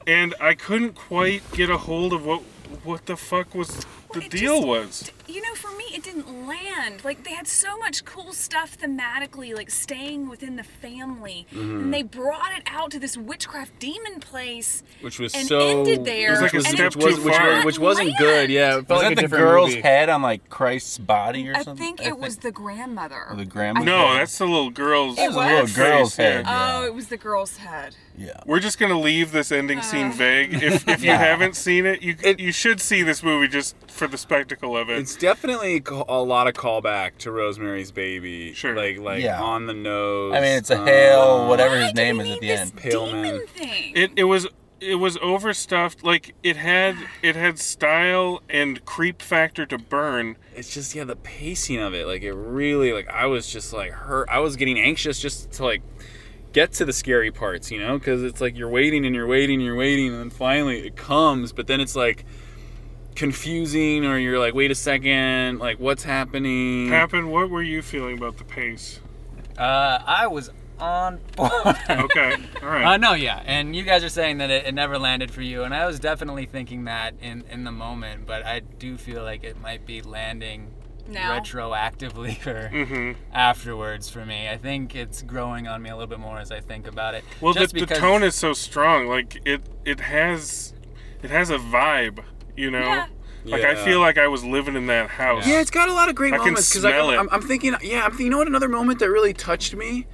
And 0.08 0.34
I 0.40 0.54
couldn't 0.56 0.96
quite 0.96 1.50
get 1.52 1.70
a 1.70 1.78
hold 1.78 2.14
of 2.14 2.26
what 2.26 2.42
what 2.84 3.06
the 3.08 3.18
fuck 3.18 3.54
was 3.56 3.86
the 4.14 4.28
deal 4.30 4.66
was. 4.66 5.12
You 5.28 5.42
know, 5.44 5.54
for 5.54 5.70
me, 5.78 5.84
it 5.94 6.02
didn't 6.04 6.48
land. 6.48 7.04
Like 7.04 7.24
they 7.24 7.34
had 7.34 7.48
so 7.48 7.78
much 7.78 8.04
cool 8.06 8.34
stuff 8.34 8.76
thematically, 8.78 9.56
like 9.56 9.70
staying 9.70 10.28
within 10.28 10.56
the 10.56 10.64
family, 10.64 11.46
Mhm. 11.54 11.82
and 11.82 11.94
they 11.94 12.02
brought 12.02 12.52
it 12.58 12.64
out 12.66 12.90
to 12.92 13.00
this 13.00 13.16
witchcraft 13.16 13.78
demon 13.80 14.20
place, 14.20 14.82
Which 15.02 15.20
was 15.20 15.36
and 15.36 15.48
so 15.48 15.60
ended 15.82 16.04
there. 16.06 16.30
It 16.30 16.32
was 16.32 16.42
like 16.42 16.54
a 16.54 16.58
and 16.58 16.66
step 16.68 16.94
too 16.94 17.06
was, 17.06 17.20
which, 17.20 17.36
far. 17.36 17.56
was, 17.58 17.66
which 17.66 17.80
wasn't 17.80 18.18
good. 18.18 18.50
Yeah, 18.50 18.78
it 18.80 18.88
felt 18.88 19.02
Was 19.02 19.04
like 19.04 19.16
that 19.18 19.26
a 19.26 19.28
the 19.28 19.38
girl's 19.38 19.70
movie. 19.70 19.82
head 19.82 20.10
on 20.10 20.24
like 20.24 20.50
Christ's 20.50 20.98
body 20.98 21.48
or 21.48 21.54
something? 21.54 21.60
I 21.60 21.64
something? 21.64 21.98
think 21.98 22.08
it 22.08 22.18
was 22.18 22.38
the 22.38 22.52
grandmother. 22.52 23.28
Or 23.30 23.36
the 23.36 23.46
grandmother. 23.46 23.86
No, 23.86 24.14
that's 24.16 24.36
the 24.38 24.46
little 24.46 24.72
girl's. 24.72 25.20
It 25.20 25.28
was 25.28 25.36
a 25.36 25.40
little 25.40 25.68
face, 25.68 25.76
girl's 25.76 26.18
yeah. 26.18 26.26
head. 26.26 26.46
Oh, 26.48 26.86
it 26.86 26.96
was 26.96 27.08
the 27.10 27.18
girl's 27.18 27.58
head. 27.58 27.96
Yeah. 28.18 28.32
We're 28.46 28.60
just 28.60 28.80
gonna 28.80 29.00
leave 29.00 29.32
this 29.32 29.52
ending 29.52 29.82
scene 29.82 30.08
Uh. 30.08 30.12
vague. 30.14 30.54
If, 30.64 30.88
if 30.90 31.02
you 31.04 31.12
Yeah. 31.12 31.18
haven't 31.20 31.56
seen 31.56 31.86
it, 31.86 32.02
you 32.02 32.16
you 32.38 32.52
should 32.52 32.82
see 32.82 33.02
this 33.04 33.22
movie 33.24 33.48
just 33.48 33.76
for 34.00 34.08
the 34.08 34.18
spectacle 34.18 34.76
of 34.76 34.90
it. 34.90 34.98
It's 34.98 35.16
definitely 35.16 35.84
a 36.08 36.22
lot 36.22 36.48
of 36.48 36.54
callback 36.54 37.18
to 37.20 37.32
Rosemary's 37.32 37.92
Baby. 37.92 38.54
Sure. 38.54 38.76
Like 38.76 38.98
like 38.98 39.22
Yeah. 39.22 39.42
on 39.42 39.68
the 39.68 39.74
nose. 39.74 40.34
I 40.34 40.40
mean, 40.40 40.58
it's 40.58 40.72
a 40.72 40.80
um, 40.80 40.88
Hale, 40.88 41.48
whatever 41.48 41.78
his 41.80 41.94
name 41.94 42.20
is 42.22 42.30
at 42.30 42.40
the 42.40 42.52
end. 42.52 42.76
Pale 42.76 43.12
man. 43.12 43.46
Thing. 43.48 43.92
It 43.96 44.12
it 44.16 44.24
was 44.24 44.48
it 44.80 44.96
was 44.96 45.18
overstuffed. 45.18 46.04
Like 46.04 46.34
it 46.42 46.56
had 46.56 46.96
it 47.22 47.36
had 47.36 47.60
style 47.60 48.42
and 48.50 48.84
creep 48.86 49.22
factor 49.22 49.66
to 49.66 49.78
burn. 49.78 50.38
It's 50.56 50.74
just 50.74 50.96
yeah, 50.96 51.04
the 51.04 51.18
pacing 51.18 51.80
of 51.80 51.94
it. 51.94 52.08
Like 52.08 52.24
it 52.24 52.34
really 52.34 52.94
like 52.94 53.10
I 53.10 53.26
was 53.26 53.52
just 53.52 53.74
like 53.74 53.92
hurt. 53.92 54.30
I 54.30 54.40
was 54.40 54.56
getting 54.56 54.80
anxious 54.80 55.20
just 55.20 55.52
to 55.54 55.66
like 55.66 55.82
get 56.54 56.72
to 56.74 56.86
the 56.86 56.94
scary 56.94 57.32
parts, 57.32 57.70
you 57.70 57.80
know, 57.80 58.00
because 58.00 58.24
it's 58.24 58.42
like 58.42 58.58
you're 58.58 58.70
waiting 58.70 59.06
and 59.06 59.14
you're 59.14 59.28
waiting 59.28 59.56
and 59.56 59.66
you're 59.66 59.76
waiting, 59.76 60.08
and 60.08 60.20
then 60.20 60.30
finally 60.30 60.88
it 60.88 60.96
comes. 60.96 61.52
But 61.52 61.68
then 61.68 61.82
it's 61.82 61.96
like 61.98 62.26
confusing, 63.16 64.06
or 64.06 64.18
you're 64.18 64.40
like, 64.40 64.54
wait 64.54 64.72
a 64.72 64.76
second, 64.76 65.60
like 65.60 65.80
what's 65.80 66.04
happening? 66.04 66.90
Happen. 66.90 67.30
What 67.30 67.50
were 67.50 67.62
you 67.64 67.82
feeling 67.82 68.18
about 68.18 68.38
the 68.38 68.44
pace? 68.44 69.00
Uh, 69.58 70.00
I 70.06 70.28
was 70.28 70.50
on 70.80 71.20
board. 71.36 71.52
Okay. 71.90 72.36
All 72.64 72.70
right. 72.70 72.86
Uh, 72.86 72.98
no, 72.98 73.14
yeah, 73.14 73.42
and 73.46 73.76
you 73.76 73.84
guys 73.84 74.04
are 74.04 74.10
saying 74.10 74.38
that 74.38 74.50
it, 74.50 74.66
it 74.68 74.74
never 74.74 74.98
landed 74.98 75.32
for 75.32 75.42
you, 75.42 75.64
and 75.64 75.74
I 75.74 75.86
was 75.86 76.00
definitely 76.00 76.46
thinking 76.46 76.86
that 76.86 77.14
in 77.22 77.44
in 77.52 77.64
the 77.66 77.72
moment, 77.72 78.26
but 78.26 78.46
I 78.46 78.60
do 78.62 78.98
feel 78.98 79.24
like 79.24 79.44
it 79.44 79.60
might 79.60 79.86
be 79.86 80.02
landing 80.02 80.72
Now? 81.10 81.38
retroactively 81.38 82.46
or 82.48 82.70
Mhm. 82.74 83.16
afterwards 83.34 84.10
for 84.10 84.26
me. 84.26 84.48
I 84.48 84.56
think 84.56 84.96
it's 84.96 85.22
growing 85.24 85.68
on 85.68 85.82
me 85.82 85.90
a 85.90 85.94
little 85.96 86.08
bit 86.08 86.20
more 86.20 86.40
as 86.40 86.52
I 86.52 86.62
think 86.62 86.88
about 86.88 87.14
it. 87.16 87.26
Well, 87.42 87.54
the, 87.54 87.60
Just 87.62 87.74
the 87.74 87.82
because- 87.82 87.98
tone 87.98 88.24
is 88.24 88.36
so 88.36 88.54
strong. 88.54 89.08
Like 89.08 89.42
it 89.46 89.62
it 89.84 90.00
has 90.00 90.74
it 91.22 91.30
has 91.32 91.50
a 91.50 91.58
vibe. 91.58 92.24
You 92.60 92.72
know. 92.72 92.80
Yeah. 92.80 93.08
Like 93.46 93.64
I 93.64 93.76
feel 93.76 94.02
like 94.02 94.18
I 94.18 94.28
was 94.28 94.44
living 94.44 94.76
in 94.76 94.88
that 94.88 95.10
house. 95.10 95.48
Yeah, 95.48 95.62
it's 95.62 95.72
got 95.72 95.88
a 95.88 95.94
lot 95.94 96.10
of 96.10 96.16
great 96.16 96.34
I 96.34 96.38
can 96.38 96.48
moments 96.48 96.70
because 96.70 96.82
smell 96.82 97.10
I'm, 97.12 97.28
it. 97.28 97.30
I'm 97.32 97.42
thinking, 97.42 97.74
yeah, 97.82 98.04
I'm 98.04 98.12
thinking. 98.12 98.26
You 98.26 98.32
know 98.32 98.38
what? 98.38 98.48
Another 98.48 98.68
moment 98.68 99.00
that 99.00 99.10
really 99.10 99.34
touched 99.34 99.74
me 99.76 100.08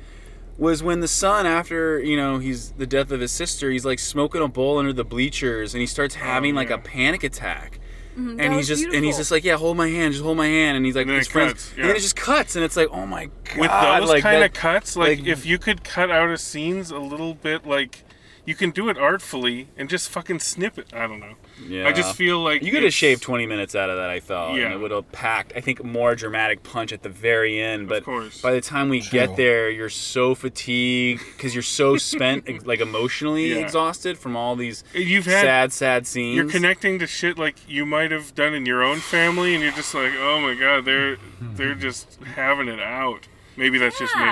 was 0.58 0.84
when 0.84 1.00
the 1.00 1.08
son, 1.08 1.48
after 1.48 2.00
you 2.00 2.16
know, 2.16 2.38
he's 2.38 2.72
the 2.74 2.86
death 2.86 3.12
of 3.12 3.20
his 3.20 3.32
sister, 3.32 3.72
he's 3.72 3.84
like 3.84 3.98
smoking 3.98 4.44
a 4.44 4.48
bowl 4.48 4.78
under 4.78 4.94
the 4.94 5.04
bleachers, 5.04 5.74
and 5.74 5.82
he 5.82 5.88
starts 5.88 6.16
having 6.16 6.54
like 6.54 6.70
yeah. 6.70 6.76
a 6.76 6.80
panic 6.80 7.24
attack. 7.24 7.80
Mhm, 8.16 8.38
that 8.38 8.44
And 8.46 8.54
he's 8.54 8.70
was 8.70 8.80
just 8.80 8.94
and 8.94 9.04
he's 9.04 9.18
just 9.18 9.32
like, 9.32 9.44
yeah, 9.44 9.58
hold 9.58 9.76
my 9.76 9.90
hand, 9.90 10.14
just 10.14 10.24
hold 10.24 10.38
my 10.38 10.48
hand, 10.48 10.78
and 10.78 10.86
he's 10.86 10.96
like, 10.96 11.08
And 11.08 11.18
his 11.18 11.28
it 11.28 11.32
friends, 11.32 11.54
cuts, 11.54 11.74
and 11.76 11.84
then 11.84 11.96
it 11.96 12.00
just 12.00 12.16
cuts, 12.16 12.56
and 12.56 12.64
it's 12.64 12.78
like, 12.78 12.90
oh 12.92 13.06
my 13.06 13.26
god, 13.44 13.58
with 13.58 13.72
those 13.72 14.10
like 14.10 14.24
kind 14.24 14.44
of 14.44 14.54
cuts 14.54 14.96
like, 14.96 15.20
like- 15.20 15.28
if 15.28 15.46
you 15.46 15.58
could 15.58 15.84
cut 15.84 16.12
out 16.12 16.30
of 16.30 16.40
scenes 16.40 16.92
a 16.92 17.00
little 17.00 17.34
bit 17.34 17.66
like 17.66 18.05
you 18.46 18.54
can 18.56 18.70
do 18.72 18.90
it 18.90 18.98
artfully 18.98 19.68
and 19.78 19.90
just 19.90 20.10
fucking 20.10 20.40
snip 20.40 20.78
it. 20.78 20.94
I 20.94 21.08
don't 21.08 21.20
know. 21.20 21.34
Yeah. 21.68 21.88
I 21.88 21.94
just 21.94 22.16
feel 22.16 22.40
like 22.40 22.62
you 22.62 22.68
could 22.72 22.84
have 22.84 22.90
it's- 22.90 22.94
shaved 22.94 23.22
20 23.24 23.46
minutes 23.48 23.76
out 23.76 23.90
of 23.90 23.98
that. 23.98 24.10
I 24.10 24.20
felt, 24.20 24.56
Yeah. 24.56 24.66
and 24.66 24.74
it 24.74 24.78
would 24.78 24.92
have 24.92 25.12
packed. 25.12 25.54
I 25.56 25.62
think 25.62 25.84
more 25.84 26.14
dramatic 26.16 26.62
punch 26.64 26.92
at 26.94 27.02
the 27.02 27.10
very 27.10 27.60
end. 27.60 27.88
But 27.90 28.04
course. 28.04 28.42
by 28.42 28.52
the 28.52 28.62
time 28.62 28.90
we 28.90 29.02
True. 29.02 29.20
get 29.20 29.36
there, 29.36 29.70
you're 29.70 29.90
so 29.90 30.36
fatigued 30.36 31.24
because 31.36 31.56
you're 31.56 31.64
so 31.64 31.98
spent, 31.98 32.66
like 32.68 32.82
emotionally 32.82 33.54
Yeah. 33.54 33.58
exhausted 33.60 34.18
from 34.18 34.36
all 34.36 34.56
these 34.56 34.84
uh, 34.96 35.00
You've 35.00 35.26
had 35.26 35.42
sad, 35.42 35.74
sad 35.74 36.08
scenes. 36.08 36.36
You're 36.36 36.50
connecting 36.50 37.00
to 37.00 37.08
shit 37.08 37.38
like 37.38 37.56
you 37.68 37.86
might 37.86 38.12
have 38.12 38.36
done 38.36 38.54
in 38.54 38.66
your 38.66 38.84
own 38.84 39.00
family, 39.00 39.54
and 39.56 39.64
you're 39.64 39.72
just 39.74 39.94
like, 39.96 40.12
oh 40.18 40.40
my 40.42 40.54
god, 40.56 40.86
they're 40.86 41.18
they're 41.42 41.76
just 41.76 42.20
having 42.36 42.68
it 42.68 42.80
out. 42.80 43.28
Maybe 43.58 43.78
that's 43.78 43.98
just 43.98 44.16
me. 44.18 44.24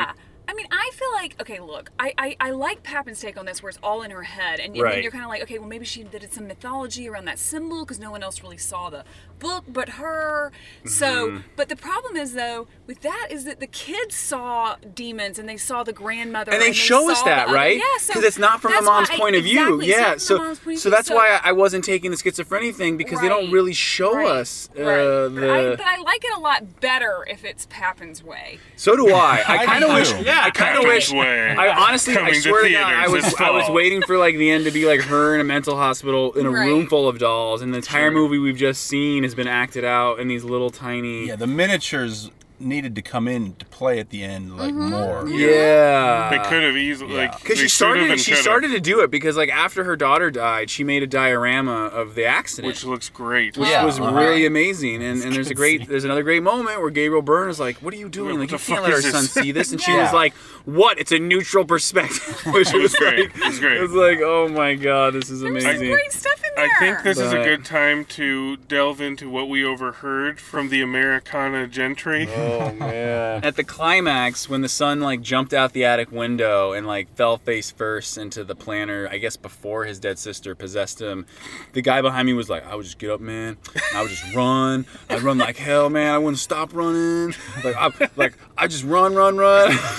Yeah. 0.47 0.51
I 0.53 0.55
mean, 0.55 0.67
I 0.71 0.89
feel 0.93 1.11
like 1.13 1.39
okay. 1.41 1.59
Look, 1.59 1.91
I, 1.99 2.13
I, 2.17 2.35
I 2.39 2.51
like 2.51 2.83
Papin's 2.83 3.19
take 3.19 3.37
on 3.37 3.45
this, 3.45 3.63
where 3.63 3.69
it's 3.69 3.79
all 3.81 4.01
in 4.03 4.11
her 4.11 4.23
head, 4.23 4.59
and, 4.59 4.75
and 4.75 4.85
then 4.91 5.01
you're 5.03 5.11
kind 5.11 5.23
of 5.23 5.29
like, 5.29 5.41
okay, 5.43 5.57
well, 5.59 5.67
maybe 5.67 5.85
she 5.85 6.03
did 6.03 6.31
some 6.33 6.47
mythology 6.47 7.07
around 7.07 7.25
that 7.25 7.39
symbol 7.39 7.83
because 7.85 7.99
no 7.99 8.11
one 8.11 8.23
else 8.23 8.43
really 8.43 8.57
saw 8.57 8.89
the 8.89 9.03
book 9.39 9.63
but 9.67 9.89
her. 9.89 10.51
So, 10.85 11.27
Mhm. 11.29 11.43
but 11.55 11.69
the 11.69 11.75
problem 11.75 12.15
is 12.17 12.33
though 12.33 12.67
with 12.87 13.01
that 13.01 13.27
is 13.31 13.45
that 13.45 13.59
the 13.59 13.67
kids 13.67 14.15
saw 14.15 14.75
demons 14.95 15.39
and 15.39 15.47
they 15.49 15.57
saw 15.57 15.83
the 15.83 15.93
grandmother, 15.93 16.51
and 16.51 16.61
they 16.61 16.71
show 16.73 17.09
us 17.11 17.21
that, 17.23 17.45
the 17.45 17.49
other- 17.49 17.53
right? 17.53 17.77
Yeah, 17.77 17.83
so 17.99 18.13
Because 18.13 18.23
it's 18.25 18.37
not 18.37 18.61
from 18.61 18.71
the 18.71 18.75
that's 18.77 18.87
why 18.87 18.93
mom's 18.95 19.09
I- 19.09 19.17
point 19.17 19.35
of 19.35 19.43
view. 19.43 19.59
exactly, 19.79 19.89
it's 19.89 19.97
Yeah. 19.97 20.07
not 20.09 20.21
So, 20.21 20.33
the 20.37 20.43
mom's 20.43 20.59
point 20.59 20.75
of 20.75 20.81
so 20.81 20.89
view, 20.89 20.95
that's 20.97 21.09
why 21.09 21.39
I 21.43 21.49
I 21.49 21.51
wasn't 21.51 21.83
taking 21.85 22.11
the 22.11 22.17
schizophrenia 22.17 22.73
thing 22.73 22.97
because 22.97 23.19
they 23.21 23.27
don't 23.29 23.51
really 23.51 23.73
show 23.73 24.13
Right. 24.13 24.27
us 24.27 24.69
uh, 24.77 24.81
Right. 24.81 25.29
But, 25.35 25.49
I, 25.49 25.69
but 25.75 25.85
I 25.85 25.97
like 25.97 26.23
it 26.25 26.33
a 26.35 26.39
lot 26.39 26.79
better 26.79 27.25
if 27.29 27.43
it's 27.45 27.67
Papin's 27.69 28.23
way. 28.23 28.59
So 28.75 28.95
do 28.95 29.13
I. 29.13 29.43
I 29.47 29.57
I 29.63 29.65
kind 29.65 29.83
of 29.83 29.93
wish. 29.93 30.11
too. 30.11 30.23
Yeah, 30.33 30.45
I 30.45 30.49
kind 30.51 30.77
of 30.77 30.83
wish. 30.85 31.11
Way. 31.11 31.51
I 31.55 31.67
honestly, 31.87 32.13
I 32.13 32.17
Coming 32.17 32.33
to 32.33 32.41
swear 32.41 32.63
to 32.63 32.71
God, 32.71 32.93
I 32.93 33.07
was, 33.07 33.35
I 33.35 33.51
was 33.51 33.69
waiting 33.69 34.01
for 34.01 34.17
like 34.17 34.35
the 34.37 34.49
end 34.49 34.65
to 34.65 34.71
be 34.71 34.85
like 34.85 35.01
her 35.01 35.35
in 35.35 35.41
a 35.41 35.43
mental 35.43 35.75
hospital 35.75 36.33
in 36.33 36.45
a 36.45 36.49
Right. 36.51 36.67
room 36.67 36.87
full 36.87 37.07
of 37.07 37.19
dolls, 37.19 37.61
and 37.61 37.73
the 37.73 37.77
entire 37.77 38.09
movie 38.11 38.37
we've 38.37 38.57
just 38.57 38.83
seen 38.87 39.23
has 39.23 39.35
been 39.35 39.47
acted 39.47 39.83
out 39.83 40.19
in 40.19 40.27
these 40.27 40.43
little 40.43 40.69
tiny. 40.69 41.27
Yeah, 41.27 41.35
the 41.35 41.47
miniatures 41.47 42.31
needed 42.59 42.95
to 42.95 43.01
come 43.01 43.27
in 43.27 43.55
to 43.55 43.65
play 43.65 43.99
at 43.99 44.09
the 44.09 44.23
end 44.23 44.57
like 44.57 44.73
Mm-hmm. 44.73 44.89
more. 44.89 45.27
Yeah, 45.27 46.29
They 46.29 46.37
could 46.49 46.63
have 46.63 46.77
easily 46.77 47.13
like 47.15 47.39
because 47.39 47.59
she 47.59 47.67
started. 47.67 48.19
She 48.19 48.31
could 48.31 48.35
have. 48.35 48.43
started 48.43 48.69
to 48.71 48.79
do 48.79 49.01
it 49.01 49.11
because 49.11 49.35
like 49.37 49.49
after 49.49 49.83
her 49.83 49.95
daughter 49.95 50.31
died, 50.31 50.69
she 50.69 50.83
made 50.83 51.03
a 51.03 51.07
diorama 51.07 51.85
of 51.87 52.15
the 52.15 52.25
accident, 52.25 52.67
which 52.67 52.83
looks 52.83 53.09
great. 53.09 53.57
which 53.57 53.69
Yeah. 53.69 53.83
was 53.85 53.99
Uh-huh. 53.99 54.13
really 54.17 54.45
amazing. 54.45 55.03
And, 55.03 55.21
and 55.23 55.33
there's 55.33 55.49
a 55.49 55.53
great, 55.55 55.81
scene. 55.81 55.89
there's 55.89 56.03
another 56.05 56.23
great 56.23 56.43
moment 56.43 56.79
where 56.81 56.89
Gabriel 56.89 57.21
Byrne 57.21 57.49
is 57.49 57.59
like, 57.59 57.77
"What 57.77 57.93
are 57.93 57.97
you 57.97 58.09
doing? 58.09 58.33
What 58.39 58.39
Like, 58.41 58.51
you 58.51 58.57
can't 58.57 58.83
let 58.83 58.91
our 58.93 58.99
is 58.99 59.11
son 59.11 59.23
see 59.25 59.51
this." 59.51 59.71
And 59.71 59.81
she 59.85 59.93
was 59.93 60.13
like, 60.13 60.33
"What? 60.65 60.99
It's 60.99 61.11
a 61.11 61.19
neutral 61.19 61.65
perspective." 61.65 62.41
which 62.53 62.69
It 62.73 62.81
was 62.81 62.93
was 62.93 62.95
great. 62.95 63.19
like, 63.33 63.37
It 63.37 63.45
was 63.45 63.59
great. 63.59 63.77
It 63.77 63.81
was 63.81 63.91
like, 63.93 64.19
"Oh 64.21 64.47
my 64.47 64.75
god, 64.75 65.13
this 65.13 65.29
is 65.29 65.43
amazing." 65.43 65.91
Great 65.91 66.11
stuff 66.11 66.41
in 66.43 66.51
I 66.63 66.69
think 66.79 67.03
this 67.03 67.17
is 67.17 67.33
a 67.33 67.37
good 67.43 67.65
time 67.65 68.05
to 68.05 68.57
delve 68.57 69.01
into 69.01 69.29
what 69.29 69.49
we 69.49 69.65
overheard 69.65 70.39
from 70.39 70.69
the 70.69 70.81
Americana 70.81 71.67
gentry. 71.67 72.27
Oh 72.61 72.71
man! 72.73 73.43
At 73.43 73.55
the 73.55 73.63
climax, 73.63 74.47
when 74.49 74.61
the 74.61 74.69
son 74.69 74.99
like 74.99 75.21
jumped 75.21 75.53
out 75.53 75.73
the 75.73 75.85
attic 75.85 76.11
window 76.11 76.71
and 76.73 76.85
like 76.87 77.13
fell 77.15 77.37
face 77.37 77.71
first 77.71 78.17
into 78.17 78.43
the 78.43 78.55
planter, 78.55 79.07
I 79.11 79.17
guess 79.17 79.35
before 79.37 79.85
his 79.85 79.99
dead 79.99 80.19
sister 80.19 80.55
possessed 80.55 81.01
him, 81.01 81.25
the 81.73 81.81
guy 81.81 82.01
behind 82.01 82.25
me 82.25 82.33
was 82.33 82.49
like, 82.49 82.65
"I 82.65 82.75
would 82.75 82.83
just 82.85 82.99
get 82.99 83.09
up, 83.09 83.21
man. 83.21 83.57
I 83.95 84.01
would 84.01 84.11
just 84.11 84.33
run. 84.35 84.85
I'd 85.09 85.21
run 85.21 85.37
like 85.37 85.57
hell, 85.57 85.89
man. 85.89 86.13
I 86.13 86.17
wouldn't 86.17 86.39
stop 86.39 86.73
running. 86.73 87.33
Like, 87.63 87.75
I, 87.75 88.09
like 88.15 88.33
I 88.57 88.67
just 88.67 88.83
run, 88.83 89.15
run, 89.15 89.37
run." 89.37 89.69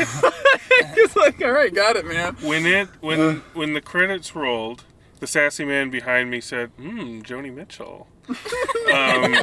it's 0.70 1.16
like, 1.16 1.42
all 1.42 1.52
right, 1.52 1.74
got 1.74 1.96
it, 1.96 2.06
man. 2.06 2.36
When 2.42 2.66
it 2.66 2.88
when 3.00 3.20
Uh. 3.20 3.34
when 3.52 3.72
the 3.74 3.80
credits 3.80 4.34
rolled, 4.34 4.84
the 5.20 5.26
sassy 5.26 5.64
man 5.64 5.90
behind 5.90 6.30
me 6.30 6.40
said, 6.40 6.70
"Hmm, 6.78 7.20
Joni 7.20 7.52
Mitchell." 7.52 8.08
Um, 8.28 9.34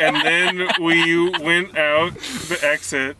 and 0.00 0.16
then 0.24 0.68
we 0.80 1.28
went 1.28 1.76
out 1.76 2.14
the 2.14 2.58
exit, 2.62 3.16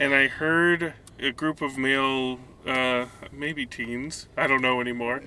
and 0.00 0.14
I 0.14 0.28
heard 0.28 0.94
a 1.18 1.32
group 1.32 1.60
of 1.60 1.76
male, 1.76 2.38
uh, 2.66 3.06
maybe 3.32 3.66
teens, 3.66 4.28
I 4.36 4.46
don't 4.46 4.62
know 4.62 4.80
anymore. 4.80 5.22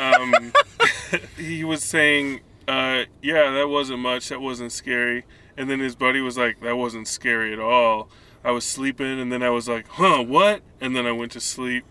um, 0.00 0.52
he 1.36 1.64
was 1.64 1.82
saying, 1.82 2.40
uh, 2.68 3.04
"Yeah, 3.22 3.50
that 3.52 3.68
wasn't 3.68 4.00
much. 4.00 4.28
That 4.28 4.40
wasn't 4.40 4.72
scary." 4.72 5.24
And 5.56 5.70
then 5.70 5.80
his 5.80 5.94
buddy 5.94 6.20
was 6.20 6.36
like, 6.36 6.60
"That 6.60 6.76
wasn't 6.76 7.08
scary 7.08 7.52
at 7.52 7.58
all." 7.58 8.08
I 8.44 8.52
was 8.52 8.64
sleeping, 8.64 9.18
and 9.18 9.32
then 9.32 9.42
I 9.42 9.50
was 9.50 9.68
like, 9.68 9.88
"Huh, 9.88 10.22
what?" 10.22 10.62
And 10.80 10.94
then 10.94 11.06
I 11.06 11.12
went 11.12 11.32
to 11.32 11.40
sleep. 11.40 11.84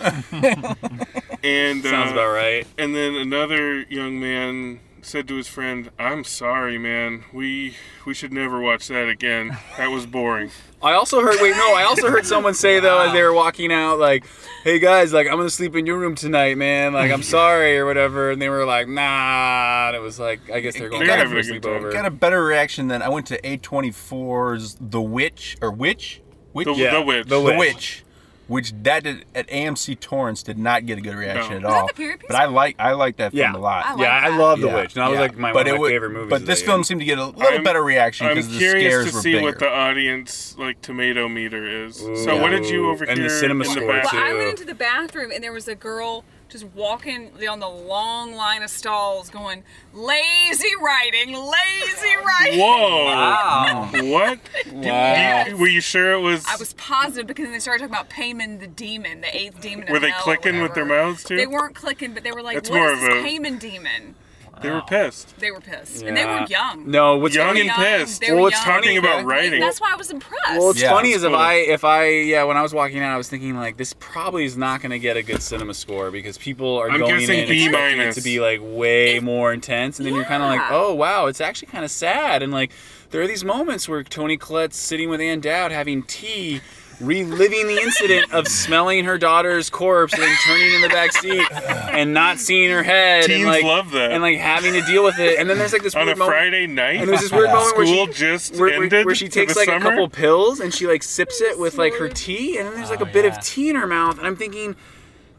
and 0.00 1.82
Sounds 1.82 1.84
uh, 1.84 2.12
about 2.12 2.32
right. 2.32 2.66
And 2.78 2.94
then 2.94 3.14
another 3.14 3.80
young 3.82 4.18
man 4.18 4.80
said 5.08 5.26
to 5.28 5.36
his 5.36 5.48
friend, 5.48 5.90
"I'm 5.98 6.22
sorry, 6.24 6.78
man. 6.78 7.24
We 7.32 7.74
we 8.04 8.14
should 8.14 8.32
never 8.32 8.60
watch 8.60 8.88
that 8.88 9.08
again. 9.08 9.56
That 9.76 9.88
was 9.90 10.06
boring." 10.06 10.50
I 10.82 10.92
also 10.92 11.20
heard. 11.22 11.36
Wait, 11.40 11.56
no. 11.56 11.74
I 11.74 11.82
also 11.82 12.08
heard 12.08 12.24
someone 12.24 12.54
say 12.54 12.78
though 12.78 13.00
as 13.00 13.12
they 13.12 13.22
were 13.22 13.32
walking 13.32 13.72
out, 13.72 13.98
like, 13.98 14.24
"Hey 14.62 14.78
guys, 14.78 15.12
like 15.12 15.26
I'm 15.26 15.36
gonna 15.36 15.50
sleep 15.50 15.74
in 15.74 15.86
your 15.86 15.98
room 15.98 16.14
tonight, 16.14 16.56
man. 16.56 16.92
Like 16.92 17.10
I'm 17.10 17.22
sorry 17.24 17.76
or 17.78 17.86
whatever." 17.86 18.30
And 18.30 18.40
they 18.40 18.48
were 18.48 18.64
like, 18.64 18.86
"Nah." 18.86 19.88
And 19.88 19.96
it 19.96 20.00
was 20.00 20.20
like, 20.20 20.50
I 20.50 20.60
guess 20.60 20.78
they're 20.78 20.88
going 20.88 21.06
back 21.06 21.26
for 21.28 21.38
a 21.38 21.42
sleepover. 21.42 21.92
Got 21.92 22.06
a 22.06 22.10
better 22.10 22.44
reaction 22.44 22.88
than 22.88 23.02
I 23.02 23.08
went 23.08 23.26
to 23.28 23.40
A24's 23.40 24.76
The 24.80 25.00
Witch 25.00 25.56
or 25.62 25.70
Witch, 25.70 26.20
Witch, 26.52 26.66
The- 26.66 26.74
The 26.74 27.02
Witch. 27.02 27.26
The, 27.28 27.40
The 27.42 27.56
Witch. 27.56 28.04
Witch, 28.48 28.72
which 28.72 28.82
that 28.82 29.04
did 29.04 29.24
at 29.34 29.46
AMC 29.48 30.00
Torrance 30.00 30.42
did 30.42 30.58
not 30.58 30.86
get 30.86 30.98
a 30.98 31.00
good 31.00 31.14
reaction 31.14 31.50
No. 31.52 31.56
at 31.58 31.62
Was 31.64 31.72
that 31.74 31.80
all. 31.80 31.86
the 31.88 31.92
period? 31.94 32.20
But 32.26 32.36
I 32.36 32.46
like 32.46 32.76
I 32.78 32.92
like 32.92 33.16
that 33.16 33.32
film 33.32 33.52
Yeah. 33.52 33.56
a 33.56 33.58
lot. 33.60 33.86
I 33.86 33.90
like 33.92 34.00
Yeah, 34.00 34.20
I 34.24 34.28
love 34.36 34.60
The 34.60 34.68
Witch. 34.68 34.94
That 34.94 35.10
was, 35.10 35.18
like, 35.18 35.36
my- 35.36 35.52
but 35.52 35.66
one 35.66 35.68
of 35.68 35.72
my 35.74 35.78
wa- 35.80 35.88
favorite 35.88 36.10
movies 36.10 36.30
But 36.30 36.46
this 36.46 36.62
film 36.62 36.78
year. 36.80 36.84
seemed 36.84 37.00
to 37.00 37.04
get 37.06 37.18
a 37.18 37.26
little 37.26 37.42
I'm- 37.42 37.62
better 37.62 37.82
reaction 37.84 38.26
I'm 38.26 38.34
because 38.34 38.50
the 38.52 38.58
curious 38.58 38.92
scares 38.92 39.10
to 39.10 39.14
were 39.16 39.22
see 39.22 39.32
bigger. 39.32 39.44
what 39.44 39.58
the 39.58 39.68
audience 39.70 40.54
like 40.58 40.80
tomato 40.82 41.28
meter 41.28 41.66
is. 41.86 41.96
so 41.98 42.08
Ooh. 42.36 42.40
what 42.40 42.50
did 42.50 42.66
you 42.68 42.84
And 42.84 42.94
overhear 42.94 43.16
the 43.24 43.30
cinema 43.30 43.64
in 43.64 43.70
the 43.70 43.76
score, 43.80 43.92
back? 43.92 44.14
I 44.14 44.34
went 44.34 44.48
into 44.50 44.64
the 44.64 44.74
bathroom 44.74 45.30
and 45.34 45.42
there 45.44 45.52
was 45.52 45.68
a 45.68 45.74
girl 45.74 46.24
just 46.48 46.64
walking 46.74 47.30
on 47.48 47.60
the 47.60 47.68
long 47.68 48.34
line 48.34 48.62
of 48.62 48.70
stalls 48.70 49.28
going, 49.30 49.62
lazy 49.92 50.68
writing, 50.82 51.32
lazy 51.34 52.16
writing. 52.24 52.58
Whoa! 52.60 53.04
Wow. 53.18 53.90
What? 53.92 54.38
Wow. 54.72 55.44
You- 55.46 55.56
were 55.56 55.66
you 55.66 55.80
sure 55.80 56.12
it 56.12 56.20
was? 56.20 56.44
I 56.46 56.56
was 56.56 56.72
positive 56.74 57.26
because 57.26 57.44
then 57.44 57.52
they 57.52 57.58
started 57.58 57.80
talking 57.88 57.94
about 57.94 58.10
Paimon 58.10 58.60
the 58.60 58.66
demon, 58.66 59.20
the 59.20 59.36
eighth 59.36 59.60
demon. 59.60 59.84
of 59.84 59.90
Were 59.90 59.98
they 59.98 60.10
hell 60.10 60.22
clicking 60.22 60.60
with 60.62 60.74
their 60.74 60.84
mouths 60.84 61.24
too? 61.24 61.36
They 61.36 61.46
weren't 61.46 61.74
clicking, 61.74 62.14
but 62.14 62.22
they 62.24 62.32
were 62.32 62.42
like, 62.42 62.56
That's 62.56 62.70
"What 62.70 62.76
more 62.76 62.92
is 62.92 62.94
of 62.94 63.00
this 63.00 63.24
a- 63.24 63.26
Paimon 63.26 63.58
demon?" 63.58 64.14
They 64.62 64.70
were 64.70 64.82
pissed. 64.82 65.36
They 65.38 65.50
were 65.50 65.60
pissed, 65.60 66.02
and 66.02 66.16
they 66.16 66.24
were 66.24 66.30
Yeah. 66.40 66.46
young. 66.48 66.90
No, 66.90 67.16
what's 67.16 67.34
Young 67.34 67.48
funny? 67.48 67.62
and 67.62 67.70
pissed. 67.70 68.20
They 68.20 68.30
were 68.30 68.36
Well, 68.36 68.42
what's 68.44 68.56
young. 68.64 68.76
talking 68.82 68.98
about 68.98 69.24
writing. 69.24 69.60
That's 69.60 69.80
why 69.80 69.92
I 69.92 69.96
was 69.96 70.10
impressed. 70.10 70.42
Well, 70.58 70.66
what's 70.68 70.80
Yeah, 70.80 70.90
funny 70.90 71.10
it's 71.10 71.18
is 71.18 71.22
if 71.24 71.30
cool. 71.30 71.38
I 71.38 71.54
if 71.54 71.84
I 71.84 72.08
yeah 72.08 72.44
when 72.44 72.56
I 72.56 72.62
was 72.62 72.72
walking 72.74 73.00
out 73.00 73.12
I 73.12 73.16
was 73.16 73.28
thinking 73.28 73.56
like 73.56 73.76
this 73.76 73.92
probably 73.98 74.44
is 74.44 74.56
not 74.56 74.80
going 74.80 74.90
to 74.90 74.98
get 74.98 75.16
a 75.16 75.22
good 75.22 75.42
cinema 75.42 75.74
score 75.74 76.10
because 76.10 76.38
people 76.38 76.76
are 76.78 76.90
I'm 76.90 76.98
going 76.98 77.18
guessing 77.20 77.40
in 77.40 77.48
B 77.48 77.64
expecting 77.66 77.94
it 77.94 77.98
minus. 77.98 78.14
to 78.16 78.22
be 78.22 78.40
like 78.40 78.60
way 78.62 79.20
more 79.20 79.52
intense 79.52 79.98
and 79.98 80.06
then 80.06 80.14
you're 80.14 80.24
kind 80.24 80.42
of 80.42 80.48
like 80.48 80.60
Yeah. 80.60 80.68
oh 80.72 80.94
wow 80.94 81.26
it's 81.26 81.40
actually 81.40 81.68
kind 81.68 81.84
of 81.84 81.90
sad 81.90 82.42
and 82.42 82.52
like 82.52 82.70
there 83.10 83.20
are 83.22 83.26
these 83.26 83.44
moments 83.44 83.88
where 83.88 84.02
Toni 84.02 84.36
Collette's 84.36 84.76
sitting 84.78 85.08
with 85.08 85.20
Ann 85.20 85.40
Dowd 85.40 85.72
having 85.72 86.02
tea 86.02 86.60
reliving 87.00 87.66
the 87.68 87.80
incident 87.80 88.32
of 88.32 88.48
smelling 88.48 89.04
her 89.04 89.18
daughter's 89.18 89.70
corpse 89.70 90.12
and 90.14 90.38
turning 90.46 90.72
in 90.74 90.82
the 90.82 90.88
back 90.88 91.12
seat 91.12 91.46
and 91.52 92.12
not 92.12 92.38
seeing 92.38 92.70
her 92.70 92.82
head 92.82 93.24
Teens 93.24 93.42
and 93.42 93.46
like 93.46 93.62
love 93.64 93.92
that. 93.92 94.10
and 94.12 94.22
like 94.22 94.38
having 94.38 94.72
to 94.72 94.82
deal 94.82 95.04
with 95.04 95.18
it 95.18 95.38
and 95.38 95.48
then 95.48 95.58
there's 95.58 95.72
like 95.72 95.82
this 95.82 95.94
on 95.94 96.02
a 96.02 96.16
moment- 96.16 96.28
Friday 96.30 96.66
night. 96.66 96.96
and 97.00 97.08
there's 97.08 97.20
this 97.20 97.32
weird 97.32 97.50
moment 97.50 97.76
where 97.76 97.86
school 97.86 98.06
she 98.06 98.12
just 98.12 98.56
where, 98.56 98.70
where- 98.70 98.82
ended 98.82 99.06
where 99.06 99.14
she 99.14 99.28
takes 99.28 99.54
like 99.56 99.66
summer? 99.66 99.76
a 99.86 99.90
couple 99.90 100.08
pills 100.08 100.60
and 100.60 100.74
she 100.74 100.86
like 100.86 101.02
sips 101.02 101.40
it 101.40 101.58
with 101.58 101.78
like 101.78 101.94
her 101.94 102.08
tea, 102.08 102.58
and 102.58 102.66
then 102.66 102.74
there's 102.74 102.90
like 102.90 103.00
a 103.00 103.08
oh, 103.08 103.12
bit 103.12 103.24
of 103.24 103.38
tea 103.40 103.68
in 103.70 103.76
her 103.76 103.86
mouth, 103.86 104.18
and 104.18 104.26
I'm 104.26 104.36
thinking, 104.36 104.74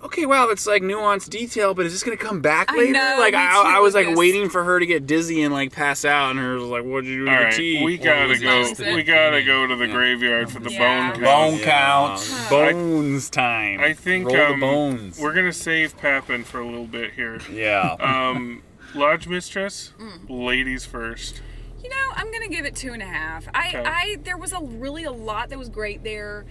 okay, 0.04 0.26
wow, 0.26 0.48
that's 0.48 0.66
like 0.68 0.82
nuanced 0.82 1.30
detail, 1.30 1.74
but 1.74 1.86
is 1.86 1.94
this 1.94 2.04
gonna 2.04 2.18
come 2.18 2.42
back 2.42 2.72
I 2.72 2.78
later? 2.78 2.94
know, 2.94 3.16
like 3.20 3.34
me 3.34 3.40
I, 3.40 3.52
too, 3.52 3.70
I 3.70 3.80
was 3.80 3.94
like 3.94 4.06
Lucas. 4.08 4.20
waiting 4.20 4.50
for 4.50 4.64
her 4.64 4.80
to 4.80 4.86
get 4.86 5.06
dizzy 5.08 5.42
and 5.44 5.54
like 5.54 5.72
pass 5.72 6.06
out, 6.06 6.32
and 6.32 6.40
her 6.40 6.56
was 6.56 6.64
like, 6.64 6.84
"What'd 6.84 7.10
you 7.10 7.18
do 7.18 7.24
with 7.26 7.30
All 7.34 7.38
the 7.40 7.44
right, 7.46 7.54
tea?" 7.54 7.84
we 7.84 7.98
gotta 7.98 8.38
go. 8.38 8.66
We 8.96 9.04
gotta 9.04 9.44
go 9.44 9.68
to 9.68 9.76
the 9.76 9.88
graveyard 9.88 10.50
for 10.52 10.60
the 10.60 10.72
Yeah. 10.72 11.12
bone 11.12 11.22
count. 11.22 11.22
Bone 11.24 11.60
counts. 11.60 12.50
bones 12.50 13.30
time. 13.30 13.80
I 13.80 13.94
think 13.94 14.28
Roll 14.28 14.38
um, 14.54 14.60
the 14.60 14.66
bones. 14.66 15.20
we're 15.20 15.34
gonna 15.34 15.54
save 15.54 15.98
Papin 15.98 16.44
for 16.44 16.60
a 16.60 16.66
little 16.66 16.86
bit 16.88 17.14
here. 17.14 17.40
Yeah. 17.52 17.96
Um, 18.00 18.64
Lodge 18.96 19.28
Mistress, 19.28 19.94
Mm. 20.00 20.30
ladies 20.30 20.86
first. 20.86 21.42
You 21.84 21.90
know, 21.90 22.12
I'm 22.16 22.32
gonna 22.32 22.50
give 22.50 22.66
it 22.66 22.76
two 22.76 22.92
and 22.92 23.02
a 23.02 23.06
half. 23.06 23.48
I, 23.54 23.68
Okay. 23.70 23.84
I, 23.86 24.18
there 24.24 24.36
was 24.38 24.52
a 24.52 24.60
really 24.62 25.04
a 25.06 25.12
lot 25.12 25.50
that 25.50 25.58
was 25.58 25.70
great 25.70 26.04
there, 26.04 26.46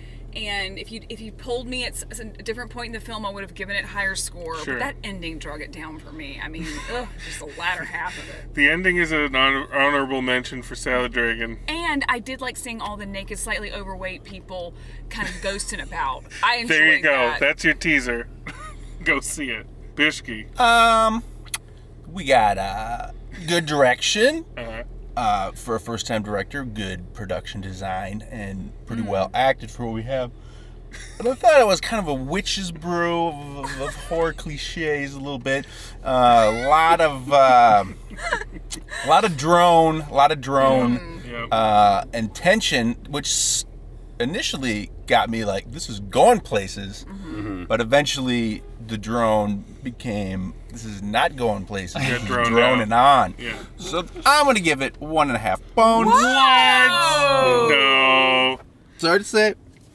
and 0.46 0.78
if 0.78 0.92
you 0.92 1.00
if 1.08 1.20
you 1.20 1.32
pulled 1.32 1.66
me 1.66 1.84
at 1.84 2.02
a 2.20 2.24
different 2.42 2.70
point 2.70 2.86
in 2.86 2.92
the 2.92 3.00
film, 3.04 3.26
I 3.26 3.30
would 3.30 3.42
have 3.42 3.54
given 3.54 3.76
it 3.76 3.84
higher 3.84 4.14
score. 4.14 4.56
Sure. 4.58 4.74
But 4.74 4.80
that 4.80 4.94
ending 5.04 5.38
drug 5.38 5.60
it 5.62 5.72
down 5.72 5.98
for 5.98 6.12
me. 6.12 6.40
I 6.42 6.48
mean, 6.48 6.66
ugh, 6.92 7.08
just 7.26 7.38
the 7.40 7.50
latter 7.58 7.84
half 7.84 8.16
of 8.18 8.28
it. 8.28 8.54
The 8.54 8.68
ending 8.70 8.96
is 8.96 9.12
an 9.12 9.34
honorable 9.34 10.22
mention 10.22 10.62
for 10.62 10.74
Salad 10.74 11.12
Dragon. 11.12 11.58
And 11.68 12.04
I 12.08 12.18
did 12.18 12.40
like 12.40 12.56
seeing 12.56 12.80
all 12.80 12.96
the 12.96 13.06
naked, 13.06 13.38
slightly 13.38 13.72
overweight 13.72 14.24
people 14.24 14.74
kind 15.10 15.28
of 15.28 15.34
ghosting 15.36 15.82
about. 15.82 16.24
I 16.42 16.56
enjoyed 16.56 16.68
There 16.78 16.96
you 16.96 17.02
go. 17.02 17.10
that. 17.10 17.40
That's 17.40 17.64
your 17.64 17.74
teaser. 17.74 18.28
go 19.04 19.20
see 19.20 19.50
it. 19.50 19.66
Bishki. 19.94 20.58
Um, 20.60 21.22
we 22.10 22.24
got 22.24 22.56
uh, 22.58 23.10
good 23.46 23.66
direction 23.66 24.44
Uh-huh. 24.56 24.82
Uh, 25.18 25.50
for 25.52 25.74
a 25.74 25.80
first-time 25.80 26.22
director. 26.22 26.64
Good 26.64 27.12
production 27.12 27.60
design 27.60 28.22
and 28.30 28.72
pretty 28.86 29.02
Mm. 29.02 29.06
well 29.08 29.30
acted 29.34 29.70
for 29.70 29.84
what 29.86 29.94
we 29.94 30.02
have. 30.04 30.30
But 31.18 31.26
I 31.26 31.34
thought 31.34 31.60
it 31.60 31.66
was 31.66 31.80
kind 31.82 32.00
of 32.00 32.08
a 32.08 32.14
witch's 32.14 32.70
brew 32.72 33.26
of, 33.28 33.56
of, 33.58 33.80
of 33.80 33.94
horror 34.06 34.32
cliches 34.32 35.14
a 35.14 35.18
little 35.18 35.38
bit. 35.38 35.66
Uh, 36.02 36.50
a 36.54 36.68
lot 36.68 37.00
of 37.02 37.30
um 37.32 37.96
a 39.04 39.08
lot 39.08 39.24
of 39.24 39.36
drone, 39.36 40.00
a 40.02 40.14
lot 40.14 40.30
of 40.32 40.40
drone 40.40 41.20
Yep. 41.26 41.48
uh, 41.52 42.04
and 42.14 42.34
tension, 42.34 42.94
which 43.10 43.64
initially 44.18 44.90
got 45.06 45.28
me 45.28 45.44
like 45.44 45.70
this 45.72 45.88
is 45.90 46.00
going 46.00 46.40
places, 46.40 47.04
but 47.68 47.80
eventually 47.82 48.62
the 48.86 48.96
drone 48.96 49.64
became 49.90 50.54
this 50.70 50.84
is 50.84 51.02
not 51.02 51.34
going 51.36 51.64
places. 51.64 51.94
Get 52.02 52.10
This 52.10 52.22
is 52.22 52.28
droned 52.28 52.50
droning 52.50 52.92
out. 52.92 53.24
on. 53.24 53.34
Yeah. 53.38 53.56
So 53.78 54.04
I'm 54.26 54.44
gonna 54.46 54.60
give 54.60 54.82
it 54.82 55.00
one 55.00 55.28
and 55.28 55.36
a 55.36 55.40
half 55.40 55.60
bones. 55.74 56.08
What? 56.08 56.88
No. 57.70 58.60
Sorry 58.98 59.18
to 59.18 59.24
say. 59.24 59.50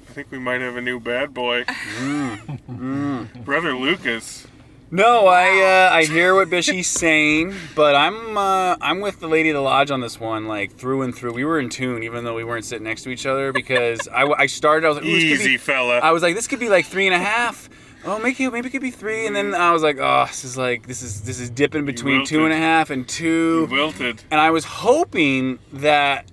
I 0.10 0.12
think 0.14 0.32
we 0.32 0.40
might 0.40 0.62
have 0.62 0.76
a 0.78 0.82
new 0.82 1.00
bad 1.00 1.34
boy. 1.34 1.66
Brother 3.46 3.76
Lucas. 3.76 4.48
No, 4.92 5.26
I 5.26 5.90
uh, 5.92 5.96
I 5.96 6.04
hear 6.06 6.36
what 6.36 6.50
Bishy's 6.52 6.86
saying, 6.88 7.56
but 7.76 7.96
I'm 7.96 8.38
uh, 8.38 8.76
I'm 8.80 9.00
with 9.00 9.20
the 9.20 9.28
lady 9.28 9.50
of 9.50 9.56
the 9.56 9.62
lodge 9.62 9.90
on 9.90 10.02
this 10.02 10.20
one, 10.20 10.48
like 10.48 10.72
through 10.76 11.02
and 11.02 11.16
through. 11.16 11.34
We 11.34 11.46
were 11.46 11.60
in 11.60 11.70
tune, 11.70 12.04
even 12.04 12.24
though 12.24 12.36
we 12.36 12.44
weren't 12.44 12.64
sitting 12.66 12.84
next 12.84 13.02
to 13.04 13.10
each 13.10 13.26
other, 13.26 13.52
because 13.52 14.08
I, 14.08 14.26
I 14.38 14.46
started. 14.46 14.86
I 14.86 14.90
was 14.90 14.98
like, 14.98 15.06
Ooh, 15.08 15.12
this 15.12 15.24
could 15.24 15.32
Easy, 15.42 15.54
be, 15.54 15.58
fella. 15.58 15.98
I 15.98 16.12
was 16.12 16.22
like, 16.22 16.36
this 16.36 16.46
could 16.48 16.60
be 16.60 16.70
like 16.70 16.86
three 16.86 17.08
and 17.08 17.16
a 17.16 17.20
half. 17.20 17.70
Oh, 18.06 18.20
maybe 18.20 18.50
maybe 18.50 18.68
it 18.68 18.72
could 18.72 18.82
be 18.82 18.92
three, 18.92 19.28
and 19.28 19.36
then 19.36 19.56
I 19.56 19.72
was 19.72 19.82
like, 19.82 19.98
oh, 20.00 20.26
this 20.28 20.44
is 20.44 20.58
like 20.58 20.88
this 20.88 21.02
is 21.02 21.22
this 21.22 21.40
is 21.40 21.50
dipping 21.50 21.86
between 21.86 22.26
two 22.26 22.44
and 22.44 22.54
a 22.54 22.58
half 22.58 22.90
and 22.90 23.02
a 23.02 23.04
wilted. 23.04 23.10
and 23.10 23.10
two. 23.10 23.66
Wilted. 23.68 24.24
And 24.30 24.42
I 24.42 24.52
was 24.52 24.66
hoping 24.66 25.60
that 25.72 26.26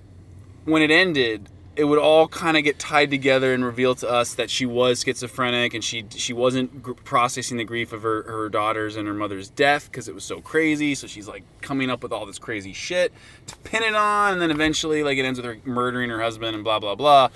when 0.65 0.81
it 0.81 0.91
ended, 0.91 1.49
it 1.77 1.85
would 1.85 1.97
all 1.97 2.27
kind 2.27 2.57
of 2.57 2.63
get 2.65 2.77
tied 2.77 3.09
together 3.09 3.53
and 3.53 3.63
reveal 3.63 3.95
to 3.95 4.09
us 4.09 4.33
that 4.33 4.49
she 4.49 4.65
was 4.65 5.01
schizophrenic 5.03 5.73
and 5.73 5.81
she 5.83 6.05
she 6.09 6.33
wasn't 6.33 6.83
gr- 6.83 6.91
processing 6.91 7.55
the 7.57 7.63
grief 7.63 7.93
of 7.93 8.01
her, 8.03 8.23
her 8.23 8.49
daughter's 8.49 8.97
and 8.97 9.07
her 9.07 9.13
mother's 9.13 9.49
death 9.49 9.85
because 9.85 10.09
it 10.09 10.13
was 10.13 10.25
so 10.25 10.41
crazy. 10.41 10.93
So 10.93 11.07
she's 11.07 11.27
like 11.27 11.43
coming 11.61 11.89
up 11.89 12.03
with 12.03 12.11
all 12.11 12.25
this 12.25 12.37
crazy 12.37 12.73
shit 12.73 13.13
to 13.47 13.55
pin 13.59 13.83
it 13.83 13.95
on, 13.95 14.33
and 14.33 14.41
then 14.41 14.51
eventually 14.51 15.03
like 15.03 15.17
it 15.17 15.23
ends 15.23 15.39
with 15.39 15.45
her 15.45 15.57
murdering 15.63 16.09
her 16.09 16.21
husband 16.21 16.53
and 16.53 16.63
blah 16.65 16.79
blah 16.79 16.95
blah. 16.95 17.29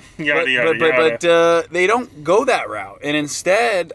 Yada, 0.18 0.40
but, 0.40 0.50
yada, 0.50 0.70
but, 0.70 0.78
but, 0.78 0.88
yada. 0.88 1.10
but 1.20 1.24
uh, 1.24 1.62
they 1.70 1.86
don't 1.86 2.24
go 2.24 2.44
that 2.44 2.68
route, 2.68 3.00
and 3.02 3.16
instead 3.16 3.92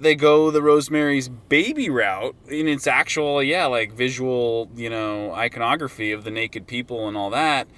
they 0.00 0.14
go 0.14 0.50
the 0.50 0.62
Rosemary's 0.62 1.28
Baby 1.28 1.90
route, 1.90 2.34
and 2.48 2.68
it's 2.68 2.86
actual, 2.86 3.42
yeah, 3.42 3.66
like 3.66 3.92
visual, 3.92 4.70
you 4.76 4.90
know, 4.90 5.32
iconography 5.34 6.12
of 6.12 6.24
the 6.24 6.30
naked 6.30 6.66
people 6.66 7.08
and 7.08 7.16
all 7.16 7.30
that. 7.30 7.68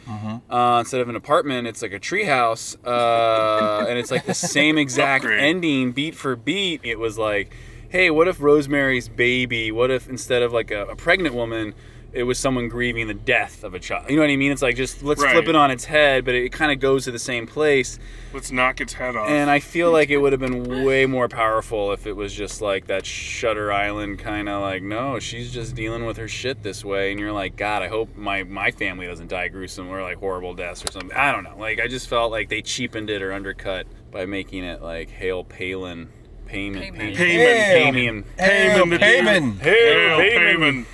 Uh, 0.51 0.79
instead 0.81 1.01
of 1.01 1.09
an 1.09 1.17
apartment, 1.17 1.67
it's 1.67 1.83
like 1.83 1.93
a 1.93 2.01
treehouse, 2.01 2.77
uh, 2.87 3.87
and 3.89 3.99
it's 3.99 4.11
like 4.11 4.27
the 4.27 4.35
same 4.35 4.77
exact 4.85 5.25
ending, 5.25 5.93
beat 5.93 6.15
for 6.15 6.37
beat. 6.37 6.81
It 6.85 6.99
was 6.99 7.17
like, 7.17 7.55
hey, 7.89 8.11
what 8.11 8.29
if 8.29 8.41
Rosemary's 8.41 9.09
Baby? 9.09 9.73
What 9.73 9.91
if 9.91 10.09
instead 10.09 10.43
of 10.43 10.53
like 10.53 10.71
a, 10.71 10.87
a 10.87 10.97
pregnant 10.97 11.35
woman? 11.35 11.75
It 12.13 12.25
was 12.25 12.39
someone 12.39 12.69
grieving 12.69 13.07
the 13.07 13.15
death 13.15 13.63
of 13.63 13.73
a 13.75 13.79
child. 13.79 14.11
You 14.11 14.17
know 14.17 14.23
what 14.23 14.31
I 14.31 14.37
mean? 14.37 14.51
It's 14.51 14.63
like 14.63 14.75
just 14.77 15.03
let's 15.03 15.23
Right. 15.23 15.33
flip 15.33 15.47
it 15.49 15.55
on 15.55 15.71
its 15.71 15.85
head, 15.85 16.25
but 16.25 16.35
it 16.35 16.51
kind 16.53 16.73
of 16.73 16.81
goes 16.81 17.05
to 17.05 17.13
the 17.13 17.19
same 17.21 17.47
place. 17.47 17.99
Let's 18.33 18.51
knock 18.51 18.81
its 18.81 18.95
head 18.95 19.15
off. 19.15 19.29
And 19.29 19.49
I 19.49 19.61
feel 19.61 19.93
like 19.93 20.11
it 20.11 20.17
would 20.19 20.33
have 20.33 20.41
been 20.41 20.85
way 20.85 21.07
more 21.07 21.29
powerful 21.29 21.93
if 21.93 22.07
it 22.07 22.15
was 22.17 22.35
just 22.35 22.61
like 22.61 22.87
that 22.89 23.07
Shutter 23.07 23.73
Island 23.73 24.19
kind 24.19 24.49
of 24.49 24.61
like, 24.61 24.83
no, 24.83 25.19
she's 25.21 25.53
just 25.53 25.75
dealing 25.77 26.05
with 26.05 26.17
her 26.17 26.27
shit 26.29 26.63
this 26.65 26.85
way, 26.85 27.11
and 27.13 27.21
you're 27.21 27.33
like, 27.33 27.55
God, 27.57 27.83
I 27.83 27.89
hope 27.89 28.17
my 28.17 28.43
my 28.43 28.71
family 28.73 29.07
doesn't 29.07 29.29
die 29.29 29.49
gruesome 29.49 29.89
or 29.89 30.03
like 30.03 30.17
horrible 30.19 30.55
deaths 30.55 30.85
or 30.85 30.91
something. 30.91 31.13
I 31.17 31.31
don't 31.33 31.45
know. 31.45 31.57
Like 31.59 31.81
I 31.81 31.87
just 31.87 32.09
felt 32.09 32.33
like 32.33 32.49
they 32.49 32.61
cheapened 32.63 33.09
it 33.11 33.23
or 33.23 33.33
undercut 33.33 33.87
by 34.11 34.27
making 34.27 34.65
it 34.65 34.83
like 34.83 35.11
Hail 35.11 35.45
Palin. 35.45 36.09
Payment, 36.47 36.83
Payment. 36.83 37.17
payment, 37.17 37.17
Payment. 37.17 38.37
payment, 38.37 38.37
Payment 38.37 38.91
the 38.91 38.99
payment, 38.99 39.63
Hail 39.63 40.19
Hail 40.19 40.19
Payment. 40.19 40.87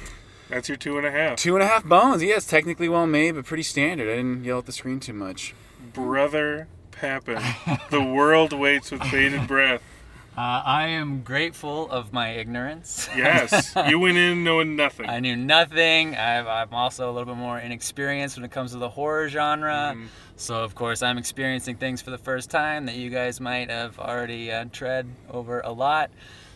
That's 0.48 0.68
your 0.68 0.76
two 0.76 0.96
and 0.98 1.06
a 1.06 1.10
half. 1.10 1.36
Two 1.36 1.54
and 1.54 1.62
a 1.62 1.66
half 1.66 1.84
bones. 1.84 2.22
Yeah, 2.22 2.36
it's 2.36 2.46
technically 2.46 2.88
well 2.88 3.06
made, 3.06 3.34
but 3.34 3.44
pretty 3.44 3.62
standard. 3.62 4.08
I 4.08 4.16
didn't 4.16 4.44
yell 4.44 4.58
at 4.58 4.66
the 4.66 4.72
screen 4.72 5.00
too 5.00 5.12
much. 5.12 5.54
Brother 5.92 6.68
Papin. 6.92 7.42
the 7.90 8.02
world 8.02 8.52
waits 8.52 8.90
with 8.90 9.00
bated 9.10 9.46
breath. 9.46 9.82
Uh, 10.36 10.62
I 10.66 10.88
am 10.88 11.22
grateful 11.22 11.90
of 11.90 12.12
my 12.12 12.32
ignorance. 12.32 13.08
Yes, 13.16 13.74
you 13.88 13.98
went 13.98 14.18
in 14.18 14.44
knowing 14.44 14.76
nothing. 14.76 15.08
I 15.08 15.18
knew 15.18 15.34
nothing. 15.34 16.14
I've, 16.14 16.46
I'm 16.46 16.74
also 16.74 17.10
a 17.10 17.12
little 17.12 17.34
bit 17.34 17.40
more 17.40 17.58
inexperienced 17.58 18.36
when 18.36 18.44
it 18.44 18.50
comes 18.50 18.72
to 18.72 18.78
the 18.78 18.90
horror 18.90 19.30
genre. 19.30 19.94
Mm-hmm. 19.94 20.06
So, 20.36 20.62
of 20.62 20.74
course, 20.74 21.02
I'm 21.02 21.16
experiencing 21.16 21.76
things 21.76 22.02
for 22.02 22.10
the 22.10 22.18
first 22.18 22.50
time 22.50 22.84
that 22.84 22.96
you 22.96 23.08
guys 23.08 23.40
might 23.40 23.70
have 23.70 23.98
already 23.98 24.52
uh, 24.52 24.66
tread 24.70 25.08
over 25.30 25.60
a 25.60 25.72
lot. 25.72 26.10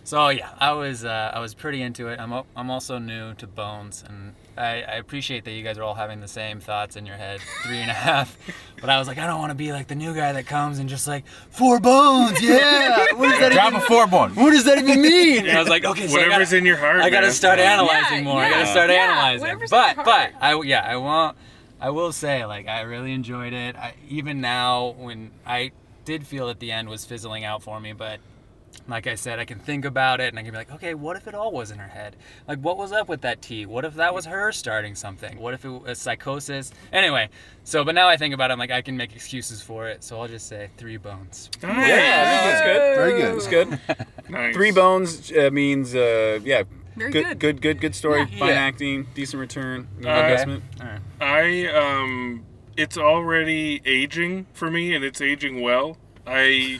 So, 0.05 0.29
yeah, 0.31 0.51
I 0.59 0.73
was 0.73 1.05
uh, 1.05 1.31
I 1.35 1.41
was 1.41 1.55
pretty 1.55 1.83
into 1.83 2.09
it. 2.09 2.19
I'm, 2.19 2.33
I'm 2.57 2.71
also 2.71 2.99
new 2.99 3.35
to 3.35 3.47
Bones, 3.47 4.03
and 4.09 4.35
I, 4.57 4.83
I 4.83 4.95
appreciate 4.97 5.45
that 5.45 5.53
you 5.53 5.63
guys 5.63 5.79
are 5.79 5.83
all 5.85 5.95
having 5.95 6.21
the 6.21 6.27
same 6.27 6.59
thoughts 6.59 6.97
in 6.97 7.07
your 7.07 7.17
head, 7.17 7.41
three 7.63 7.79
and 7.79 7.91
a 7.91 7.95
half. 7.95 8.37
But 8.81 8.89
I 8.89 8.99
was 8.99 9.07
like, 9.09 9.19
I 9.19 9.27
don't 9.27 9.39
want 9.39 9.51
to 9.51 9.55
be 9.55 9.73
like 9.73 9.89
the 9.89 9.95
new 9.95 10.15
guy 10.15 10.33
that 10.33 10.47
comes 10.47 10.79
and 10.79 10.89
just 10.89 11.07
like 11.07 11.27
four 11.51 11.79
bones, 11.81 12.41
yeah. 12.43 13.05
What 13.15 13.29
does 13.29 13.39
that 13.41 13.53
Drop 13.53 13.67
even 13.73 13.83
a 13.83 13.85
four 13.85 14.07
bone. 14.07 14.35
What 14.35 14.53
does 14.53 14.65
that 14.65 14.79
even 14.79 15.03
mean? 15.03 15.47
And 15.47 15.51
I 15.59 15.61
was 15.61 15.69
like, 15.69 15.85
okay, 15.85 16.07
so 16.07 16.15
Whatever's 16.15 16.47
gotta- 16.49 16.57
in 16.57 16.65
your 16.65 16.79
heart, 16.79 17.01
I 17.03 17.11
gotta 17.11 17.27
man. 17.27 17.35
start 17.35 17.59
analyzing 17.59 18.19
Yeah, 18.19 18.25
more. 18.25 18.41
I 18.41 18.49
gotta 18.49 18.67
start 18.67 18.89
yeah, 18.89 18.97
analyzing. 18.97 19.67
But 19.69 19.97
but 19.97 20.31
I 20.41 20.59
yeah 20.65 20.81
I 20.81 20.97
won't. 20.97 21.37
I 21.79 21.91
will 21.91 22.11
say 22.13 22.47
like 22.47 22.69
I 22.69 22.81
really 22.81 23.13
enjoyed 23.13 23.53
it. 23.53 23.77
I, 23.77 23.93
even 24.09 24.41
now 24.41 24.95
when 24.99 25.31
I 25.47 25.73
did 26.07 26.27
feel 26.27 26.49
at 26.49 26.59
the 26.59 26.73
end 26.73 26.89
was 26.89 27.05
fizzling 27.05 27.45
out 27.45 27.63
for 27.63 27.79
me, 27.81 27.93
but 27.93 28.19
like 28.91 29.07
I 29.07 29.15
said, 29.15 29.39
I 29.39 29.45
can 29.45 29.59
think 29.59 29.85
about 29.85 30.21
it 30.21 30.29
and 30.29 30.39
I 30.39 30.43
can 30.43 30.51
be 30.53 30.57
like, 30.59 30.73
okay, 30.73 30.95
what 30.95 31.17
if 31.17 31.27
it 31.27 31.35
all 31.35 31.53
was 31.53 31.71
in 31.71 31.79
her 31.79 31.89
head? 31.89 32.17
Like, 32.47 32.59
what 32.59 32.77
was 32.77 32.93
up 32.93 33.09
with 33.09 33.23
that 33.23 33.41
tea? 33.41 33.65
What 33.67 33.85
if 33.85 33.95
that 33.95 34.13
was 34.15 34.27
her 34.27 34.53
starting 34.53 34.95
something? 34.95 35.39
What 35.39 35.55
if 35.55 35.65
it 35.65 35.69
was 35.71 35.99
psychosis? 35.99 36.73
Anyway, 36.93 37.29
so 37.65 37.85
but 37.85 37.95
now 37.95 38.09
I 38.09 38.17
think 38.17 38.35
about 38.35 38.51
it, 38.51 38.55
I'm 38.55 38.59
like, 38.59 38.71
I 38.71 38.83
can 38.83 38.97
make 38.97 39.15
excuses 39.15 39.63
for 39.63 39.89
it. 39.89 40.03
So 40.05 40.21
I'll 40.21 40.29
just 40.29 40.47
say 40.49 40.69
three 40.77 40.97
bones. 40.97 41.49
Yeah, 41.63 41.71
that's 42.51 42.61
good. 42.63 42.97
Very 42.97 43.21
good. 43.21 43.35
That's 43.35 43.47
good. 43.49 44.07
Nice. 44.31 44.55
Three 44.55 44.71
bones 44.71 45.33
uh, 45.33 45.51
means 45.53 45.93
uh, 45.93 46.39
yeah. 46.45 46.63
Very 46.97 47.11
good, 47.11 47.25
good. 47.25 47.39
good, 47.41 47.61
good, 47.63 47.81
good 47.81 47.95
story. 47.97 48.21
Yeah. 48.31 48.39
Fine 48.39 48.49
Yeah. 48.51 48.55
acting, 48.55 49.07
decent 49.15 49.41
return, 49.41 49.89
no 49.99 50.09
Okay. 50.09 50.21
investment. 50.31 50.63
All 50.81 50.87
right. 50.87 51.01
I 51.21 51.67
um 51.67 52.45
it's 52.77 52.97
already 52.97 53.83
aging 53.85 54.47
for 54.53 54.71
me 54.71 54.95
and 54.95 55.05
it's 55.05 55.21
aging 55.21 55.61
well. 55.63 55.97
I 56.27 56.79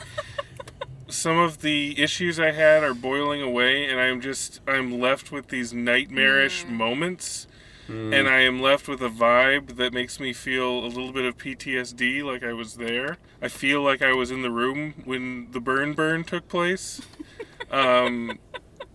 some 1.11 1.39
of 1.39 1.61
the 1.63 2.01
issues 2.01 2.39
I 2.41 2.53
had 2.53 2.83
are 2.83 2.95
boiling 2.95 3.43
away 3.43 3.87
and 3.89 4.01
I'm 4.01 4.21
just 4.21 4.61
I'm 4.67 4.99
left 5.01 5.31
with 5.33 5.49
these 5.49 5.73
nightmarish 5.73 6.65
moments 6.67 7.47
and 7.89 8.29
I 8.29 8.43
am 8.43 8.63
left 8.63 8.87
with 8.87 9.03
a 9.03 9.09
vibe 9.09 9.75
that 9.75 9.93
makes 9.93 10.21
me 10.21 10.33
feel 10.33 10.79
a 10.79 10.87
little 10.87 11.11
bit 11.13 11.25
of 11.25 11.37
PTSD 11.37 12.23
like 12.23 12.45
I 12.45 12.53
was 12.53 12.75
there. 12.75 13.17
I 13.43 13.49
feel 13.49 13.83
like 13.83 14.01
I 14.01 14.13
was 14.13 14.31
in 14.31 14.43
the 14.43 14.51
room 14.53 14.95
when 15.05 15.51
the 15.51 15.59
burn 15.61 15.95
burn 15.95 16.25
took 16.25 16.49
place. 16.49 17.01
Um 17.71 18.39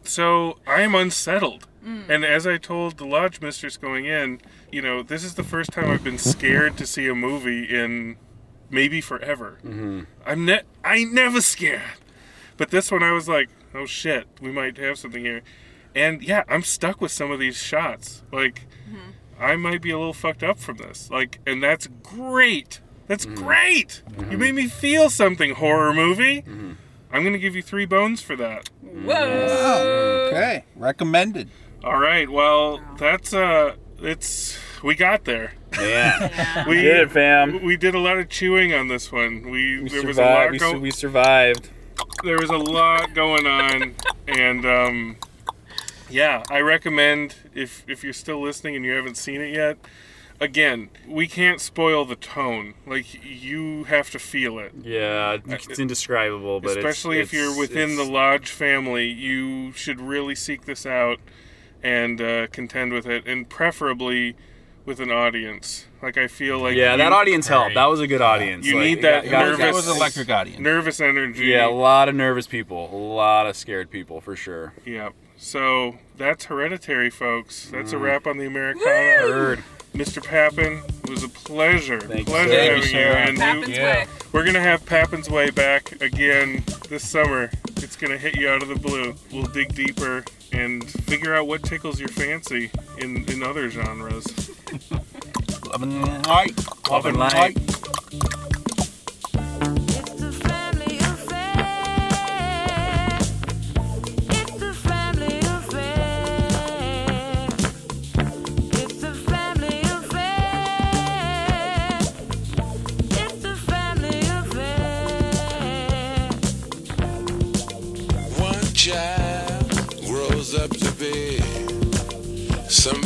so 0.03 0.57
I'm 0.67 0.95
unsettled. 0.95 1.67
And 2.09 2.25
as 2.25 2.47
I 2.47 2.57
told 2.57 2.97
the 2.97 3.05
lodge 3.05 3.41
mistress 3.41 3.77
going 3.77 4.05
in, 4.05 4.41
you 4.71 4.81
know, 4.81 5.03
this 5.03 5.23
is 5.23 5.35
the 5.35 5.43
first 5.43 5.71
time 5.71 5.89
I've 5.89 6.03
been 6.03 6.17
scared 6.17 6.77
to 6.77 6.85
see 6.87 7.07
a 7.07 7.13
movie 7.15 7.63
in 7.63 8.17
maybe 8.71 9.01
forever. 9.01 9.59
Mm-hmm. 9.63 10.01
I'm 10.25 10.45
ne- 10.45 10.63
I 10.83 10.95
ain't 10.97 11.13
never 11.13 11.41
scared. 11.41 11.83
But 12.57 12.71
this 12.71 12.91
one 12.91 13.03
I 13.03 13.11
was 13.11 13.27
like, 13.27 13.49
oh 13.73 13.85
shit, 13.85 14.27
we 14.41 14.51
might 14.51 14.77
have 14.77 14.97
something 14.97 15.23
here. 15.23 15.41
And 15.93 16.21
yeah, 16.21 16.43
I'm 16.47 16.63
stuck 16.63 17.01
with 17.01 17.11
some 17.11 17.31
of 17.31 17.39
these 17.39 17.57
shots. 17.57 18.23
Like 18.31 18.67
mm-hmm. 18.89 19.11
I 19.39 19.55
might 19.55 19.81
be 19.81 19.91
a 19.91 19.97
little 19.97 20.13
fucked 20.13 20.43
up 20.43 20.59
from 20.59 20.77
this. 20.77 21.09
Like 21.09 21.39
and 21.45 21.61
that's 21.61 21.87
great. 22.03 22.81
That's 23.07 23.25
mm-hmm. 23.25 23.43
great. 23.43 24.03
You 24.17 24.23
mm-hmm. 24.23 24.39
made 24.39 24.55
me 24.55 24.67
feel 24.67 25.09
something 25.09 25.55
horror 25.55 25.93
movie. 25.93 26.43
I'm 27.11 27.21
going 27.21 27.33
to 27.33 27.39
give 27.39 27.55
you 27.55 27.61
3 27.61 27.85
bones 27.85 28.21
for 28.21 28.35
that. 28.35 28.69
Whoa. 28.81 29.13
Oh, 29.13 30.27
okay. 30.29 30.65
Recommended. 30.75 31.49
All 31.81 31.97
right. 31.99 32.29
Well, 32.29 32.81
that's 32.97 33.33
uh, 33.33 33.75
it's 33.99 34.57
we 34.83 34.95
got 34.95 35.23
there. 35.25 35.53
Yeah. 35.79 36.65
We 36.67 36.81
Did 36.81 37.01
it, 37.01 37.11
fam. 37.11 37.63
We 37.63 37.77
did 37.77 37.95
a 37.95 37.99
lot 37.99 38.17
of 38.17 38.29
chewing 38.29 38.73
on 38.73 38.87
this 38.87 39.11
one. 39.11 39.43
We, 39.49 39.81
We 39.81 39.89
there 39.89 40.03
was 40.05 40.15
survived. 40.15 40.49
a 40.49 40.51
lot 40.51 40.71
su- 40.71 40.73
go- 40.73 40.79
we 40.79 40.91
survived. 40.91 41.69
There 42.23 42.37
was 42.37 42.49
a 42.49 42.57
lot 42.57 43.13
going 43.13 43.45
on, 43.47 43.95
and 44.27 44.65
um, 44.65 45.15
yeah, 46.09 46.43
I 46.49 46.59
recommend 46.59 47.35
if 47.53 47.83
if 47.87 48.03
you're 48.03 48.13
still 48.13 48.41
listening 48.41 48.75
and 48.75 48.85
you 48.85 48.91
haven't 48.91 49.15
seen 49.17 49.41
it 49.41 49.53
yet, 49.53 49.77
again, 50.39 50.89
we 51.07 51.27
can't 51.27 51.61
spoil 51.61 52.05
the 52.05 52.15
tone. 52.15 52.73
Like 52.85 53.23
you 53.23 53.85
have 53.85 54.09
to 54.11 54.19
feel 54.19 54.59
it. 54.59 54.73
Yeah, 54.83 55.37
it's 55.47 55.79
indescribable, 55.79 56.59
but 56.61 56.71
it's- 56.71 56.85
especially 56.85 57.19
if 57.19 57.31
you're 57.33 57.43
it's- 57.51 57.57
within 57.59 57.95
the 57.95 58.03
Lodge 58.05 58.49
family, 58.49 59.07
you 59.07 59.71
should 59.73 59.99
really 60.01 60.35
seek 60.35 60.65
this 60.65 60.85
out 60.85 61.19
and 61.83 62.19
uh, 62.19 62.47
contend 62.47 62.93
with 62.93 63.05
it, 63.05 63.27
and 63.27 63.47
preferably 63.47 64.35
with 64.85 64.99
an 64.99 65.11
audience. 65.11 65.85
Like 66.05 66.17
I 66.19 66.27
feel 66.27 66.59
like 66.59 66.75
yeah, 66.75 66.95
that 66.97 67.07
you- 67.09 67.15
audience 67.15 67.47
helped. 67.47 67.73
That 67.73 67.87
was 67.87 67.99
a 67.99 68.05
good 68.05 68.21
audience. 68.21 68.63
You 68.67 68.75
Like, 68.75 68.85
need 68.85 69.01
that 69.01 69.23
got- 69.23 69.31
got- 69.31 69.45
nervous, 69.45 69.57
that 69.57 69.73
was 69.73 69.87
electric 69.87 70.29
audience. 70.29 70.59
nervous 70.59 70.99
energy. 71.01 71.45
Yeah, 71.47 71.65
a 71.65 71.69
lot 71.69 72.09
of 72.09 72.13
nervous 72.13 72.45
people, 72.45 72.91
a 72.93 72.95
lot 73.15 73.47
of 73.47 73.57
scared 73.57 73.89
people 73.89 74.21
for 74.21 74.35
sure. 74.35 74.73
Yep. 74.85 75.13
So 75.37 75.95
that's 76.15 76.45
hereditary, 76.45 77.09
folks. 77.09 77.69
That's 77.71 77.91
a 77.91 77.95
Mm. 77.95 78.01
wrap 78.01 78.27
on 78.27 78.37
the 78.37 78.45
Americana. 78.45 78.85
I 78.87 79.27
heard. 79.31 79.63
Mr. 79.95 80.23
Papin, 80.23 80.83
it 81.05 81.09
was 81.09 81.23
a 81.23 81.29
pleasure. 81.29 81.99
Thank 82.01 82.27
pleasure 82.27 82.49
sir. 82.51 82.75
having 82.75 82.83
you, 82.83 82.99
you. 82.99 83.05
And 83.07 83.37
Papin's 83.39 83.77
you- 83.77 83.83
Way. 83.83 84.05
we're 84.31 84.45
gonna 84.45 84.59
have 84.61 84.85
Papin's 84.85 85.27
Way 85.29 85.49
back 85.49 85.91
again 86.01 86.63
this 86.87 87.09
summer. 87.09 87.49
It's 87.77 87.95
gonna 87.95 88.17
hit 88.19 88.35
you 88.37 88.47
out 88.47 88.61
of 88.61 88.67
the 88.67 88.75
blue. 88.75 89.15
We'll 89.31 89.47
dig 89.47 89.73
deeper 89.73 90.23
and 90.53 90.87
figure 90.87 91.33
out 91.33 91.47
what 91.47 91.63
tickles 91.63 91.99
your 91.99 92.09
fancy 92.09 92.69
in, 92.99 93.25
in 93.27 93.41
other 93.41 93.71
genres. 93.71 94.51
Love 95.75 95.83
and 95.83 96.27
light. 96.27 96.89
Love 96.89 97.05
and 97.05 97.17
light. 97.17 97.64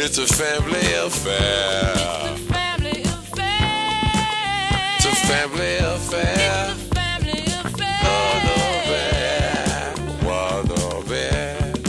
It's 0.00 0.16
a 0.16 0.26
family 0.28 0.92
affair. 0.94 1.92
It's 2.30 2.40
a 2.40 2.46
Family 2.46 3.02
affair. 3.02 4.96
It's 4.96 5.06
a 5.06 5.14
family 5.26 5.76
affair. 7.50 7.98
What 10.22 10.70
of 10.70 11.10
it? 11.10 11.82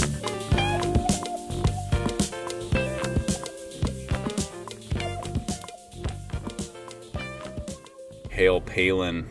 Hail 8.31 8.59
Palin. 8.59 9.28